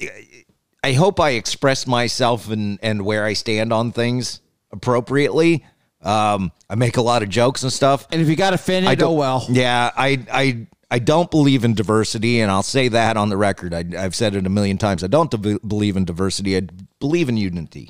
[0.83, 4.41] I hope I express myself and and where I stand on things
[4.73, 5.65] appropriately.
[6.03, 8.07] Um, I make a lot of jokes and stuff.
[8.13, 9.47] And if you got offended, I don't- oh well.
[9.49, 13.73] Yeah, I I I don't believe in diversity, and I'll say that on the record.
[13.75, 15.03] I, I've said it a million times.
[15.03, 16.57] I don't de- believe in diversity.
[16.57, 16.63] I
[17.01, 17.89] believe in unity.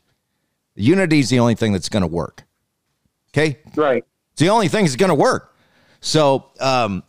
[0.77, 2.45] Unity is the only thing that's going to work.
[3.31, 4.05] Okay, right.
[4.33, 5.55] It's the only thing that's going to work.
[6.01, 7.03] So um,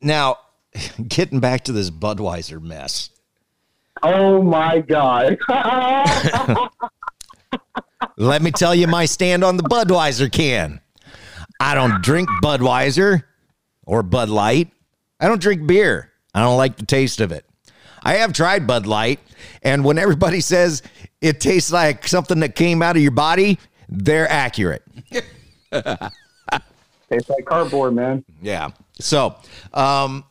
[0.00, 0.38] now,
[1.08, 3.10] getting back to this Budweiser mess.
[4.02, 5.38] Oh my god.
[8.16, 10.80] Let me tell you my stand on the Budweiser can.
[11.60, 13.24] I don't drink Budweiser
[13.84, 14.70] or Bud Light.
[15.20, 16.10] I don't drink beer.
[16.34, 17.44] I don't like the taste of it.
[18.02, 19.20] I have tried Bud Light,
[19.62, 20.82] and when everybody says
[21.20, 23.58] it tastes like something that came out of your body,
[23.88, 24.82] they're accurate.
[27.10, 28.24] Tastes like cardboard, man.
[28.40, 28.70] Yeah.
[29.00, 29.34] So,
[29.74, 30.24] um,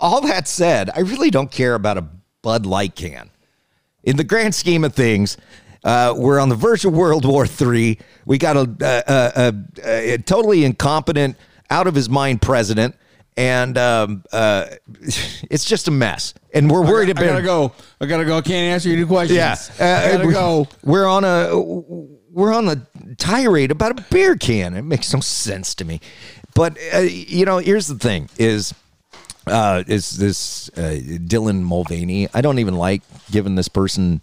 [0.00, 2.06] all that said, I really don't care about a
[2.40, 3.30] Bud Light can.
[4.04, 5.36] In the grand scheme of things,
[5.84, 7.98] uh, we're on the verge of World War III.
[8.24, 9.52] We got a, a,
[9.84, 11.36] a, a totally incompetent,
[11.70, 12.96] out of his mind president,
[13.38, 14.66] and um, uh,
[15.00, 16.34] it's just a mess.
[16.52, 17.26] And we're worried I about.
[17.26, 17.72] gotta go.
[18.00, 18.36] I gotta go.
[18.36, 19.36] I can't answer your questions.
[19.36, 20.68] Yeah, I gotta we're- go.
[20.84, 21.56] We're on a
[22.30, 24.74] we're on a tirade about a beer can.
[24.76, 26.00] It makes no sense to me.
[26.54, 28.74] But uh, you know, here's the thing: is
[29.46, 32.28] uh, is this uh, Dylan Mulvaney?
[32.34, 34.20] I don't even like giving this person,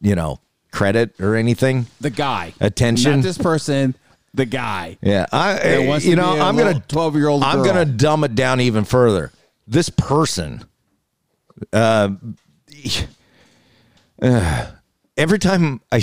[0.00, 0.40] you know,
[0.72, 1.86] credit or anything.
[2.00, 3.16] The guy, attention.
[3.16, 3.94] not this person.
[4.34, 4.98] The guy.
[5.00, 7.42] Yeah, I, that wants you to know, be a I'm gonna 12 year old.
[7.42, 9.32] I'm gonna dumb it down even further.
[9.66, 10.64] This person,
[11.72, 12.10] uh,
[14.22, 14.70] uh,
[15.16, 16.00] every time I I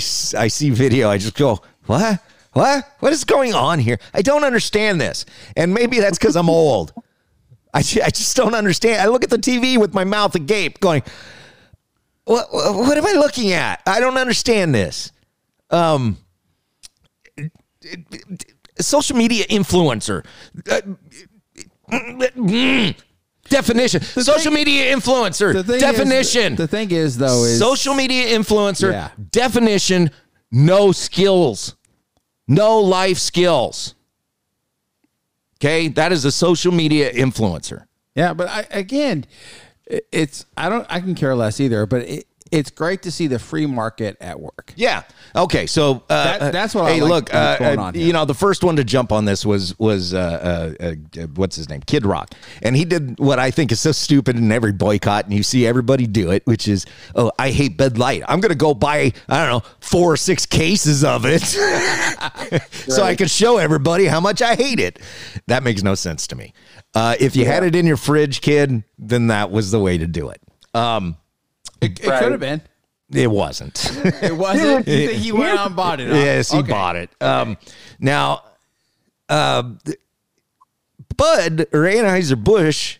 [0.48, 2.20] see video, I just go, what?
[2.52, 2.84] What?
[3.00, 3.98] What is going on here?
[4.12, 5.24] I don't understand this.
[5.56, 6.92] And maybe that's because I'm old.
[7.74, 9.00] I, I just don't understand.
[9.00, 11.02] I look at the TV with my mouth agape, going,
[12.24, 13.80] what, what am I looking at?
[13.86, 15.12] I don't understand this.
[15.70, 16.18] Um,
[18.78, 20.24] social media influencer.
[20.70, 20.80] Uh,
[21.90, 22.96] mm,
[23.48, 24.02] definition.
[24.02, 25.52] social media influencer.
[25.52, 26.56] The thing is- definition.
[26.56, 28.92] the thing is, though, is social media influencer.
[28.92, 29.10] Yeah.
[29.30, 30.10] Definition.
[30.50, 31.76] No skills.
[32.48, 33.94] No life skills.
[35.58, 37.86] Okay, that is a social media influencer.
[38.16, 39.24] Yeah, but I, again,
[39.86, 41.86] it's I don't I can care less either.
[41.86, 44.72] But it, it's great to see the free market at work.
[44.76, 45.02] Yeah.
[45.34, 45.66] Okay.
[45.66, 47.34] So uh, That- that's what I Hey, like look.
[47.34, 48.06] Uh, going uh, on here.
[48.06, 50.84] you know, the first one to jump on this was was uh, uh,
[51.20, 52.30] uh, what's his name, Kid Rock,
[52.62, 55.66] and he did what I think is so stupid in every boycott, and you see
[55.66, 56.84] everybody do it, which is,
[57.16, 58.22] oh, I hate Bud Light.
[58.28, 61.40] I'm gonna go buy I don't know four or six cases of it,
[62.88, 64.98] so I can show everybody how much I hate it.
[65.46, 66.52] That makes no sense to me.
[66.94, 70.06] Uh, if you had it in your fridge, kid, then that was the way to
[70.06, 70.40] do it.
[70.74, 71.16] Um,
[71.82, 72.62] It, it could have been.
[73.12, 73.84] it wasn't.
[74.22, 74.86] It wasn't.
[74.88, 76.08] You think he went out and bought it.
[76.08, 76.14] huh?
[76.14, 76.70] Yes, he Okay.
[76.70, 77.10] bought it.
[77.20, 77.56] Um,
[77.98, 78.42] now,
[79.28, 79.62] uh,
[81.16, 82.98] Bud or Anheuser Busch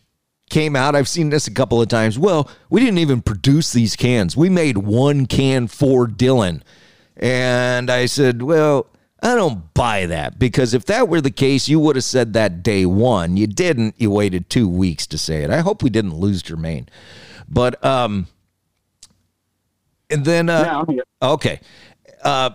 [0.50, 0.94] came out.
[0.94, 2.18] I've seen this a couple of times.
[2.18, 4.36] Well, we didn't even produce these cans.
[4.36, 6.62] We made one can for Dylan,
[7.16, 8.86] and I said, well.
[9.24, 12.64] I don't buy that because if that were the case, you would have said that
[12.64, 13.36] day one.
[13.36, 13.94] You didn't.
[13.96, 15.50] You waited two weeks to say it.
[15.50, 16.88] I hope we didn't lose Jermaine.
[17.48, 18.26] But um,
[20.12, 21.60] and then uh, No, okay,
[22.22, 22.50] uh,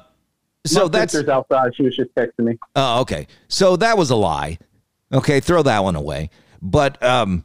[0.67, 1.75] so My that's outside.
[1.75, 2.57] She was just texting me.
[2.75, 3.27] Oh, okay.
[3.47, 4.59] So that was a lie.
[5.11, 6.29] Okay, throw that one away.
[6.61, 7.43] But um,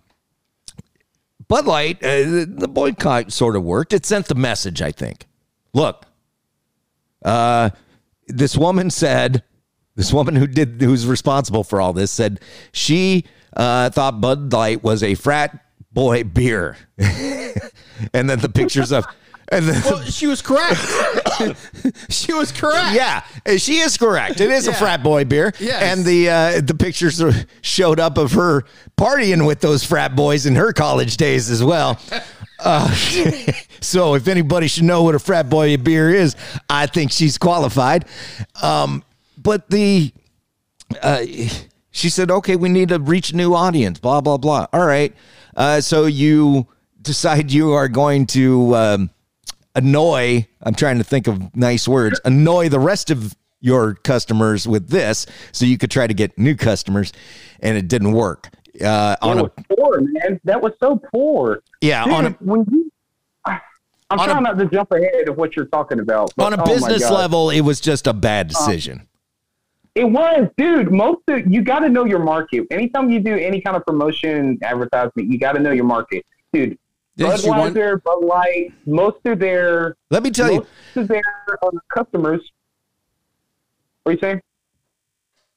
[1.49, 3.93] Bud Light, uh, the the boycott sort of worked.
[3.93, 5.27] It sent the message, I think.
[5.73, 6.05] Look,
[7.25, 7.71] uh,
[8.27, 9.43] this woman said,
[9.95, 12.41] this woman who did, who's responsible for all this, said
[12.73, 13.25] she
[13.57, 19.07] uh, thought Bud Light was a frat boy beer, and then the pictures of.
[19.53, 20.81] And then Well, she was correct.
[22.09, 22.95] she was correct.
[22.95, 23.23] yeah,
[23.59, 24.41] she is correct.
[24.41, 25.53] It is a frat boy beer.
[25.61, 25.83] Yes.
[25.83, 27.23] And the uh, the pictures
[27.61, 28.65] showed up of her
[28.97, 32.01] partying with those frat boys in her college days as well.
[32.59, 32.91] Uh,
[33.81, 36.35] so if anybody should know what a frat boy beer is,
[36.71, 38.07] I think she's qualified.
[38.63, 39.05] Um,
[39.37, 40.13] but the
[41.03, 41.25] uh,
[41.91, 44.67] she said, okay, we need to reach a new audience, blah, blah, blah.
[44.73, 45.15] All right.
[45.55, 46.67] Uh, so you
[47.03, 49.11] decide you are going to um,
[49.75, 54.89] annoy, I'm trying to think of nice words, annoy the rest of your customers with
[54.89, 57.13] this so you could try to get new customers,
[57.61, 58.49] and it didn't work.
[58.83, 60.41] Uh, on a, poor, man.
[60.45, 61.63] That was so poor.
[61.81, 62.91] Yeah, Dude, on a- when you,
[63.47, 63.61] I'm
[64.19, 66.33] On a- trying not to jump ahead of what you're talking about.
[66.37, 69.07] but on a oh business level, it was just a bad decision.
[69.95, 70.91] It was, dude.
[70.91, 72.67] Most of you got to know your market.
[72.71, 76.79] Anytime you do any kind of promotion, advertisement, you got to know your market, dude.
[77.31, 81.09] Did she want- Budweiser, Bud Light, most of their Let me tell you, most of
[81.09, 81.23] their
[81.63, 82.41] uh, customers.
[84.03, 84.41] What are you saying?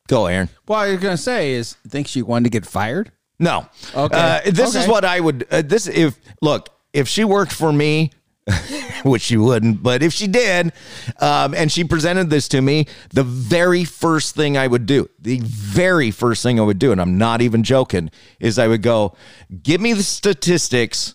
[0.07, 0.49] go, Aaron.
[0.65, 3.11] What I was gonna say is, think she wanted to get fired?
[3.39, 3.67] No.
[3.93, 4.41] Okay.
[4.45, 5.45] Uh, this is what I would.
[5.51, 8.11] Uh, this if look if she worked for me,
[9.03, 10.71] which she wouldn't, but if she did,
[11.19, 15.39] um, and she presented this to me, the very first thing I would do, the
[15.41, 19.15] very first thing I would do, and I'm not even joking, is I would go,
[19.63, 21.14] give me the statistics.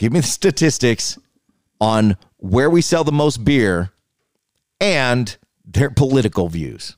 [0.00, 1.18] Give me the statistics
[1.78, 3.90] on where we sell the most beer
[4.80, 5.36] and
[5.66, 6.96] their political views.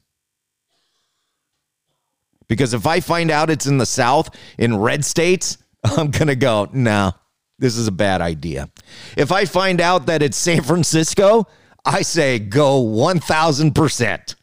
[2.46, 6.36] Because if I find out it's in the South, in red states, I'm going to
[6.36, 7.10] go, no,
[7.58, 8.70] this is a bad idea.
[9.16, 11.48] If I find out that it's San Francisco,
[11.84, 14.36] I say go 1000%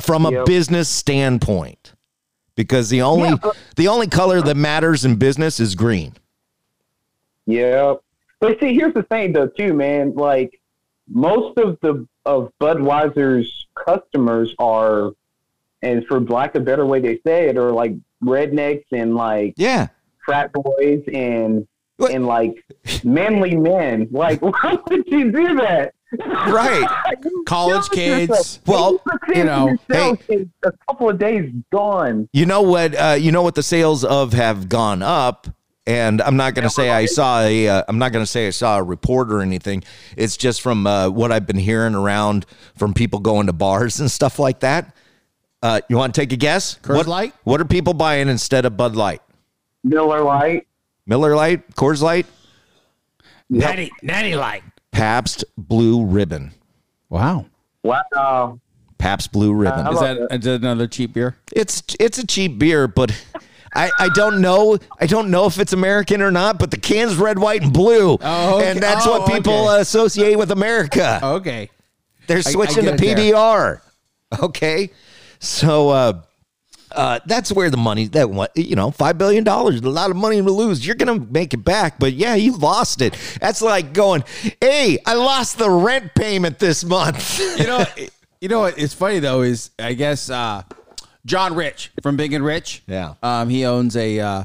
[0.00, 0.46] from a Yep.
[0.46, 1.92] business standpoint.
[2.56, 6.14] Because the only Yeah, the only color that matters in business is green.
[7.46, 7.94] Yeah.
[8.40, 10.14] But see, here's the thing, though, too, man.
[10.14, 10.60] Like
[11.08, 15.12] most of the of Budweiser's customers are,
[15.82, 17.92] and for lack of a better way they say it, are like
[18.22, 19.88] rednecks and like Yeah.
[20.24, 21.66] frat boys and
[22.10, 22.54] and like
[23.04, 24.08] manly men.
[24.10, 25.94] Like, why would you do that?
[26.18, 26.86] Right.
[27.46, 28.60] College kids.
[28.66, 29.00] Well,
[29.34, 29.76] you know,
[30.28, 32.28] in a couple of days gone.
[32.32, 32.94] You know what?
[32.94, 35.48] Uh, you know what the sales of have gone up
[35.86, 37.68] and I'm not going to say I saw a.
[37.68, 39.84] Uh, I'm not going to say I saw a report or anything.
[40.16, 42.46] It's just from uh, what I've been hearing around
[42.76, 44.94] from people going to bars and stuff like that.
[45.62, 46.78] Uh, you want to take a guess?
[46.82, 47.34] Coors what, Light?
[47.44, 49.22] What are people buying instead of Bud Light?
[49.82, 50.66] Miller Lite.
[51.06, 52.26] Miller Lite, Coors Light,
[53.50, 54.62] Natty, natty light.
[54.90, 56.52] Pabst Blue Ribbon.
[57.08, 57.46] Wow.
[57.82, 58.60] Wow.
[58.98, 59.86] Pabst Blue Ribbon.
[59.88, 61.36] Is that, is that another cheap beer?
[61.52, 63.10] It's it's a cheap beer, but
[63.74, 66.58] I, I don't know I don't know if it's American or not.
[66.58, 68.70] But the can's red, white, and blue, Oh, okay.
[68.70, 69.80] and that's Oh, what people okay.
[69.80, 71.20] associate with America.
[71.22, 71.70] Okay.
[72.26, 73.16] They're I- I switching to it there.
[73.16, 73.80] PBR.
[74.42, 74.90] Okay,
[75.38, 76.22] so uh,
[76.92, 80.36] uh, that's where the money that you know five billion dollars a lot of money
[80.42, 80.84] to lose.
[80.86, 83.16] You're gonna make it back, but yeah, you lost it.
[83.40, 84.24] That's like going,
[84.60, 87.38] hey, I lost the rent payment this month.
[87.60, 87.84] You know,
[88.40, 88.78] you know what?
[88.78, 89.42] It's funny though.
[89.42, 90.62] Is I guess uh,
[91.26, 92.82] John Rich from Big and Rich.
[92.86, 93.14] Yeah.
[93.22, 94.44] Um, he owns a uh,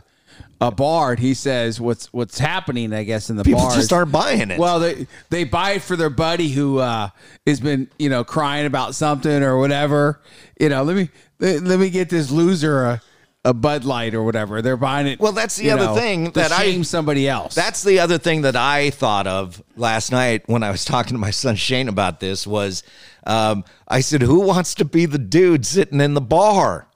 [0.61, 1.11] a bar.
[1.11, 2.93] And he says what's what's happening.
[2.93, 4.59] I guess in the People bar just aren't buying it.
[4.59, 7.09] Well, they they buy it for their buddy who uh,
[7.45, 10.21] has been you know crying about something or whatever.
[10.59, 13.01] You know, let me let, let me get this loser a,
[13.45, 14.61] a Bud Light or whatever.
[14.61, 15.19] They're buying it.
[15.19, 17.55] Well, that's the other know, thing to that I- shame somebody else.
[17.55, 21.19] That's the other thing that I thought of last night when I was talking to
[21.19, 22.83] my son Shane about this was
[23.25, 26.87] um, I said, Who wants to be the dude sitting in the bar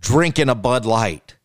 [0.00, 1.36] drinking a Bud Light?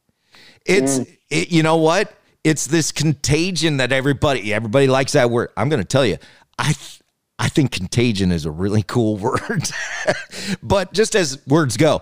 [0.65, 2.13] It's it, you know what?
[2.43, 5.49] It's this contagion that everybody everybody likes that word.
[5.57, 6.17] I'm going to tell you,
[6.57, 7.01] I th-
[7.39, 9.69] I think contagion is a really cool word.
[10.63, 12.01] but just as words go,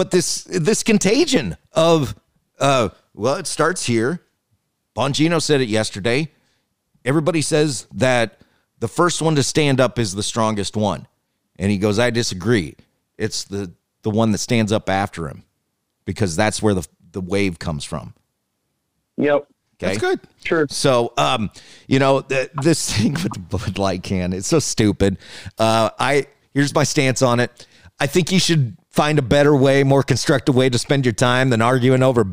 [0.00, 2.14] but this this contagion of
[2.58, 4.22] uh well, it starts here.
[4.96, 6.30] Bongino said it yesterday.
[7.04, 8.40] Everybody says that
[8.78, 11.06] the first one to stand up is the strongest one.
[11.58, 12.76] And he goes, I disagree.
[13.18, 15.44] It's the the one that stands up after him
[16.06, 18.14] because that's where the the wave comes from.
[19.18, 19.34] Yep.
[19.34, 19.48] Okay.
[19.80, 20.20] That's good.
[20.42, 20.66] Sure.
[20.70, 21.50] So, um,
[21.88, 25.18] you know, th- this thing with the Bud Light can, it's so stupid.
[25.58, 26.24] Uh, I
[26.54, 27.66] here's my stance on it.
[27.98, 31.50] I think you should find a better way, more constructive way to spend your time
[31.50, 32.26] than arguing over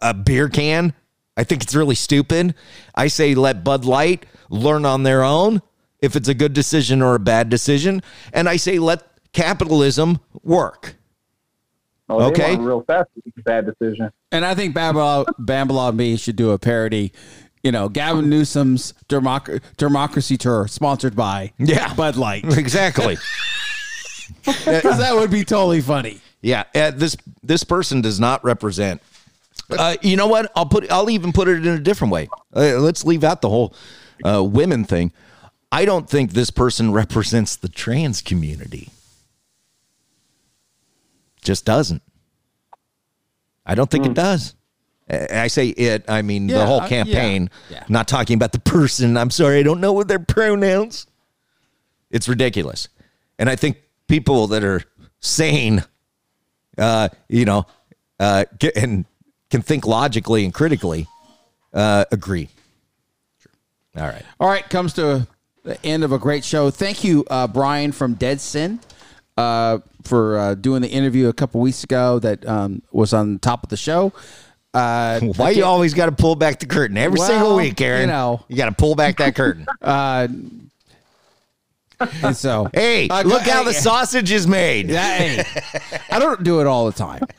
[0.00, 0.92] a beer can.
[1.36, 2.54] I think it's really stupid.
[2.94, 5.62] I say let Bud Light learn on their own
[6.00, 10.96] if it's a good decision or a bad decision, and I say let capitalism work.
[12.08, 12.56] Oh, Okay.
[12.56, 13.08] real fast.
[13.24, 14.10] It's a bad decision.
[14.32, 17.12] And I think Babylon, Babylon Bee should do a parody.
[17.62, 21.94] You know, Gavin Newsom's Democ- Democracy Tour, sponsored by Yeah.
[21.94, 22.44] Bud Light.
[22.58, 23.16] Exactly.
[24.44, 26.20] Because that would be totally funny.
[26.42, 29.02] Yeah, uh, this this person does not represent.
[29.70, 30.50] Uh, you know what?
[30.56, 30.90] I'll put.
[30.90, 32.28] I'll even put it in a different way.
[32.54, 33.74] Uh, let's leave out the whole
[34.24, 35.12] uh, women thing.
[35.70, 38.88] I don't think this person represents the trans community.
[41.42, 42.02] Just doesn't.
[43.64, 44.54] I don't think it does.
[45.08, 46.04] Uh, I say it.
[46.08, 47.50] I mean the Yeah, whole uh, yeah, campaign.
[47.70, 47.84] yeah.
[47.88, 49.16] Not talking about the person.
[49.16, 49.58] I'm sorry.
[49.58, 51.06] I don't know what their pronouns.
[52.10, 52.88] It's ridiculous,
[53.38, 53.76] and I think
[54.10, 54.82] people that are
[55.20, 55.84] sane
[56.78, 57.66] uh, you know,
[58.18, 59.04] uh, get, and
[59.50, 61.06] can think logically and critically,
[61.74, 62.48] uh, agree.
[63.96, 64.22] All right.
[64.38, 65.26] All right, comes to
[65.62, 66.70] the end of a great show.
[66.70, 68.78] Thank you, uh, Bryan from Deadsin,
[69.36, 73.62] uh, for uh, doing the interview a couple weeks ago that um, was on top
[73.64, 74.12] of the show.
[74.72, 78.02] Uh, Why you always got to pull back the curtain every Well, single week, Aaron?
[78.02, 78.44] you know.
[78.48, 79.66] you got to pull back that curtain.
[79.82, 80.28] Uh,
[82.22, 84.88] and so, hey, Uh, look go- how the sausage is made.
[84.90, 85.44] Yeah, hey,
[86.10, 87.22] I don't do it all the time.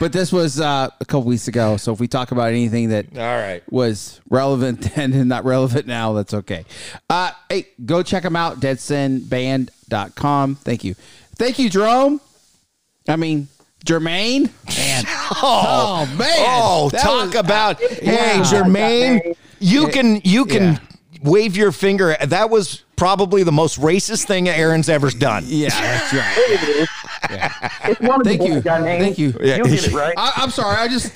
[0.00, 1.76] But this was uh, a couple weeks ago.
[1.76, 3.62] So if we talk about anything that All right.
[3.70, 6.64] was relevant then and not relevant now, that's okay.
[7.08, 10.56] Uh, hey, go check them out, deadsinband.com.
[10.56, 10.94] Thank you.
[11.36, 12.20] Thank you, Jerome.
[13.08, 13.46] I mean,
[13.84, 14.50] Jermaine.
[14.76, 15.04] Man.
[15.42, 16.28] Oh, man.
[16.40, 18.42] Oh, That talk was- about hey, Yeah.
[18.42, 19.36] Jermaine.
[19.60, 20.78] You can you can Yeah.
[21.22, 22.16] Wave your finger.
[22.24, 25.44] That was probably the most racist thing Aaron's ever done.
[25.46, 26.86] Yeah, that's right.
[27.88, 28.54] It's one of Thank the you.
[28.54, 29.02] boys got names.
[29.04, 29.34] Thank you.
[29.42, 29.56] Yeah.
[29.56, 30.14] You'll get it right.
[30.16, 30.76] I, I'm sorry.
[30.76, 31.08] I just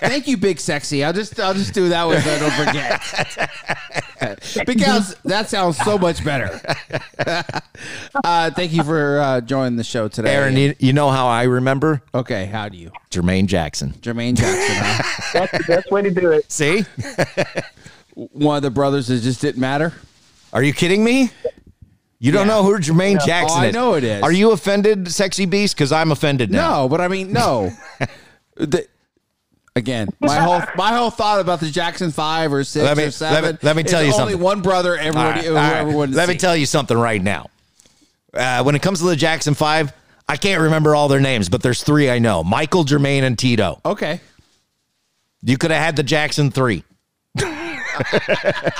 [0.00, 1.02] thank you, Big Sexy.
[1.02, 3.02] I'll just I'll just do that one so I don't forget.
[4.66, 6.60] because that sounds so much better.
[8.24, 11.44] uh, thank you for uh, joining the show today, Aaron, you, you know how I
[11.44, 13.90] remember Okay, how do you, Jermaine Jackson.
[14.00, 14.76] Jermaine Jackson?
[14.78, 15.02] huh?
[15.32, 16.50] That's the best way to do it.
[16.50, 16.84] See?
[18.16, 19.92] One of the brothers that just didn't matter.
[20.52, 21.30] Are you kidding me?
[22.18, 22.54] You don't Yeah.
[22.54, 24.22] know who Jermaine Jackson Oh, I know it is.
[24.22, 25.76] Are you offended, sexy beast?
[25.76, 26.82] Because I'm offended now.
[26.84, 27.70] No, but I mean no.
[28.56, 28.86] the,
[29.76, 33.10] again, my whole my whole thought about the Jackson Five or six Let me- or
[33.10, 33.44] seven.
[33.44, 34.40] let me- let me tell is you only something.
[34.42, 34.96] one brother.
[34.96, 35.68] Everybody, right, all right.
[35.82, 37.50] whoever wanted to Let me tell you something right now.
[38.32, 39.92] Uh, when it comes to the Jackson Five,
[40.26, 43.78] I can't remember all their names, but there's three I know: Michael, Jermaine, and Tito.
[43.84, 44.20] Okay.
[45.42, 46.82] You could have had the Jackson Three.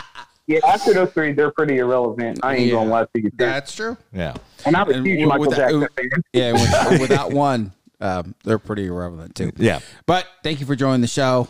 [0.49, 2.39] Yeah, after those three, they're pretty irrelevant.
[2.43, 3.33] I ain't gonna lie to you.
[3.35, 3.97] That's true.
[4.13, 4.35] Yeah.
[4.65, 6.23] And I'm a And huge w- Michael without- Jackson fan.
[6.33, 9.51] Yeah, with, without one, um, they're pretty irrelevant too.
[9.57, 9.81] Yeah.
[10.07, 11.49] But thank you for joining the show.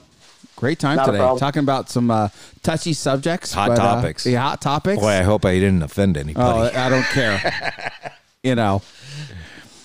[0.56, 2.30] Great time Not today, talking about some uh,
[2.62, 4.24] touchy subjects, Hot but, uh, topics.
[4.24, 5.02] yeah, hot topics.
[5.02, 6.74] Boy, I hope I didn't offend oh, anybody.
[6.74, 7.92] I don't care.
[8.42, 8.80] you know.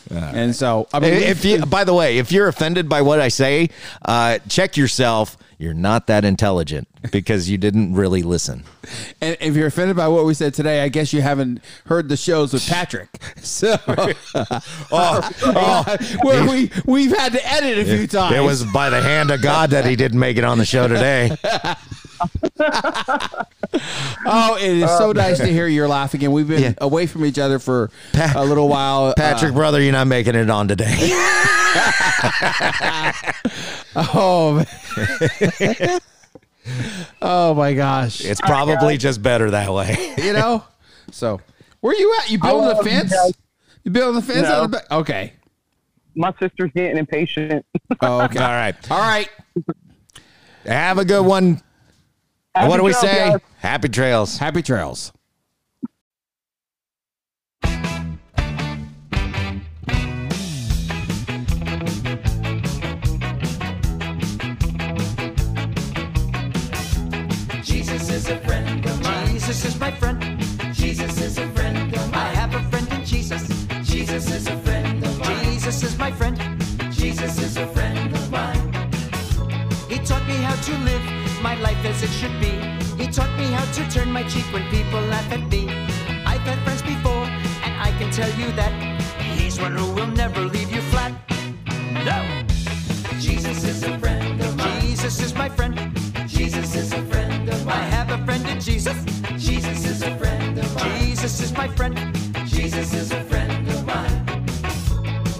[0.10, 3.28] And so, I mean, if you, by the way, if you're offended by what I
[3.28, 3.70] say,
[4.04, 5.38] uh, check yourself.
[5.62, 8.64] You're not that intelligent because you didn't really listen.
[9.22, 12.18] And if you're offended by what we said today, I guess you haven't heard the
[12.18, 13.10] shows with Patrick.
[13.44, 14.14] So, oh,
[14.92, 15.98] oh, oh.
[16.22, 18.36] where we we've had to edit a few times.
[18.36, 20.88] It was by the hand of God that he didn't make it on the show
[20.88, 21.36] today.
[24.26, 26.24] Oh, it is so nice to hear you're laughing.
[26.24, 26.74] And we've been Yeah.
[26.80, 27.90] away from each other for
[28.36, 29.14] a little while.
[29.16, 30.92] Patrick, Uh, brother, you're not making it on today.
[33.96, 34.66] oh, man.
[37.22, 38.24] oh my gosh!
[38.24, 40.14] It's probably just better that way.
[40.18, 40.64] you know.
[41.12, 41.40] So,
[41.80, 42.30] where you at?
[42.30, 43.12] You building I the love you fence?
[43.14, 43.34] guys.
[43.84, 44.54] You building the fence No.
[44.54, 44.92] out of the back?
[44.92, 45.34] Okay.
[46.16, 47.66] My sister's getting impatient.
[48.02, 48.40] Oh, okay.
[48.40, 48.92] All right.
[48.92, 49.30] All right.
[50.66, 51.62] Have a good one.
[52.54, 53.30] Happy what do we trails, say?
[53.30, 53.40] guys.
[53.60, 54.38] Happy trails.
[54.38, 55.14] Happy trails.
[67.64, 69.28] Jesus is a friend of mine.
[69.28, 70.22] Jesus is my friend.
[70.74, 72.16] Jesus is a friend of mine.
[72.16, 73.48] I have a friend in Jesus.
[73.84, 75.44] Jesus is a friend of mine.
[75.46, 76.51] Jesus is my friend.
[81.62, 82.54] Life as it should be.
[83.02, 85.70] He taught me how to turn my cheek when people laugh at me.
[86.26, 87.26] I've had friends before,
[87.66, 88.74] and I can tell you that
[89.38, 91.14] he's one who will never leave you flat.
[92.06, 92.20] No!
[93.20, 94.82] Jesus is a friend of mine.
[94.82, 95.76] Jesus is my friend.
[96.28, 97.76] Jesus is a friend of mine.
[97.76, 98.98] I have a friend in Jesus.
[99.38, 101.00] Jesus is a friend of mine.
[101.00, 101.96] Jesus is my friend.
[102.48, 104.21] Jesus is a friend of mine.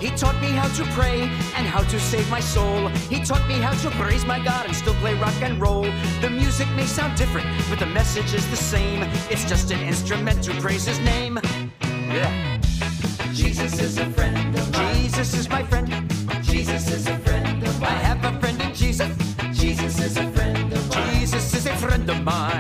[0.02, 1.22] He taught me how to pray
[1.56, 2.88] and how to save my soul.
[3.14, 5.84] He taught me how to praise my God and still play rock and roll.
[6.22, 9.04] The music may sound different, but the message is the same.
[9.30, 11.40] It's just an instrument to praise his name.
[11.84, 12.60] Yeah.
[13.32, 14.96] Jesus is a friend of mine.
[14.96, 15.88] Jesus is my friend.
[16.42, 17.90] Jesus is a friend of mine.
[17.90, 19.16] I have a friend in Jesus.
[19.54, 21.20] Jesus is a friend of mine.
[21.20, 22.51] Jesus is a friend of mine.